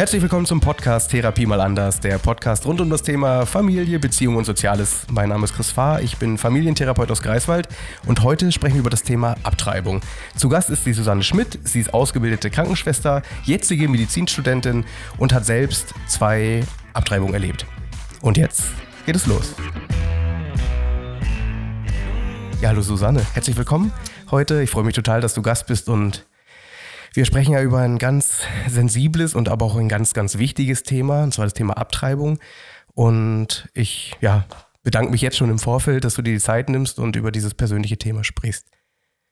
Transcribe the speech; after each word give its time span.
Herzlich 0.00 0.22
willkommen 0.22 0.46
zum 0.46 0.60
Podcast 0.60 1.10
Therapie 1.10 1.44
mal 1.44 1.60
anders, 1.60 2.00
der 2.00 2.16
Podcast 2.16 2.64
rund 2.64 2.80
um 2.80 2.88
das 2.88 3.02
Thema 3.02 3.44
Familie, 3.44 3.98
Beziehung 3.98 4.36
und 4.36 4.46
Soziales. 4.46 5.06
Mein 5.12 5.28
Name 5.28 5.44
ist 5.44 5.54
Chris 5.54 5.72
Fahr, 5.72 6.00
ich 6.00 6.16
bin 6.16 6.38
Familientherapeut 6.38 7.10
aus 7.10 7.20
Greifswald 7.20 7.68
und 8.06 8.22
heute 8.22 8.50
sprechen 8.50 8.76
wir 8.76 8.80
über 8.80 8.88
das 8.88 9.02
Thema 9.02 9.36
Abtreibung. 9.42 10.00
Zu 10.36 10.48
Gast 10.48 10.70
ist 10.70 10.86
die 10.86 10.94
Susanne 10.94 11.22
Schmidt, 11.22 11.58
sie 11.64 11.80
ist 11.80 11.92
ausgebildete 11.92 12.48
Krankenschwester, 12.48 13.20
jetzige 13.44 13.88
Medizinstudentin 13.88 14.86
und 15.18 15.34
hat 15.34 15.44
selbst 15.44 15.92
zwei 16.06 16.64
Abtreibungen 16.94 17.34
erlebt. 17.34 17.66
Und 18.22 18.38
jetzt 18.38 18.68
geht 19.04 19.16
es 19.16 19.26
los. 19.26 19.54
Ja, 22.62 22.70
hallo 22.70 22.80
Susanne, 22.80 23.20
herzlich 23.34 23.58
willkommen 23.58 23.92
heute. 24.30 24.62
Ich 24.62 24.70
freue 24.70 24.84
mich 24.84 24.94
total, 24.94 25.20
dass 25.20 25.34
du 25.34 25.42
Gast 25.42 25.66
bist 25.66 25.90
und 25.90 26.24
wir 27.12 27.24
sprechen 27.24 27.52
ja 27.52 27.62
über 27.62 27.78
ein 27.78 27.98
ganz 27.98 28.42
sensibles 28.68 29.34
und 29.34 29.48
aber 29.48 29.66
auch 29.66 29.76
ein 29.76 29.88
ganz, 29.88 30.14
ganz 30.14 30.38
wichtiges 30.38 30.82
Thema, 30.82 31.24
und 31.24 31.34
zwar 31.34 31.46
das 31.46 31.54
Thema 31.54 31.76
Abtreibung. 31.76 32.38
Und 32.94 33.68
ich 33.74 34.16
ja, 34.20 34.46
bedanke 34.82 35.10
mich 35.10 35.20
jetzt 35.20 35.36
schon 35.36 35.50
im 35.50 35.58
Vorfeld, 35.58 36.04
dass 36.04 36.14
du 36.14 36.22
dir 36.22 36.34
die 36.34 36.40
Zeit 36.40 36.68
nimmst 36.68 36.98
und 36.98 37.16
über 37.16 37.32
dieses 37.32 37.54
persönliche 37.54 37.96
Thema 37.96 38.24
sprichst. 38.24 38.66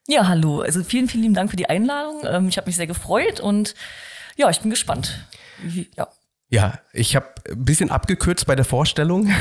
Ja, 0.09 0.27
hallo. 0.27 0.61
Also 0.61 0.83
vielen, 0.83 1.09
vielen 1.09 1.23
lieben 1.23 1.35
Dank 1.35 1.51
für 1.51 1.57
die 1.57 1.69
Einladung. 1.69 2.23
Ähm, 2.25 2.49
ich 2.49 2.57
habe 2.57 2.67
mich 2.67 2.77
sehr 2.77 2.87
gefreut 2.87 3.41
und 3.41 3.75
ja, 4.37 4.49
ich 4.49 4.61
bin 4.61 4.71
gespannt. 4.71 5.27
Ja. 5.97 6.09
Ja, 6.51 6.79
ich 6.95 7.15
habe 7.15 7.27
ein 7.51 7.65
bisschen 7.65 7.91
abgekürzt 7.91 8.47
bei 8.47 8.57
der 8.57 8.65
Vorstellung. 8.65 9.29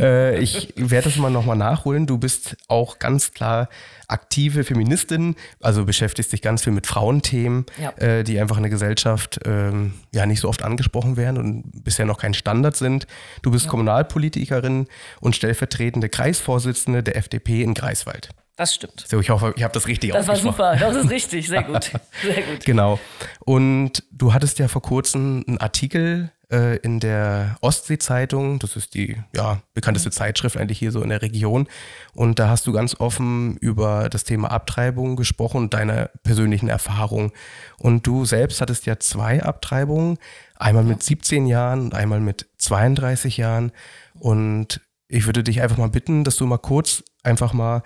Äh, 0.00 0.38
ich 0.38 0.72
werde 0.76 1.08
das 1.08 1.16
mal 1.16 1.30
nochmal 1.30 1.56
nachholen. 1.56 2.06
Du 2.06 2.18
bist 2.18 2.56
auch 2.68 2.98
ganz 2.98 3.32
klar 3.32 3.68
aktive 4.06 4.64
Feministin, 4.64 5.36
also 5.60 5.84
beschäftigst 5.84 6.32
dich 6.32 6.42
ganz 6.42 6.64
viel 6.64 6.72
mit 6.72 6.86
Frauenthemen, 6.86 7.66
ja. 7.80 7.90
äh, 7.98 8.24
die 8.24 8.40
einfach 8.40 8.56
in 8.56 8.62
der 8.62 8.70
Gesellschaft 8.70 9.40
ähm, 9.44 9.94
ja 10.12 10.26
nicht 10.26 10.40
so 10.40 10.48
oft 10.48 10.62
angesprochen 10.62 11.16
werden 11.16 11.36
und 11.36 11.84
bisher 11.84 12.06
noch 12.06 12.18
kein 12.18 12.34
Standard 12.34 12.76
sind. 12.76 13.06
Du 13.42 13.50
bist 13.50 13.66
ja. 13.66 13.70
Kommunalpolitikerin 13.70 14.86
und 15.20 15.36
stellvertretende 15.36 16.08
Kreisvorsitzende 16.08 17.02
der 17.02 17.16
FDP 17.16 17.62
in 17.62 17.74
Greifswald. 17.74 18.30
Das 18.58 18.74
stimmt. 18.74 19.04
So, 19.06 19.20
ich 19.20 19.30
hoffe, 19.30 19.54
ich 19.56 19.62
habe 19.62 19.72
das 19.72 19.86
richtig 19.86 20.10
Das 20.10 20.26
war 20.26 20.34
super, 20.34 20.74
das 20.74 20.96
ist 20.96 21.10
richtig, 21.10 21.46
sehr 21.46 21.62
gut. 21.62 21.92
Sehr 22.22 22.42
gut. 22.42 22.64
genau. 22.64 22.98
Und 23.44 24.02
du 24.10 24.34
hattest 24.34 24.58
ja 24.58 24.66
vor 24.66 24.82
kurzem 24.82 25.44
einen 25.46 25.58
Artikel 25.58 26.32
äh, 26.50 26.76
in 26.78 26.98
der 26.98 27.56
Ostsee-Zeitung, 27.60 28.58
das 28.58 28.74
ist 28.74 28.94
die 28.94 29.16
ja, 29.32 29.62
bekannteste 29.74 30.08
mhm. 30.08 30.12
Zeitschrift 30.12 30.56
eigentlich 30.56 30.80
hier 30.80 30.90
so 30.90 31.02
in 31.02 31.10
der 31.10 31.22
Region. 31.22 31.68
Und 32.14 32.40
da 32.40 32.48
hast 32.48 32.66
du 32.66 32.72
ganz 32.72 32.98
offen 32.98 33.56
über 33.58 34.08
das 34.08 34.24
Thema 34.24 34.50
Abtreibung 34.50 35.14
gesprochen 35.14 35.58
und 35.58 35.74
deine 35.74 36.10
persönlichen 36.24 36.68
Erfahrungen. 36.68 37.30
Und 37.78 38.08
du 38.08 38.24
selbst 38.24 38.60
hattest 38.60 38.86
ja 38.86 38.98
zwei 38.98 39.40
Abtreibungen, 39.40 40.18
einmal 40.56 40.82
mit 40.82 41.04
17 41.04 41.46
Jahren 41.46 41.82
und 41.82 41.94
einmal 41.94 42.18
mit 42.18 42.48
32 42.56 43.36
Jahren. 43.36 43.70
Und 44.14 44.80
ich 45.06 45.26
würde 45.26 45.44
dich 45.44 45.62
einfach 45.62 45.76
mal 45.76 45.90
bitten, 45.90 46.24
dass 46.24 46.34
du 46.34 46.46
mal 46.46 46.58
kurz 46.58 47.04
einfach 47.22 47.52
mal 47.52 47.84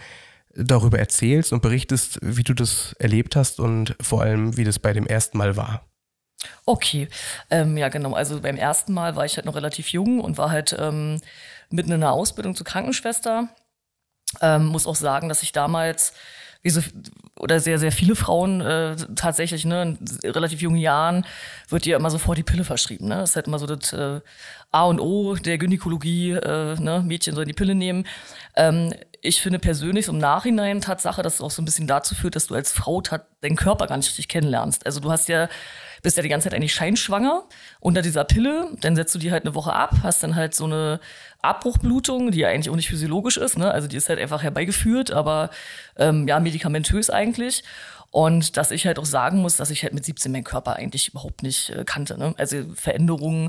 darüber 0.55 0.99
erzählst 0.99 1.53
und 1.53 1.63
berichtest, 1.63 2.19
wie 2.23 2.43
du 2.43 2.55
das 2.55 2.95
erlebt 2.99 3.37
hast 3.37 3.61
und 3.61 3.97
vor 4.01 4.23
allem, 4.23 4.57
wie 4.57 4.65
das 4.65 4.79
bei 4.79 4.93
dem 4.93 5.07
ersten 5.07 5.39
Mal 5.39 5.57
war. 5.57 5.87
Okay, 6.65 7.09
ähm, 7.51 7.77
ja 7.77 7.89
genau. 7.89 8.15
Also 8.15 8.41
beim 8.41 8.57
ersten 8.57 8.93
Mal 8.93 9.17
war 9.17 9.25
ich 9.25 9.37
halt 9.37 9.47
noch 9.47 9.55
relativ 9.55 9.89
jung 9.89 10.21
und 10.21 10.39
war 10.39 10.51
halt 10.51 10.77
ähm, 10.79 11.21
mitten 11.71 11.93
in 11.93 12.03
einer 12.03 12.13
Ausbildung 12.13 12.55
zur 12.55 12.67
Krankenschwester. 12.67 13.49
Ähm, 14.41 14.67
muss 14.67 14.87
auch 14.87 14.97
sagen, 14.97 15.29
dass 15.29 15.43
ich 15.43 15.53
damals 15.53 16.15
wie 16.63 16.71
so, 16.71 16.81
oder 17.37 17.61
sehr, 17.61 17.79
sehr 17.79 17.93
viele 17.93 18.15
Frauen 18.15 18.61
äh, 18.61 18.97
tatsächlich, 19.17 19.65
ne, 19.65 19.99
in 20.23 20.31
relativ 20.31 20.61
jungen 20.63 20.79
Jahren 20.79 21.27
wird 21.69 21.85
dir 21.85 21.97
immer 21.97 22.11
sofort 22.11 22.39
die 22.39 22.45
Pille 22.45 22.65
verschrieben. 22.65 23.09
Ne? 23.09 23.17
Das 23.17 23.31
ist 23.31 23.37
halt 23.37 23.49
immer 23.49 23.59
so 23.59 23.67
das 23.67 23.93
äh, 23.93 24.21
A 24.71 24.85
und 24.85 25.01
O 25.01 25.35
der 25.35 25.59
Gynäkologie, 25.59 26.33
äh, 26.33 26.81
ne? 26.81 27.03
Mädchen 27.05 27.35
sollen 27.35 27.49
die 27.49 27.53
Pille 27.53 27.75
nehmen. 27.75 28.07
Ähm, 28.57 28.95
ich 29.21 29.41
finde 29.41 29.59
persönlich 29.59 30.07
so 30.07 30.13
im 30.13 30.19
Nachhinein 30.19 30.81
Tatsache, 30.81 31.23
dass 31.23 31.35
es 31.35 31.41
auch 31.41 31.51
so 31.51 31.63
ein 31.63 31.65
bisschen 31.65 31.87
dazu 31.87 32.15
führt, 32.15 32.37
dass 32.37 32.49
du 32.49 32.55
als 32.55 32.73
Frau 32.73 33.01
deinen 33.01 33.57
Körper 33.57 33.87
gar 33.87 33.97
nicht 33.97 34.09
richtig 34.09 34.29
kennenlernst. 34.29 34.85
Also 34.87 35.01
du 35.01 35.11
hast 35.11 35.29
ja 35.29 35.49
bist 36.03 36.17
ja 36.17 36.23
die 36.23 36.29
ganze 36.29 36.49
Zeit 36.49 36.55
eigentlich 36.55 36.75
scheinschwanger 36.75 37.45
unter 37.81 38.03
dieser 38.03 38.25
Pille, 38.25 38.69
dann 38.81 38.97
setzt 38.97 39.15
du 39.15 39.19
die 39.19 39.31
halt 39.31 39.45
eine 39.45 39.55
Woche 39.55 39.73
ab, 39.73 39.95
hast 40.03 40.23
dann 40.23 40.35
halt 40.35 40.55
so 40.55 40.65
eine 40.65 41.01
Abbruchblutung, 41.43 42.33
die 42.33 42.41
ja 42.41 42.49
eigentlich 42.49 42.71
auch 42.71 42.77
nicht 42.77 42.89
physiologisch 42.89 43.37
ist, 43.37 43.57
ne? 43.57 43.71
Also 43.71 43.89
die 43.89 43.97
ist 43.97 44.09
halt 44.09 44.19
einfach 44.19 44.43
herbeigeführt, 44.43 45.13
aber 45.13 45.51
ähm, 45.97 46.27
ja, 46.29 46.41
medikamentös 46.41 47.09
eigentlich. 47.09 47.63
Und 48.13 48.59
dass 48.59 48.71
ich 48.73 48.87
halt 48.87 48.99
auch 48.99 49.07
sagen 49.07 49.39
muss, 49.39 49.57
dass 49.57 49.71
ich 49.71 49.85
halt 49.85 49.95
mit 49.95 50.05
17 50.05 50.31
meinen 50.31 50.45
Körper 50.45 50.77
eigentlich 50.77 51.09
überhaupt 51.09 51.43
nicht 51.43 51.71
äh, 51.71 51.83
kannte. 51.85 52.19
Ne? 52.19 52.35
Also 52.37 52.59
Veränderungen, 52.75 53.49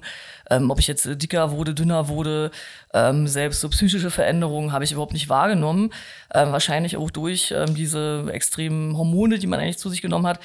ähm, 0.50 0.72
ob 0.72 0.80
ich 0.80 0.88
jetzt 0.88 1.06
dicker 1.22 1.52
wurde, 1.52 1.74
dünner 1.74 2.08
wurde, 2.08 2.50
ähm, 2.94 3.28
selbst 3.28 3.60
so 3.60 3.68
psychische 3.68 4.10
Veränderungen 4.10 4.72
habe 4.72 4.86
ich 4.86 4.94
überhaupt 4.94 5.12
nicht 5.12 5.28
wahrgenommen. 5.28 5.92
Ähm, 6.34 6.54
wahrscheinlich 6.54 6.96
auch 6.96 7.12
durch 7.12 7.54
ähm, 7.54 7.76
diese 7.76 8.26
extremen 8.32 8.98
Hormone, 8.98 9.38
die 9.38 9.48
man 9.48 9.60
eigentlich 9.60 9.80
zu 9.80 9.90
sich 9.90 10.02
genommen 10.02 10.28
hat. 10.28 10.40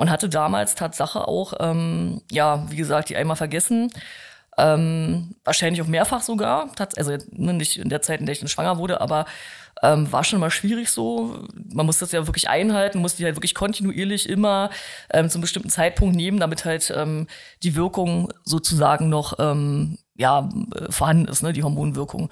Und 0.00 0.08
hatte 0.08 0.30
damals 0.30 0.76
Tatsache 0.76 1.28
auch, 1.28 1.52
ähm, 1.60 2.22
ja, 2.30 2.64
wie 2.70 2.76
gesagt, 2.76 3.10
die 3.10 3.16
einmal 3.16 3.36
vergessen. 3.36 3.92
Ähm, 4.56 5.34
wahrscheinlich 5.44 5.82
auch 5.82 5.88
mehrfach 5.88 6.22
sogar. 6.22 6.70
Also 6.96 7.18
ne, 7.32 7.52
nicht 7.52 7.76
in 7.76 7.90
der 7.90 8.00
Zeit, 8.00 8.18
in 8.18 8.24
der 8.24 8.32
ich 8.32 8.38
dann 8.38 8.48
schwanger 8.48 8.78
wurde, 8.78 9.02
aber 9.02 9.26
ähm, 9.82 10.10
war 10.10 10.24
schon 10.24 10.40
mal 10.40 10.50
schwierig 10.50 10.88
so. 10.88 11.44
Man 11.54 11.84
muss 11.84 11.98
das 11.98 12.12
ja 12.12 12.26
wirklich 12.26 12.48
einhalten, 12.48 13.00
muss 13.00 13.16
die 13.16 13.26
halt 13.26 13.36
wirklich 13.36 13.54
kontinuierlich 13.54 14.26
immer 14.26 14.70
ähm, 15.12 15.28
zum 15.28 15.42
bestimmten 15.42 15.68
Zeitpunkt 15.68 16.16
nehmen, 16.16 16.40
damit 16.40 16.64
halt 16.64 16.90
ähm, 16.96 17.26
die 17.62 17.76
Wirkung 17.76 18.32
sozusagen 18.42 19.10
noch 19.10 19.34
ähm, 19.38 19.98
ja, 20.16 20.48
äh, 20.76 20.90
vorhanden 20.90 21.28
ist, 21.28 21.42
ne, 21.42 21.52
die 21.52 21.62
Hormonwirkung. 21.62 22.30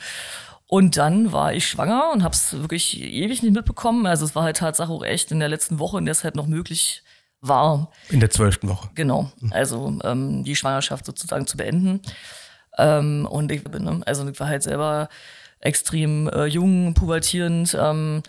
Und 0.69 0.97
dann 0.97 1.33
war 1.33 1.53
ich 1.53 1.67
schwanger 1.67 2.13
und 2.15 2.23
habe 2.23 2.33
es 2.33 2.55
wirklich 2.55 2.99
ewig 2.99 3.43
nicht 3.43 3.53
mitbekommen. 3.53 4.07
Also 4.07 4.25
es 4.25 4.35
war 4.35 4.45
halt 4.45 4.57
Tatsache 4.57 4.91
auch 4.91 5.05
echt 5.05 5.33
in 5.33 5.41
der 5.41 5.51
letzten 5.51 5.79
Woche, 5.79 5.99
in 5.99 6.07
der 6.07 6.13
es 6.13 6.25
halt 6.25 6.35
noch 6.35 6.47
möglich 6.47 7.03
war. 7.41 7.91
In 8.11 8.21
der 8.21 8.31
zwölften 8.31 8.69
Woche. 8.69 8.91
Genau. 8.95 9.31
Also 9.51 9.99
ähm, 10.05 10.45
die 10.45 10.57
Schwangerschaft 10.57 11.05
sozusagen 11.05 11.47
zu 11.47 11.57
beenden. 11.57 12.01
Ähm, 12.77 13.27
und 13.31 13.53
ich 13.53 13.65
bin, 13.65 13.85
ne, 13.85 14.01
also 14.07 14.29
ich 14.29 14.39
war 14.41 14.49
halt 14.49 14.63
selber 14.63 15.09
extrem 15.61 16.29
äh, 16.29 16.47
jung, 16.47 16.95
pubertierend 16.95 17.77
ähm, 17.79 18.23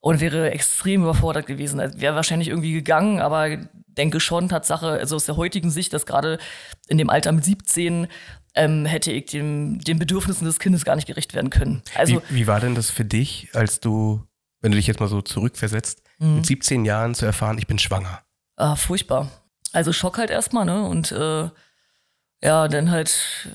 und 0.00 0.20
wäre 0.20 0.50
extrem 0.50 1.02
überfordert 1.02 1.46
gewesen. 1.46 1.80
Also 1.80 2.00
wäre 2.00 2.14
wahrscheinlich 2.14 2.48
irgendwie 2.48 2.72
gegangen, 2.72 3.20
aber 3.20 3.56
denke 3.86 4.20
schon, 4.20 4.48
Tatsache, 4.48 4.88
also 4.88 5.16
aus 5.16 5.26
der 5.26 5.36
heutigen 5.36 5.70
Sicht, 5.70 5.92
dass 5.92 6.06
gerade 6.06 6.38
in 6.88 6.98
dem 6.98 7.10
Alter 7.10 7.32
mit 7.32 7.44
17 7.44 8.08
ähm, 8.54 8.84
hätte 8.84 9.12
ich 9.12 9.26
dem, 9.26 9.80
den 9.80 9.98
Bedürfnissen 9.98 10.44
des 10.44 10.58
Kindes 10.58 10.84
gar 10.84 10.96
nicht 10.96 11.06
gerecht 11.06 11.34
werden 11.34 11.50
können. 11.50 11.82
Also, 11.94 12.22
wie, 12.28 12.36
wie 12.36 12.46
war 12.46 12.60
denn 12.60 12.74
das 12.74 12.90
für 12.90 13.04
dich, 13.04 13.48
als 13.54 13.80
du, 13.80 14.22
wenn 14.60 14.72
du 14.72 14.76
dich 14.76 14.86
jetzt 14.86 15.00
mal 15.00 15.08
so 15.08 15.22
zurückversetzt, 15.22 16.02
mhm. 16.22 16.36
mit 16.36 16.46
17 16.46 16.84
Jahren 16.84 17.14
zu 17.14 17.26
erfahren, 17.26 17.58
ich 17.58 17.66
bin 17.66 17.78
schwanger? 17.78 18.22
Ah, 18.56 18.76
furchtbar. 18.76 19.28
Also 19.72 19.92
Schock 19.92 20.18
halt 20.18 20.30
erstmal, 20.30 20.64
ne? 20.64 20.84
Und 20.84 21.12
äh, 21.12 21.48
ja, 22.42 22.68
dann 22.68 22.90
halt 22.90 23.48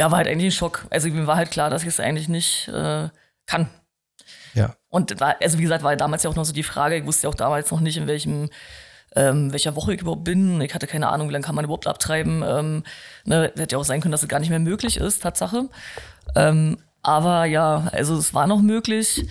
ja, 0.00 0.10
war 0.10 0.16
halt 0.16 0.28
eigentlich 0.28 0.54
ein 0.54 0.56
Schock. 0.56 0.86
Also 0.88 1.08
mir 1.08 1.26
war 1.26 1.36
halt 1.36 1.50
klar, 1.50 1.68
dass 1.68 1.82
ich 1.82 1.88
es 1.88 2.00
eigentlich 2.00 2.28
nicht 2.28 2.68
äh, 2.68 3.08
kann. 3.46 3.68
Ja. 4.54 4.74
Und 4.88 5.20
war, 5.20 5.36
also 5.40 5.58
wie 5.58 5.62
gesagt, 5.62 5.84
war 5.84 5.94
damals 5.94 6.22
ja 6.22 6.30
auch 6.30 6.36
noch 6.36 6.44
so 6.44 6.54
die 6.54 6.62
Frage, 6.62 6.96
ich 6.96 7.04
wusste 7.04 7.26
ja 7.26 7.30
auch 7.30 7.34
damals 7.34 7.70
noch 7.70 7.80
nicht, 7.80 7.98
in 7.98 8.06
welchem 8.06 8.48
ähm, 9.14 9.52
welcher 9.52 9.76
Woche 9.76 9.92
ich 9.92 10.00
überhaupt 10.00 10.24
bin. 10.24 10.60
Ich 10.62 10.74
hatte 10.74 10.86
keine 10.86 11.08
Ahnung, 11.08 11.28
wie 11.28 11.32
lange 11.32 11.44
kann 11.44 11.54
man 11.54 11.66
überhaupt 11.66 11.86
abtreiben. 11.86 12.42
Ähm, 12.42 12.84
ne, 13.24 13.52
hätte 13.56 13.74
ja 13.74 13.78
auch 13.78 13.84
sein 13.84 14.00
können, 14.00 14.12
dass 14.12 14.22
es 14.22 14.28
gar 14.28 14.40
nicht 14.40 14.48
mehr 14.48 14.58
möglich 14.58 14.96
ist, 14.96 15.22
Tatsache. 15.22 15.68
Ähm, 16.34 16.78
aber 17.02 17.44
ja, 17.44 17.88
also 17.92 18.16
es 18.16 18.32
war 18.32 18.46
noch 18.46 18.62
möglich. 18.62 19.26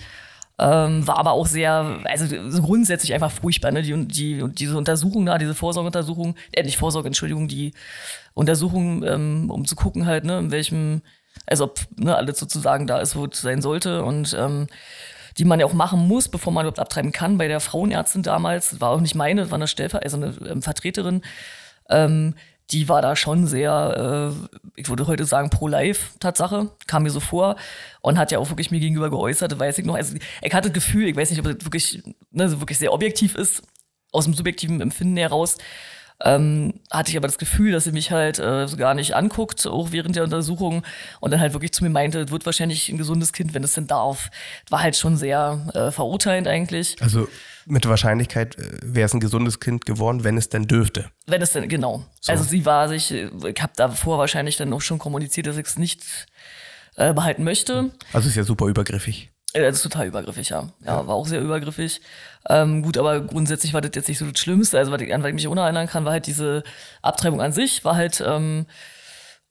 Ähm, 0.62 1.06
war 1.06 1.16
aber 1.16 1.32
auch 1.32 1.46
sehr, 1.46 2.00
also 2.04 2.60
grundsätzlich 2.60 3.14
einfach 3.14 3.30
furchtbar, 3.30 3.72
ne? 3.72 3.80
Die, 3.80 4.06
die, 4.06 4.44
diese 4.52 4.76
Untersuchung 4.76 5.24
da, 5.24 5.38
diese 5.38 5.54
Vorsorgeuntersuchung, 5.54 6.34
äh, 6.52 6.62
nicht 6.62 6.76
Vorsorge, 6.76 7.06
Entschuldigung, 7.06 7.48
die 7.48 7.72
Untersuchung, 8.34 9.02
ähm, 9.02 9.50
um 9.50 9.64
zu 9.64 9.74
gucken 9.74 10.04
halt, 10.04 10.24
ne, 10.24 10.38
in 10.38 10.50
welchem, 10.50 11.00
also 11.46 11.64
ob 11.64 11.80
ne, 11.96 12.14
alles 12.14 12.38
sozusagen 12.38 12.86
da 12.86 12.98
ist, 12.98 13.16
wo 13.16 13.24
es 13.24 13.40
sein 13.40 13.62
sollte 13.62 14.04
und 14.04 14.36
ähm, 14.38 14.66
die 15.38 15.46
man 15.46 15.60
ja 15.60 15.64
auch 15.64 15.72
machen 15.72 16.06
muss, 16.06 16.28
bevor 16.28 16.52
man 16.52 16.66
überhaupt 16.66 16.78
abtreiben 16.78 17.12
kann. 17.12 17.38
Bei 17.38 17.48
der 17.48 17.60
Frauenärztin 17.60 18.22
damals, 18.22 18.82
war 18.82 18.90
auch 18.90 19.00
nicht 19.00 19.14
meine, 19.14 19.50
war 19.50 19.56
eine 19.56 19.66
Stellver 19.66 20.02
also 20.02 20.18
eine 20.18 20.34
ähm, 20.46 20.60
Vertreterin, 20.60 21.22
ähm, 21.88 22.34
die 22.70 22.88
war 22.88 23.02
da 23.02 23.16
schon 23.16 23.46
sehr, 23.46 24.32
äh, 24.32 24.60
ich 24.76 24.88
würde 24.88 25.06
heute 25.06 25.24
sagen, 25.24 25.50
pro-life, 25.50 26.18
Tatsache, 26.20 26.70
kam 26.86 27.02
mir 27.02 27.10
so 27.10 27.20
vor 27.20 27.56
und 28.00 28.18
hat 28.18 28.30
ja 28.32 28.38
auch 28.38 28.48
wirklich 28.50 28.70
mir 28.70 28.80
gegenüber 28.80 29.10
geäußert, 29.10 29.58
weiß 29.58 29.78
ich 29.78 29.84
noch. 29.84 29.94
Also 29.94 30.16
ich 30.42 30.54
hatte 30.54 30.68
das 30.68 30.74
Gefühl, 30.74 31.08
ich 31.08 31.16
weiß 31.16 31.30
nicht, 31.30 31.40
ob 31.40 31.46
das 31.46 31.64
wirklich, 31.64 32.02
ne, 32.30 32.48
so 32.48 32.60
wirklich 32.60 32.78
sehr 32.78 32.92
objektiv 32.92 33.34
ist, 33.34 33.62
aus 34.12 34.24
dem 34.24 34.34
subjektiven 34.34 34.80
Empfinden 34.80 35.16
heraus, 35.16 35.58
ähm, 36.22 36.74
hatte 36.90 37.10
ich 37.10 37.16
aber 37.16 37.28
das 37.28 37.38
Gefühl, 37.38 37.72
dass 37.72 37.84
sie 37.84 37.92
mich 37.92 38.10
halt 38.10 38.38
äh, 38.38 38.66
gar 38.76 38.94
nicht 38.94 39.14
anguckt, 39.14 39.66
auch 39.66 39.92
während 39.92 40.16
der 40.16 40.24
Untersuchung 40.24 40.82
und 41.20 41.30
dann 41.30 41.40
halt 41.40 41.52
wirklich 41.54 41.72
zu 41.72 41.82
mir 41.82 41.90
meinte, 41.90 42.20
es 42.20 42.30
wird 42.30 42.44
wahrscheinlich 42.46 42.88
ein 42.88 42.98
gesundes 42.98 43.32
Kind, 43.32 43.54
wenn 43.54 43.64
es 43.64 43.72
denn 43.72 43.86
darf. 43.86 44.30
War 44.68 44.82
halt 44.82 44.96
schon 44.96 45.16
sehr 45.16 45.66
äh, 45.74 45.90
verurteilend 45.90 46.46
eigentlich. 46.46 46.96
Also 47.00 47.28
mit 47.66 47.88
Wahrscheinlichkeit 47.88 48.58
äh, 48.58 48.78
wäre 48.82 49.06
es 49.06 49.14
ein 49.14 49.20
gesundes 49.20 49.60
Kind 49.60 49.86
geworden, 49.86 50.24
wenn 50.24 50.36
es 50.36 50.48
denn 50.48 50.66
dürfte. 50.66 51.10
Wenn 51.26 51.40
es 51.40 51.52
denn, 51.52 51.68
genau. 51.68 52.04
So. 52.20 52.32
Also 52.32 52.44
sie 52.44 52.66
war 52.66 52.88
sich, 52.88 53.12
ich 53.12 53.62
habe 53.62 53.72
davor 53.76 54.18
wahrscheinlich 54.18 54.56
dann 54.56 54.72
auch 54.72 54.82
schon 54.82 54.98
kommuniziert, 54.98 55.46
dass 55.46 55.56
ich 55.56 55.66
es 55.66 55.78
nicht 55.78 56.04
äh, 56.96 57.14
behalten 57.14 57.44
möchte. 57.44 57.90
Also 58.12 58.28
ist 58.28 58.36
ja 58.36 58.44
super 58.44 58.66
übergriffig. 58.66 59.29
Das 59.52 59.76
ist 59.76 59.82
total 59.82 60.06
übergriffig, 60.06 60.50
ja. 60.50 60.68
Ja, 60.84 61.06
war 61.06 61.14
auch 61.14 61.26
sehr 61.26 61.40
übergriffig. 61.40 62.00
Ähm, 62.48 62.82
gut, 62.82 62.96
aber 62.96 63.20
grundsätzlich 63.20 63.74
war 63.74 63.80
das 63.80 63.90
jetzt 63.94 64.08
nicht 64.08 64.18
so 64.18 64.26
das 64.26 64.38
Schlimmste. 64.38 64.78
Also, 64.78 64.92
was 64.92 65.00
ich, 65.00 65.12
an 65.12 65.22
was 65.22 65.28
ich 65.28 65.34
mich 65.34 65.48
unerinnern 65.48 65.88
kann, 65.88 66.04
war 66.04 66.12
halt 66.12 66.26
diese 66.26 66.62
Abtreibung 67.02 67.40
an 67.40 67.52
sich, 67.52 67.84
war 67.84 67.96
halt 67.96 68.22
ähm, 68.24 68.66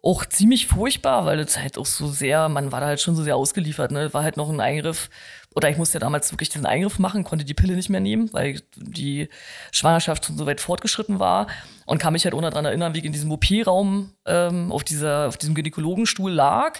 auch 0.01 0.25
ziemlich 0.25 0.67
furchtbar, 0.67 1.25
weil 1.25 1.39
es 1.39 1.57
halt 1.57 1.77
auch 1.77 1.85
so 1.85 2.07
sehr, 2.07 2.47
man 2.47 2.71
war 2.71 2.79
da 2.79 2.87
halt 2.87 3.01
schon 3.01 3.15
so 3.15 3.23
sehr 3.23 3.35
ausgeliefert, 3.35 3.91
ne? 3.91 4.13
War 4.13 4.23
halt 4.23 4.37
noch 4.37 4.49
ein 4.49 4.61
Eingriff, 4.61 5.09
oder 5.55 5.69
ich 5.69 5.77
musste 5.77 5.95
ja 5.95 5.99
damals 5.99 6.31
wirklich 6.31 6.49
diesen 6.49 6.65
Eingriff 6.65 6.99
machen, 6.99 7.23
konnte 7.23 7.43
die 7.43 7.53
Pille 7.53 7.75
nicht 7.75 7.89
mehr 7.89 7.99
nehmen, 7.99 8.31
weil 8.31 8.61
die 8.75 9.27
Schwangerschaft 9.71 10.25
schon 10.25 10.37
so 10.37 10.45
weit 10.45 10.61
fortgeschritten 10.61 11.19
war 11.19 11.47
und 11.85 11.99
kann 11.99 12.13
mich 12.13 12.23
halt 12.23 12.33
ohne 12.33 12.49
daran 12.49 12.65
erinnern, 12.65 12.93
wie 12.93 12.99
ich 12.99 13.05
in 13.05 13.11
diesem 13.11 13.31
OP-Raum 13.31 14.13
ähm, 14.25 14.71
auf, 14.71 14.83
dieser, 14.83 15.27
auf 15.27 15.37
diesem 15.37 15.55
Gynäkologenstuhl 15.55 16.31
lag, 16.31 16.79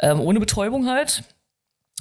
ähm, 0.00 0.20
ohne 0.20 0.40
Betäubung 0.40 0.88
halt. 0.88 1.24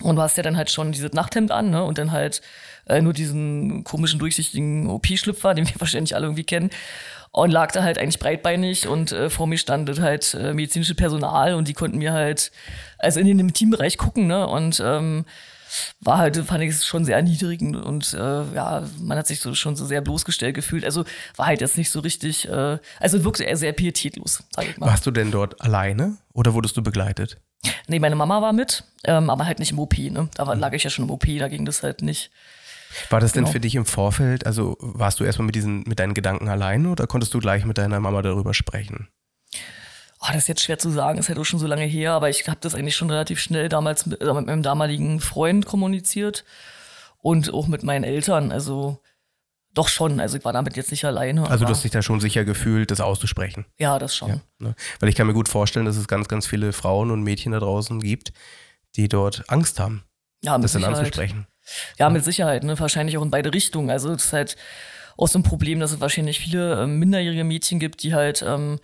Und 0.01 0.16
du 0.16 0.22
hast 0.22 0.38
ja 0.38 0.44
dann 0.44 0.57
halt 0.57 0.72
schon 0.72 0.92
dieses 0.92 1.13
Nachthemd 1.13 1.51
an, 1.51 1.69
ne? 1.69 1.84
Und 1.84 1.98
dann 1.98 2.12
halt 2.12 2.42
äh, 2.88 3.01
nur 3.01 3.13
diesen 3.13 3.84
komischen, 3.84 4.19
durchsichtigen 4.19 4.88
OP-Schlüpfer, 4.90 5.54
den 5.54 5.68
wir 5.68 5.75
wahrscheinlich 5.80 6.16
alle 6.16 6.25
irgendwie 6.25 6.44
kennen. 6.44 6.72
Und 7.31 7.51
lag 7.51 7.72
da 7.72 7.84
halt 7.84 7.98
eigentlich 7.98 8.19
breitbeinig 8.19 8.88
und 8.88 9.12
äh, 9.12 9.30
vor 9.30 9.48
mir 9.48 9.57
stand 9.57 9.90
halt 10.00 10.36
äh, 10.36 10.54
medizinische 10.54 10.94
Personal 10.94 11.56
und 11.56 11.68
die 11.68 11.74
konnten 11.74 11.98
mir 11.98 12.13
halt, 12.13 12.51
also 13.00 13.19
in 13.19 13.25
den 13.25 13.40
Intimbereich 13.40 13.98
gucken, 13.98 14.28
ne? 14.28 14.48
Und 14.48 14.81
ähm, 14.84 15.25
war 16.02 16.18
halt, 16.18 16.38
fand 16.38 16.64
ich 16.64 16.72
es 16.72 16.86
schon 16.86 17.06
sehr 17.06 17.16
erniedrigend 17.16 17.75
und 17.75 18.14
äh, 18.14 18.54
ja, 18.54 18.84
man 19.00 19.18
hat 19.18 19.28
sich 19.28 19.40
so 19.40 19.54
schon 19.56 19.75
so 19.75 19.86
sehr 19.86 20.02
bloßgestellt 20.02 20.56
gefühlt. 20.56 20.86
Also 20.86 21.06
war 21.36 21.48
halt 21.48 21.62
jetzt 21.62 21.78
nicht 21.78 21.90
so 21.90 22.00
richtig, 22.00 22.48
äh, 22.48 22.78
also 23.00 23.24
wirkte 23.24 23.46
er 23.46 23.58
sehr 23.58 23.74
pietätlos, 23.74 24.44
sag 24.52 24.70
ich 24.70 24.78
mal. 24.78 24.88
Warst 24.88 25.06
du 25.06 25.12
denn 25.12 25.31
dort 25.31 25.62
alleine 25.62 26.18
oder 26.34 26.54
wurdest 26.54 26.78
du 26.78 26.84
begleitet? 26.84 27.38
Nee, 27.88 28.00
meine 28.00 28.16
Mama 28.16 28.42
war 28.42 28.54
mit, 28.54 28.84
ähm, 29.06 29.30
aber 29.30 29.46
halt 29.46 29.60
nicht 29.60 29.72
im 29.72 29.80
OP, 29.80 29.98
ne? 29.98 30.30
Da 30.36 30.48
war, 30.48 30.56
lag 30.56 30.74
ich 30.74 30.84
ja 30.84 30.90
schon 30.90 31.06
im 31.06 31.12
OP, 31.12 31.25
da 31.40 31.48
ging 31.48 31.66
das 31.66 31.81
halt 31.84 32.02
nicht. 32.02 32.31
War 33.10 33.20
das 33.20 33.34
genau. 33.34 33.46
denn 33.46 33.54
für 33.54 33.60
dich 33.60 33.75
im 33.75 33.86
Vorfeld, 33.86 34.46
also 34.46 34.78
warst 34.80 35.20
du 35.20 35.24
erstmal 35.24 35.46
mit 35.46 35.56
diesen, 35.56 35.84
mit 35.88 36.00
deinen 36.00 36.14
Gedanken 36.14 36.50
allein 36.50 36.86
oder 36.86 37.08
konntest 37.08 37.34
du 37.34 37.40
gleich 37.40 37.66
mit 37.66 37.78
deiner 37.78 38.00
Mama 38.00 38.22
darüber 38.22 38.54
sprechen? 38.54 39.08
Oh, 40.24 40.28
das 40.28 40.44
ist 40.44 40.48
jetzt 40.48 40.62
schwer 40.62 40.80
zu 40.80 40.90
sagen, 40.90 41.20
ist 41.20 41.28
halt 41.28 41.38
auch 41.38 41.44
schon 41.44 41.60
so 41.60 41.68
lange 41.68 41.84
her, 41.84 42.14
aber 42.14 42.30
ich 42.30 42.48
habe 42.48 42.60
das 42.62 42.75
eigentlich 42.75 42.96
schon 42.96 43.10
relativ 43.10 43.42
schnell 43.42 43.68
damals 43.68 44.06
mit, 44.06 44.22
äh, 44.22 44.34
mit 44.34 44.46
meinem 44.46 44.64
damaligen 44.64 45.20
Freund 45.20 45.66
kommuniziert 45.66 46.46
und 47.18 47.54
auch 47.54 47.68
mit 47.68 47.84
meinen 47.84 48.06
Eltern. 48.06 48.54
Also 48.54 49.02
doch 49.74 49.90
schon, 49.90 50.22
also 50.22 50.38
ich 50.38 50.46
war 50.46 50.54
damit 50.54 50.78
jetzt 50.78 50.92
nicht 50.92 51.04
alleine. 51.04 51.50
Also 51.50 51.66
du 51.66 51.72
hast 51.72 51.84
dich 51.84 51.92
da 51.92 52.02
schon 52.02 52.22
sicher 52.22 52.46
gefühlt, 52.46 52.90
das 52.92 53.02
auszusprechen. 53.02 53.66
Ja, 53.78 54.00
das 54.00 54.16
schon. 54.16 54.30
Ja, 54.30 54.42
ne? 54.60 54.75
Weil 55.02 55.10
ich 55.10 55.16
kann 55.16 55.28
mir 55.28 55.34
gut 55.34 55.50
vorstellen, 55.50 55.86
dass 55.86 55.98
es 55.98 56.08
ganz, 56.08 56.30
ganz 56.30 56.48
viele 56.48 56.72
Frauen 56.72 57.12
und 57.12 57.24
Mädchen 57.24 57.52
da 57.52 57.60
draußen 57.60 58.00
gibt, 58.00 58.31
die 58.96 59.10
dort 59.10 59.44
Angst 59.50 59.80
haben, 59.80 60.04
ja, 60.42 60.58
das 60.58 60.74
dann 60.74 60.86
anzusprechen. 60.86 61.48
Ja, 61.98 62.10
mit 62.10 62.24
Sicherheit, 62.24 62.64
ne? 62.64 62.80
wahrscheinlich 62.80 63.18
auch 63.18 63.24
in 63.24 63.31
beide 63.31 63.54
Richtungen. 63.54 63.90
Also 63.90 64.12
es 64.12 64.25
ist 64.25 64.34
halt 64.34 64.58
auch 65.18 65.28
so 65.28 65.40
ein 65.40 65.44
Problem, 65.44 65.80
dass 65.80 65.92
es 65.92 66.02
wahrscheinlich 66.02 66.40
viele 66.40 66.84
äh, 66.84 66.88
minderjährige 66.88 67.44
Mädchen 67.44 67.80
gibt, 67.80 68.04
die 68.04 68.14
halt 68.14 68.44
ähm, 68.46 68.80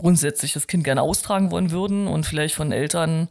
grundsätzlich 0.00 0.52
das 0.52 0.66
Kind 0.66 0.84
gerne 0.84 1.02
austragen 1.02 1.50
wollen 1.50 1.70
würden 1.70 2.06
und 2.06 2.24
vielleicht 2.26 2.54
von 2.54 2.72
Eltern 2.72 3.28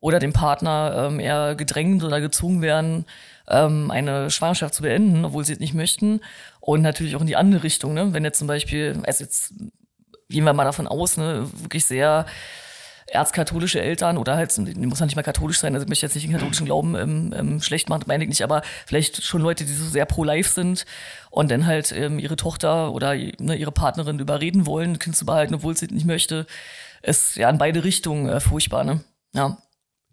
oder 0.00 0.18
dem 0.18 0.32
Partner 0.32 1.08
ähm, 1.08 1.20
eher 1.20 1.54
gedrängt 1.54 2.02
oder 2.02 2.20
gezwungen 2.20 2.62
werden, 2.62 3.06
ähm, 3.48 3.90
eine 3.90 4.30
Schwangerschaft 4.30 4.74
zu 4.74 4.82
beenden, 4.82 5.24
obwohl 5.24 5.44
sie 5.44 5.52
es 5.52 5.60
nicht 5.60 5.74
möchten. 5.74 6.20
Und 6.60 6.82
natürlich 6.82 7.16
auch 7.16 7.20
in 7.20 7.26
die 7.26 7.36
andere 7.36 7.62
Richtung, 7.62 7.94
ne? 7.94 8.12
Wenn 8.12 8.24
jetzt 8.24 8.38
zum 8.38 8.48
Beispiel, 8.48 9.00
also 9.04 9.24
jetzt 9.24 9.54
gehen 10.28 10.44
wir 10.44 10.52
mal 10.52 10.64
davon 10.64 10.88
aus, 10.88 11.16
ne, 11.16 11.48
wirklich 11.60 11.84
sehr 11.84 12.26
erzkatholische 13.12 13.80
Eltern 13.80 14.16
oder 14.16 14.36
halt, 14.36 14.56
muss 14.58 15.00
ja 15.00 15.06
nicht 15.06 15.16
mal 15.16 15.22
katholisch 15.22 15.58
sein, 15.58 15.74
also 15.74 15.84
ich 15.84 15.88
möchte 15.88 16.06
jetzt 16.06 16.14
nicht 16.14 16.26
den 16.26 16.32
katholischen 16.32 16.66
Glauben 16.66 16.94
ähm, 16.94 17.34
ähm, 17.36 17.60
schlecht 17.60 17.88
machen, 17.88 18.04
meine 18.06 18.24
ich 18.24 18.28
nicht, 18.28 18.42
aber 18.42 18.62
vielleicht 18.86 19.22
schon 19.22 19.42
Leute, 19.42 19.64
die 19.64 19.72
so 19.72 19.84
sehr 19.84 20.06
pro-life 20.06 20.50
sind 20.50 20.86
und 21.30 21.50
dann 21.50 21.66
halt 21.66 21.92
ähm, 21.92 22.18
ihre 22.18 22.36
Tochter 22.36 22.92
oder 22.92 23.14
ne, 23.14 23.54
ihre 23.54 23.72
Partnerin 23.72 24.18
überreden 24.18 24.66
wollen, 24.66 24.98
Kind 24.98 25.16
zu 25.16 25.26
behalten, 25.26 25.54
obwohl 25.54 25.76
sie 25.76 25.86
nicht 25.86 26.06
möchte, 26.06 26.46
ist 27.02 27.36
ja 27.36 27.50
in 27.50 27.58
beide 27.58 27.84
Richtungen 27.84 28.28
äh, 28.28 28.40
furchtbar, 28.40 28.84
ne? 28.84 29.04
Ja. 29.34 29.58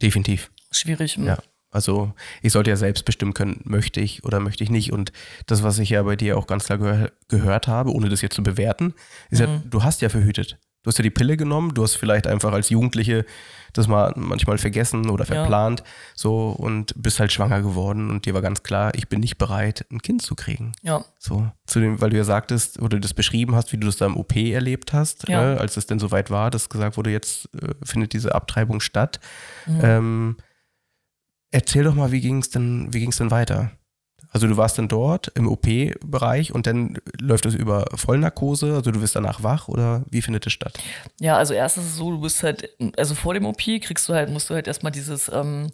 Definitiv. 0.01 0.51
Schwierig. 0.71 1.15
Hm. 1.15 1.25
Ja. 1.25 1.37
Also 1.71 2.13
ich 2.41 2.51
sollte 2.51 2.71
ja 2.71 2.75
selbst 2.75 3.05
bestimmen 3.05 3.33
können, 3.33 3.61
möchte 3.63 4.01
ich 4.01 4.23
oder 4.23 4.39
möchte 4.39 4.63
ich 4.63 4.71
nicht. 4.71 4.91
Und 4.91 5.11
das, 5.45 5.61
was 5.61 5.77
ich 5.77 5.91
ja 5.91 6.01
bei 6.01 6.15
dir 6.15 6.37
auch 6.37 6.47
ganz 6.47 6.65
klar 6.65 6.79
gehör 6.79 7.11
gehört 7.27 7.67
habe, 7.67 7.91
ohne 7.91 8.09
das 8.09 8.21
jetzt 8.21 8.35
zu 8.35 8.43
bewerten, 8.43 8.95
ist 9.29 9.39
mhm. 9.39 9.45
ja, 9.45 9.61
du 9.65 9.83
hast 9.83 10.01
ja 10.01 10.09
verhütet. 10.09 10.57
Du 10.83 10.87
hast 10.87 10.97
ja 10.97 11.03
die 11.03 11.09
Pille 11.09 11.35
genommen, 11.35 11.73
du 11.73 11.83
hast 11.83 11.95
vielleicht 11.95 12.25
einfach 12.25 12.53
als 12.53 12.69
Jugendliche 12.69 13.25
das 13.73 13.87
mal 13.87 14.13
manchmal 14.15 14.57
vergessen 14.57 15.09
oder 15.09 15.25
verplant, 15.25 15.81
ja. 15.81 15.85
so 16.15 16.49
und 16.49 16.93
bist 16.95 17.19
halt 17.19 17.31
schwanger 17.31 17.61
geworden 17.61 18.09
und 18.09 18.25
dir 18.25 18.33
war 18.33 18.41
ganz 18.41 18.63
klar, 18.63 18.93
ich 18.95 19.09
bin 19.09 19.19
nicht 19.19 19.37
bereit, 19.37 19.85
ein 19.91 20.01
Kind 20.01 20.21
zu 20.21 20.35
kriegen. 20.35 20.71
Ja. 20.81 21.03
So, 21.17 21.51
zu 21.65 21.79
dem, 21.79 22.01
weil 22.01 22.09
du 22.09 22.17
ja 22.17 22.23
sagtest 22.23 22.81
oder 22.81 22.99
das 22.99 23.13
beschrieben 23.13 23.55
hast, 23.55 23.71
wie 23.73 23.77
du 23.77 23.85
das 23.85 23.97
da 23.97 24.05
im 24.05 24.17
OP 24.17 24.35
erlebt 24.35 24.93
hast, 24.93 25.27
ja. 25.27 25.53
äh, 25.53 25.57
als 25.57 25.77
es 25.77 25.85
denn 25.85 25.99
soweit 25.99 26.31
war, 26.31 26.49
dass 26.49 26.69
gesagt 26.69 26.97
wurde, 26.97 27.11
jetzt 27.11 27.49
äh, 27.55 27.73
findet 27.83 28.13
diese 28.13 28.33
Abtreibung 28.33 28.79
statt. 28.79 29.19
Mhm. 29.65 29.79
Ähm, 29.83 30.37
erzähl 31.51 31.83
doch 31.83 31.95
mal, 31.95 32.11
wie 32.11 32.21
ging 32.21 32.39
es 32.39 32.49
denn, 32.49 32.93
wie 32.93 32.99
ging 32.99 33.09
es 33.09 33.17
denn 33.17 33.31
weiter? 33.31 33.71
Also 34.31 34.47
du 34.47 34.57
warst 34.57 34.77
dann 34.77 34.87
dort 34.87 35.31
im 35.35 35.47
OP-Bereich 35.47 36.53
und 36.53 36.67
dann 36.67 36.97
läuft 37.19 37.45
es 37.45 37.55
über 37.55 37.85
Vollnarkose, 37.95 38.75
also 38.75 38.91
du 38.91 39.01
wirst 39.01 39.15
danach 39.15 39.43
wach 39.43 39.67
oder 39.67 40.03
wie 40.09 40.21
findet 40.21 40.45
es 40.45 40.53
statt? 40.53 40.77
Ja, 41.19 41.37
also 41.37 41.53
erst 41.53 41.77
ist 41.77 41.85
es 41.85 41.95
so, 41.95 42.11
du 42.11 42.21
bist 42.21 42.43
halt, 42.43 42.69
also 42.97 43.15
vor 43.15 43.33
dem 43.33 43.45
OP 43.45 43.57
kriegst 43.57 44.07
du 44.07 44.13
halt, 44.13 44.29
musst 44.29 44.49
du 44.49 44.53
halt 44.53 44.67
erstmal 44.67 44.91
dieses, 44.91 45.29
ähm, 45.33 45.71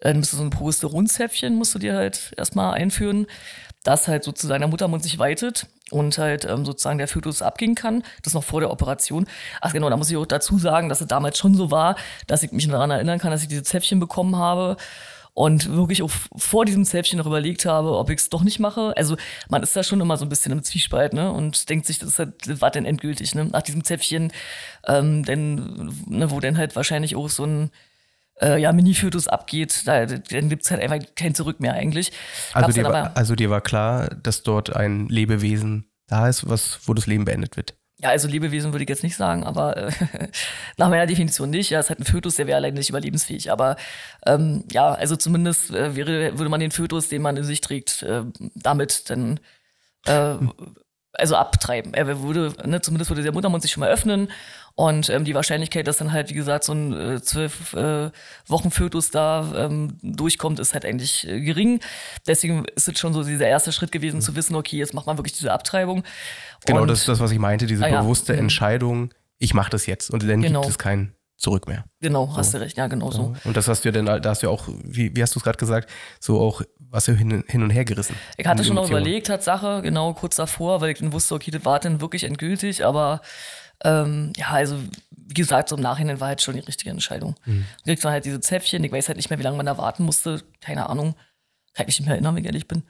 dann 0.00 0.18
musst 0.18 0.32
du 0.32 0.36
so 0.36 0.42
ein 0.42 0.50
Progesteronzäpfchen 0.50 1.56
musst 1.56 1.74
du 1.74 1.78
dir 1.78 1.94
halt 1.94 2.32
erstmal 2.36 2.74
einführen, 2.74 3.26
das 3.84 4.08
halt 4.08 4.24
sozusagen 4.24 4.60
der 4.60 4.68
Muttermund 4.68 5.02
sich 5.02 5.18
weitet 5.18 5.66
und 5.90 6.16
halt 6.16 6.46
ähm, 6.46 6.64
sozusagen 6.64 6.98
der 6.98 7.08
Fötus 7.08 7.42
abgehen 7.42 7.74
kann. 7.74 8.02
Das 8.22 8.32
noch 8.32 8.42
vor 8.42 8.60
der 8.60 8.70
Operation. 8.70 9.26
Ach 9.60 9.72
genau, 9.72 9.90
da 9.90 9.96
muss 9.96 10.10
ich 10.10 10.16
auch 10.16 10.26
dazu 10.26 10.58
sagen, 10.58 10.88
dass 10.88 11.02
es 11.02 11.06
damals 11.06 11.38
schon 11.38 11.54
so 11.54 11.70
war, 11.70 11.96
dass 12.26 12.42
ich 12.42 12.50
mich 12.52 12.66
daran 12.66 12.90
erinnern 12.90 13.18
kann, 13.18 13.30
dass 13.30 13.42
ich 13.42 13.48
diese 13.48 13.62
Zäpfchen 13.62 14.00
bekommen 14.00 14.36
habe 14.36 14.76
und 15.34 15.74
wirklich 15.74 16.02
auch 16.02 16.10
vor 16.36 16.64
diesem 16.64 16.84
Zäpfchen 16.84 17.18
noch 17.18 17.26
überlegt 17.26 17.66
habe, 17.66 17.96
ob 17.98 18.08
ich 18.08 18.20
es 18.20 18.30
doch 18.30 18.42
nicht 18.42 18.60
mache. 18.60 18.96
Also 18.96 19.16
man 19.48 19.62
ist 19.62 19.74
da 19.76 19.82
schon 19.82 20.00
immer 20.00 20.16
so 20.16 20.24
ein 20.24 20.28
bisschen 20.28 20.52
im 20.52 20.62
Zwiespalt, 20.62 21.12
ne? 21.12 21.30
Und 21.32 21.68
denkt 21.68 21.86
sich, 21.86 21.98
das, 21.98 22.18
halt, 22.20 22.48
das 22.48 22.60
war 22.60 22.70
denn 22.70 22.86
endgültig, 22.86 23.34
ne? 23.34 23.44
Nach 23.46 23.62
diesem 23.62 23.82
Zäpfchen, 23.82 24.32
ähm, 24.86 25.24
denn, 25.24 25.92
ne, 26.06 26.30
wo 26.30 26.38
dann 26.38 26.56
halt 26.56 26.76
wahrscheinlich 26.76 27.16
auch 27.16 27.28
so 27.28 27.44
ein 27.44 27.70
äh, 28.40 28.60
ja, 28.60 28.72
Mini-Fötus 28.72 29.26
abgeht, 29.26 29.82
da, 29.86 30.06
dann 30.06 30.48
gibt's 30.48 30.70
halt 30.70 30.80
einfach 30.80 31.06
kein 31.16 31.34
Zurück 31.34 31.58
mehr 31.60 31.74
eigentlich. 31.74 32.12
Also 32.52 32.70
dir, 32.72 32.84
war, 32.84 33.16
also 33.16 33.34
dir 33.34 33.50
war 33.50 33.60
klar, 33.60 34.10
dass 34.22 34.44
dort 34.44 34.74
ein 34.74 35.08
Lebewesen 35.08 35.90
da 36.06 36.28
ist, 36.28 36.48
was, 36.48 36.80
wo 36.84 36.94
das 36.94 37.06
Leben 37.06 37.24
beendet 37.24 37.56
wird. 37.56 37.74
Ja, 38.04 38.10
also 38.10 38.28
Lebewesen 38.28 38.74
würde 38.74 38.82
ich 38.84 38.90
jetzt 38.90 39.02
nicht 39.02 39.16
sagen, 39.16 39.44
aber 39.44 39.78
äh, 39.78 39.90
nach 40.76 40.90
meiner 40.90 41.06
Definition 41.06 41.48
nicht. 41.48 41.70
Ja, 41.70 41.80
es 41.80 41.88
hat 41.88 42.00
ein 42.00 42.04
Fötus, 42.04 42.34
der 42.36 42.46
wäre 42.46 42.58
allein 42.58 42.74
nicht 42.74 42.90
überlebensfähig. 42.90 43.50
Aber 43.50 43.76
ähm, 44.26 44.62
ja, 44.70 44.92
also 44.92 45.16
zumindest 45.16 45.70
äh, 45.70 45.96
wäre, 45.96 46.36
würde 46.38 46.50
man 46.50 46.60
den 46.60 46.70
Fötus, 46.70 47.08
den 47.08 47.22
man 47.22 47.38
in 47.38 47.44
sich 47.44 47.62
trägt, 47.62 48.02
äh, 48.02 48.24
damit 48.56 49.08
dann 49.08 49.40
äh, 50.04 50.34
also 51.14 51.36
abtreiben. 51.36 51.94
Er 51.94 52.22
würde, 52.22 52.52
ne, 52.64 52.80
zumindest 52.80 53.10
würde 53.10 53.22
der 53.22 53.32
Muttermund 53.32 53.62
sich 53.62 53.72
schon 53.72 53.80
mal 53.80 53.90
öffnen 53.90 54.28
und 54.74 55.08
ähm, 55.08 55.24
die 55.24 55.34
Wahrscheinlichkeit, 55.34 55.86
dass 55.86 55.98
dann 55.98 56.12
halt, 56.12 56.30
wie 56.30 56.34
gesagt, 56.34 56.64
so 56.64 56.72
ein 56.72 56.92
äh, 56.92 57.22
zwölf 57.22 57.74
äh, 57.74 58.10
Wochen 58.48 58.70
Fötus 58.70 59.10
da 59.10 59.52
ähm, 59.56 59.98
durchkommt, 60.02 60.58
ist 60.58 60.74
halt 60.74 60.84
eigentlich 60.84 61.28
äh, 61.28 61.40
gering. 61.40 61.80
Deswegen 62.26 62.64
ist 62.74 62.88
es 62.88 62.98
schon 62.98 63.12
so 63.12 63.22
dieser 63.22 63.46
erste 63.46 63.70
Schritt 63.72 63.92
gewesen, 63.92 64.16
mhm. 64.16 64.22
zu 64.22 64.34
wissen, 64.36 64.56
okay, 64.56 64.76
jetzt 64.76 64.92
macht 64.92 65.06
man 65.06 65.16
wirklich 65.16 65.34
diese 65.34 65.52
Abtreibung. 65.52 66.02
Genau, 66.66 66.82
und, 66.82 66.88
das 66.88 67.00
ist 67.00 67.08
das, 67.08 67.20
was 67.20 67.30
ich 67.30 67.38
meinte, 67.38 67.66
diese 67.66 67.86
ah, 67.86 68.00
bewusste 68.00 68.32
ja. 68.32 68.36
Mhm. 68.36 68.44
Entscheidung, 68.44 69.14
ich 69.38 69.54
mache 69.54 69.70
das 69.70 69.86
jetzt 69.86 70.10
und 70.10 70.26
dann 70.26 70.42
genau. 70.42 70.62
gibt 70.62 70.70
es 70.70 70.78
kein 70.78 71.14
Zurück 71.44 71.68
mehr. 71.68 71.84
Genau, 72.00 72.26
so. 72.26 72.38
hast 72.38 72.54
du 72.54 72.58
recht, 72.58 72.78
ja, 72.78 72.86
genau 72.86 73.10
so. 73.10 73.34
Und 73.44 73.54
das 73.54 73.68
hast 73.68 73.84
du 73.84 73.90
ja 73.90 73.92
dann, 73.92 74.22
da 74.22 74.30
hast 74.30 74.42
du 74.42 74.46
ja 74.46 74.50
auch, 74.50 74.66
wie, 74.82 75.14
wie 75.14 75.22
hast 75.22 75.34
du 75.34 75.40
es 75.40 75.44
gerade 75.44 75.58
gesagt, 75.58 75.90
so 76.18 76.40
auch 76.40 76.62
was 76.78 77.04
hin, 77.04 77.44
hin 77.46 77.62
und 77.62 77.68
her 77.68 77.84
gerissen. 77.84 78.16
Ich 78.38 78.46
hatte 78.46 78.64
schon 78.64 78.76
noch 78.76 78.88
überlegt, 78.88 79.26
Tatsache, 79.26 79.82
genau 79.82 80.14
kurz 80.14 80.36
davor, 80.36 80.80
weil 80.80 80.92
ich 80.92 81.00
dann 81.00 81.12
wusste, 81.12 81.34
okay, 81.34 81.50
das 81.50 81.62
war 81.66 81.80
dann 81.80 82.00
wirklich 82.00 82.24
endgültig, 82.24 82.86
aber 82.86 83.20
ähm, 83.84 84.32
ja, 84.38 84.52
also 84.52 84.78
wie 85.10 85.34
gesagt, 85.34 85.68
so 85.68 85.76
im 85.76 85.82
Nachhinein 85.82 86.18
war 86.18 86.28
halt 86.28 86.40
schon 86.40 86.54
die 86.54 86.60
richtige 86.60 86.88
Entscheidung. 86.88 87.34
Mhm. 87.44 87.66
Du 87.80 87.84
kriegst 87.84 88.06
dann 88.06 88.12
halt 88.12 88.24
diese 88.24 88.40
Zäpfchen, 88.40 88.82
ich 88.82 88.92
weiß 88.92 89.08
halt 89.08 89.18
nicht 89.18 89.28
mehr, 89.28 89.38
wie 89.38 89.42
lange 89.42 89.58
man 89.58 89.66
da 89.66 89.76
warten 89.76 90.04
musste, 90.04 90.42
keine 90.62 90.88
Ahnung. 90.88 91.14
Kann 91.74 91.82
ich 91.82 91.88
mich 91.88 91.98
nicht 91.98 92.06
mehr 92.06 92.14
erinnern, 92.14 92.36
wenn 92.36 92.42
ich 92.42 92.46
ehrlich 92.46 92.68
bin. 92.68 92.84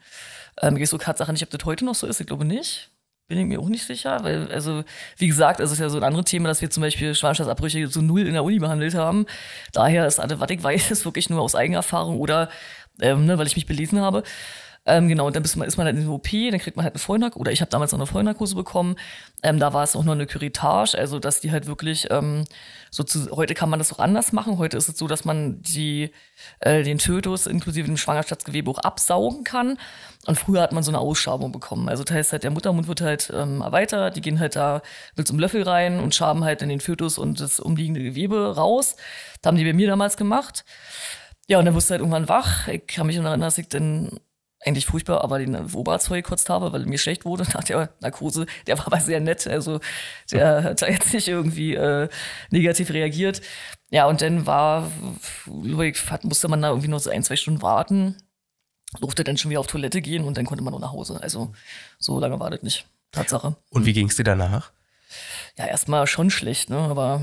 Ähm, 0.61 0.77
ich 0.77 0.89
so 0.89 0.97
Tatsache 0.97 1.33
nicht, 1.33 1.43
ob 1.43 1.49
das 1.49 1.65
heute 1.65 1.83
noch 1.83 1.95
so 1.95 2.07
ist, 2.07 2.21
ich 2.21 2.27
glaube 2.27 2.45
nicht. 2.45 2.89
Bin 3.27 3.39
ich 3.39 3.45
mir 3.45 3.59
auch 3.59 3.69
nicht 3.69 3.85
sicher, 3.85 4.23
weil, 4.23 4.51
also, 4.51 4.83
wie 5.17 5.27
gesagt, 5.27 5.59
es 5.59 5.71
ist 5.71 5.79
ja 5.79 5.89
so 5.89 5.97
ein 5.97 6.03
anderes 6.03 6.25
Thema, 6.25 6.47
dass 6.47 6.61
wir 6.61 6.69
zum 6.69 6.81
Beispiel 6.81 7.15
Schwangerschaftsabbrüche 7.15 7.87
so 7.87 8.01
null 8.01 8.27
in 8.27 8.33
der 8.33 8.43
Uni 8.43 8.59
behandelt 8.59 8.93
haben. 8.93 9.25
Daher 9.73 10.05
ist 10.05 10.19
alles, 10.19 10.39
was 10.39 10.49
ich 10.51 10.63
weiß, 10.63 10.91
ist 10.91 11.05
wirklich 11.05 11.29
nur 11.29 11.41
aus 11.41 11.55
Eigenerfahrung 11.55 12.19
oder, 12.19 12.49
ähm, 13.01 13.25
ne, 13.25 13.37
weil 13.37 13.47
ich 13.47 13.55
mich 13.55 13.65
belesen 13.65 13.99
habe. 13.99 14.23
Ähm, 14.87 15.07
genau, 15.07 15.25
und 15.25 15.35
dann 15.35 15.43
man, 15.55 15.67
ist 15.67 15.77
man 15.77 15.87
halt 15.87 15.97
in 15.97 16.03
der 16.03 16.11
OP, 16.11 16.29
dann 16.29 16.59
kriegt 16.59 16.77
man 16.77 16.83
halt 16.83 16.93
eine 16.93 16.99
Vollnarkose, 16.99 17.39
oder 17.39 17.51
ich 17.51 17.61
habe 17.61 17.71
damals 17.71 17.91
noch 17.91 17.99
eine 17.99 18.05
Vollnarkose 18.05 18.53
bekommen. 18.53 18.95
Ähm, 19.41 19.59
da 19.59 19.73
war 19.73 19.83
es 19.83 19.95
auch 19.95 20.03
noch 20.03 20.13
eine 20.13 20.27
Curitage, 20.27 20.95
also 20.97 21.17
dass 21.17 21.41
die 21.41 21.51
halt 21.51 21.65
wirklich, 21.65 22.07
ähm, 22.11 22.45
so 22.91 23.03
zu, 23.03 23.31
heute 23.31 23.55
kann 23.55 23.69
man 23.69 23.79
das 23.79 23.91
auch 23.91 23.99
anders 23.99 24.31
machen. 24.31 24.59
Heute 24.59 24.77
ist 24.77 24.87
es 24.87 24.97
so, 24.97 25.07
dass 25.07 25.25
man 25.25 25.59
die, 25.63 26.11
äh, 26.59 26.83
den 26.83 26.99
Fötus 26.99 27.47
inklusive 27.47 27.87
dem 27.87 27.97
Schwangerschaftsgewebe 27.97 28.69
auch 28.69 28.77
absaugen 28.77 29.43
kann. 29.43 29.79
Und 30.27 30.37
früher 30.37 30.61
hat 30.61 30.71
man 30.71 30.83
so 30.83 30.91
eine 30.91 30.99
Ausschabung 30.99 31.51
bekommen. 31.51 31.89
Also 31.89 32.03
das 32.03 32.15
heißt 32.15 32.31
halt, 32.31 32.43
der 32.43 32.51
Muttermund 32.51 32.87
wird 32.87 33.01
halt 33.01 33.31
ähm, 33.35 33.61
erweitert, 33.61 34.15
die 34.15 34.21
gehen 34.21 34.39
halt 34.39 34.55
da 34.55 34.81
mit 35.15 35.29
einem 35.29 35.39
Löffel 35.39 35.63
rein 35.63 35.99
und 35.99 36.13
schaben 36.13 36.43
halt 36.43 36.61
in 36.61 36.69
den 36.69 36.79
Fötus 36.79 37.17
und 37.17 37.39
das 37.39 37.59
umliegende 37.59 38.03
Gewebe 38.03 38.55
raus. 38.55 38.95
Das 39.41 39.49
haben 39.49 39.57
die 39.57 39.65
bei 39.65 39.73
mir 39.73 39.87
damals 39.87 40.15
gemacht. 40.15 40.63
Ja, 41.47 41.59
und 41.59 41.65
dann 41.65 41.75
wusste 41.75 41.93
halt 41.93 42.01
irgendwann 42.01 42.27
wach. 42.27 42.67
Ich 42.67 42.87
kann 42.87 43.07
mich 43.07 43.17
noch 43.17 43.25
erinnern, 43.25 43.41
dass 43.41 43.57
ich 43.57 43.67
dann 43.67 44.19
eigentlich 44.65 44.85
furchtbar, 44.85 45.23
aber 45.23 45.39
den 45.39 45.55
Oberarzt 45.73 46.09
gekotzt 46.09 46.49
habe, 46.49 46.73
weil 46.73 46.85
mir 46.85 46.97
schlecht 46.97 47.25
wurde 47.25 47.43
nach 47.53 47.63
der 47.63 47.89
Narkose. 48.01 48.45
Der 48.67 48.77
war 48.77 48.87
aber 48.87 48.99
sehr 48.99 49.19
nett, 49.19 49.47
also 49.47 49.79
der 50.31 50.63
hat 50.63 50.81
da 50.81 50.87
jetzt 50.87 51.13
nicht 51.13 51.27
irgendwie 51.27 51.75
äh, 51.75 52.09
negativ 52.49 52.89
reagiert. 52.91 53.41
Ja, 53.91 54.07
und 54.07 54.21
dann 54.21 54.45
war, 54.45 54.91
musste 55.45 56.47
man 56.47 56.61
da 56.61 56.69
irgendwie 56.69 56.87
noch 56.87 56.99
so 56.99 57.09
ein, 57.09 57.23
zwei 57.23 57.35
Stunden 57.35 57.61
warten, 57.61 58.17
durfte 58.99 59.23
dann 59.23 59.37
schon 59.37 59.51
wieder 59.51 59.59
auf 59.59 59.67
Toilette 59.67 60.01
gehen 60.01 60.23
und 60.23 60.37
dann 60.37 60.45
konnte 60.45 60.63
man 60.63 60.71
nur 60.71 60.81
nach 60.81 60.91
Hause. 60.91 61.21
Also 61.21 61.53
so 61.99 62.19
lange 62.19 62.39
war 62.39 62.49
das 62.49 62.63
nicht. 62.63 62.87
Tatsache. 63.11 63.55
Und 63.69 63.85
wie 63.85 63.93
ging 63.93 64.09
es 64.09 64.15
dir 64.15 64.23
danach? 64.23 64.71
Ja, 65.57 65.65
erstmal 65.65 66.05
schon 66.07 66.29
schlecht, 66.29 66.69
ne? 66.69 66.77
Aber 66.77 67.21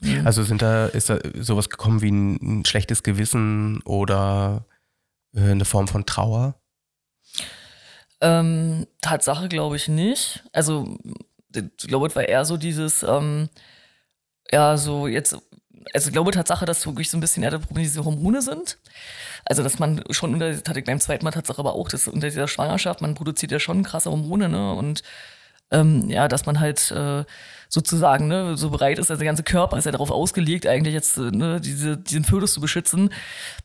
hm. 0.00 0.26
also 0.26 0.42
sind 0.42 0.62
da, 0.62 0.86
ist 0.86 1.10
da 1.10 1.18
sowas 1.38 1.68
gekommen 1.68 2.00
wie 2.00 2.10
ein, 2.10 2.60
ein 2.60 2.64
schlechtes 2.64 3.02
Gewissen 3.02 3.82
oder 3.82 4.64
äh, 5.34 5.50
eine 5.50 5.64
Form 5.64 5.88
von 5.88 6.06
Trauer? 6.06 6.54
Ähm, 8.20 8.86
Tatsache 9.00 9.48
glaube 9.48 9.76
ich 9.76 9.88
nicht. 9.88 10.44
Also, 10.52 10.96
ich 11.54 11.88
glaube, 11.88 12.06
es 12.08 12.16
war 12.16 12.24
eher 12.24 12.44
so 12.44 12.56
dieses, 12.56 13.02
ähm, 13.02 13.48
ja, 14.50 14.76
so 14.76 15.06
jetzt, 15.06 15.36
also 15.92 16.08
ich 16.08 16.12
glaube 16.12 16.30
Tatsache, 16.30 16.64
dass 16.66 16.86
wirklich 16.86 17.10
so 17.10 17.16
ein 17.16 17.20
bisschen 17.20 17.42
eher 17.42 17.50
das 17.50 17.62
Problem 17.62 17.84
diese 17.84 18.04
Hormone 18.04 18.42
sind. 18.42 18.78
Also, 19.44 19.62
dass 19.62 19.78
man 19.78 20.02
schon 20.10 20.34
unter, 20.34 20.50
das 20.52 20.62
hatte 20.68 20.80
ich 20.80 20.86
beim 20.86 21.00
zweiten 21.00 21.24
Mal 21.24 21.32
Tatsache 21.32 21.58
aber 21.58 21.74
auch, 21.74 21.88
dass 21.88 22.08
unter 22.08 22.28
dieser 22.28 22.48
Schwangerschaft, 22.48 23.00
man 23.00 23.14
produziert 23.14 23.52
ja 23.52 23.60
schon 23.60 23.82
krasse 23.82 24.10
Hormone, 24.10 24.48
ne? 24.48 24.72
Und 24.74 25.02
ähm, 25.70 26.08
ja, 26.10 26.28
dass 26.28 26.46
man 26.46 26.60
halt 26.60 26.90
äh, 26.92 27.24
sozusagen 27.74 28.28
ne, 28.28 28.56
so 28.56 28.70
bereit 28.70 28.98
ist, 28.98 29.10
also 29.10 29.18
der 29.18 29.26
ganze 29.26 29.42
Körper 29.42 29.76
ist 29.76 29.84
ja 29.84 29.92
darauf 29.92 30.10
ausgelegt, 30.10 30.66
eigentlich 30.66 30.94
jetzt 30.94 31.18
äh, 31.18 31.30
ne, 31.30 31.60
diese, 31.60 31.98
diesen 31.98 32.24
Fötus 32.24 32.54
zu 32.54 32.60
beschützen, 32.60 33.10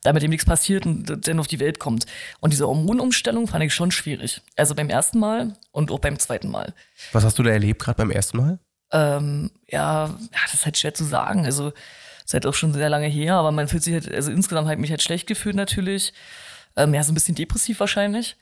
damit 0.04 0.24
ihm 0.24 0.32
nichts 0.32 0.46
passiert 0.46 0.86
und 0.86 1.28
dann 1.28 1.40
auf 1.40 1.48
die 1.48 1.60
Welt 1.60 1.80
kommt. 1.80 2.06
Und 2.40 2.52
diese 2.52 2.68
Hormonumstellung 2.68 3.48
fand 3.48 3.64
ich 3.64 3.74
schon 3.74 3.92
schwierig. 3.92 4.42
Also 4.58 4.76
beim 4.76 4.90
ersten 4.90 5.20
Mal 5.20 5.56
und 5.72 5.92
auch 5.92 6.00
beim 6.00 6.18
zweiten 6.20 6.50
Mal. 6.50 6.74
Was 7.14 7.24
hast 7.24 7.38
du 7.40 7.44
da 7.44 7.52
erlebt, 7.52 7.82
gerade 7.82 7.98
beim 7.98 8.12
ersten 8.12 8.38
Mal? 8.38 8.60
Ähm, 8.92 9.52
ja, 9.68 10.08
ja, 10.08 10.40
das 10.44 10.56
ist 10.56 10.66
halt 10.66 10.78
schwer 10.78 10.96
zu 10.96 11.04
sagen. 11.04 11.46
Also, 11.46 11.72
ist 12.26 12.34
halt 12.34 12.48
auch 12.48 12.54
schon 12.54 12.74
sehr 12.74 12.90
lange 12.90 13.08
her, 13.08 13.36
aber 13.36 13.52
man 13.52 13.68
fühlt 13.68 13.84
sich 13.84 13.94
halt, 13.94 14.12
also 14.12 14.32
insgesamt 14.32 14.68
halt 14.68 14.80
mich 14.80 14.90
halt 14.90 15.04
schlecht 15.04 15.28
gefühlt 15.28 15.56
natürlich. 15.56 16.14
Ähm, 16.76 16.94
ja, 16.94 17.04
so 17.04 17.12
ein 17.12 17.16
bisschen 17.16 17.36
depressiv 17.36 17.80
wahrscheinlich 17.80 18.36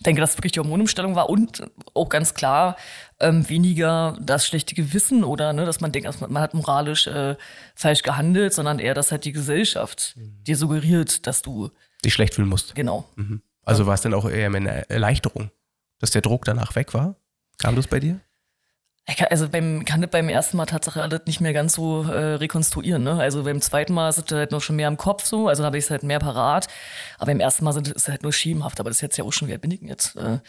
denke, 0.00 0.20
dass 0.20 0.30
es 0.30 0.38
wirklich 0.38 0.52
die 0.52 0.60
Hormonumstellung 0.60 1.14
war 1.14 1.28
und 1.28 1.64
auch 1.94 2.08
ganz 2.08 2.34
klar 2.34 2.76
ähm, 3.20 3.48
weniger 3.48 4.16
das 4.20 4.46
schlechte 4.46 4.74
Gewissen 4.74 5.24
oder 5.24 5.52
ne, 5.52 5.64
dass 5.64 5.80
man 5.80 5.92
denkt, 5.92 6.20
man 6.20 6.42
hat 6.42 6.54
moralisch 6.54 7.06
äh, 7.06 7.36
falsch 7.74 8.02
gehandelt, 8.02 8.54
sondern 8.54 8.78
eher, 8.78 8.94
dass 8.94 9.10
halt 9.10 9.24
die 9.24 9.32
Gesellschaft 9.32 10.14
mhm. 10.16 10.44
dir 10.44 10.56
suggeriert, 10.56 11.26
dass 11.26 11.42
du 11.42 11.70
dich 12.04 12.14
schlecht 12.14 12.34
fühlen 12.34 12.48
musst. 12.48 12.74
Genau. 12.74 13.08
Mhm. 13.16 13.42
Also 13.64 13.86
war 13.86 13.94
es 13.94 14.00
dann 14.02 14.14
auch 14.14 14.28
eher 14.28 14.46
eine 14.46 14.88
Erleichterung, 14.88 15.50
dass 15.98 16.10
der 16.10 16.22
Druck 16.22 16.44
danach 16.44 16.74
weg 16.76 16.94
war? 16.94 17.16
Kam 17.58 17.74
das 17.76 17.86
bei 17.86 18.00
dir? 18.00 18.20
Also 19.30 19.48
beim, 19.48 19.86
kann 19.86 20.02
das 20.02 20.10
beim 20.10 20.28
ersten 20.28 20.58
Mal 20.58 20.66
tatsächlich 20.66 21.02
alles 21.02 21.22
nicht 21.24 21.40
mehr 21.40 21.54
ganz 21.54 21.74
so 21.74 22.02
äh, 22.02 22.34
rekonstruieren. 22.34 23.02
Ne? 23.02 23.14
Also 23.14 23.44
beim 23.44 23.62
zweiten 23.62 23.94
Mal 23.94 24.10
ist 24.10 24.18
es 24.18 24.30
halt 24.30 24.50
noch 24.50 24.60
schon 24.60 24.76
mehr 24.76 24.88
im 24.88 24.98
Kopf 24.98 25.24
so, 25.24 25.48
also 25.48 25.64
habe 25.64 25.78
ich 25.78 25.84
es 25.84 25.90
halt 25.90 26.02
mehr 26.02 26.18
parat. 26.18 26.68
Aber 27.16 27.26
beim 27.26 27.40
ersten 27.40 27.64
Mal 27.64 27.72
sind, 27.72 27.88
ist 27.88 27.96
es 27.96 28.08
halt 28.08 28.22
nur 28.22 28.34
schemenhaft. 28.34 28.80
Aber 28.80 28.90
das 28.90 28.98
ist 28.98 29.02
jetzt 29.02 29.16
ja 29.16 29.24
auch 29.24 29.32
schon, 29.32 29.50
alt 29.50 29.62
bin 29.62 29.70
ich 29.70 29.80
denn 29.80 29.88
jetzt? 29.88 30.14
Äh, 30.16 30.40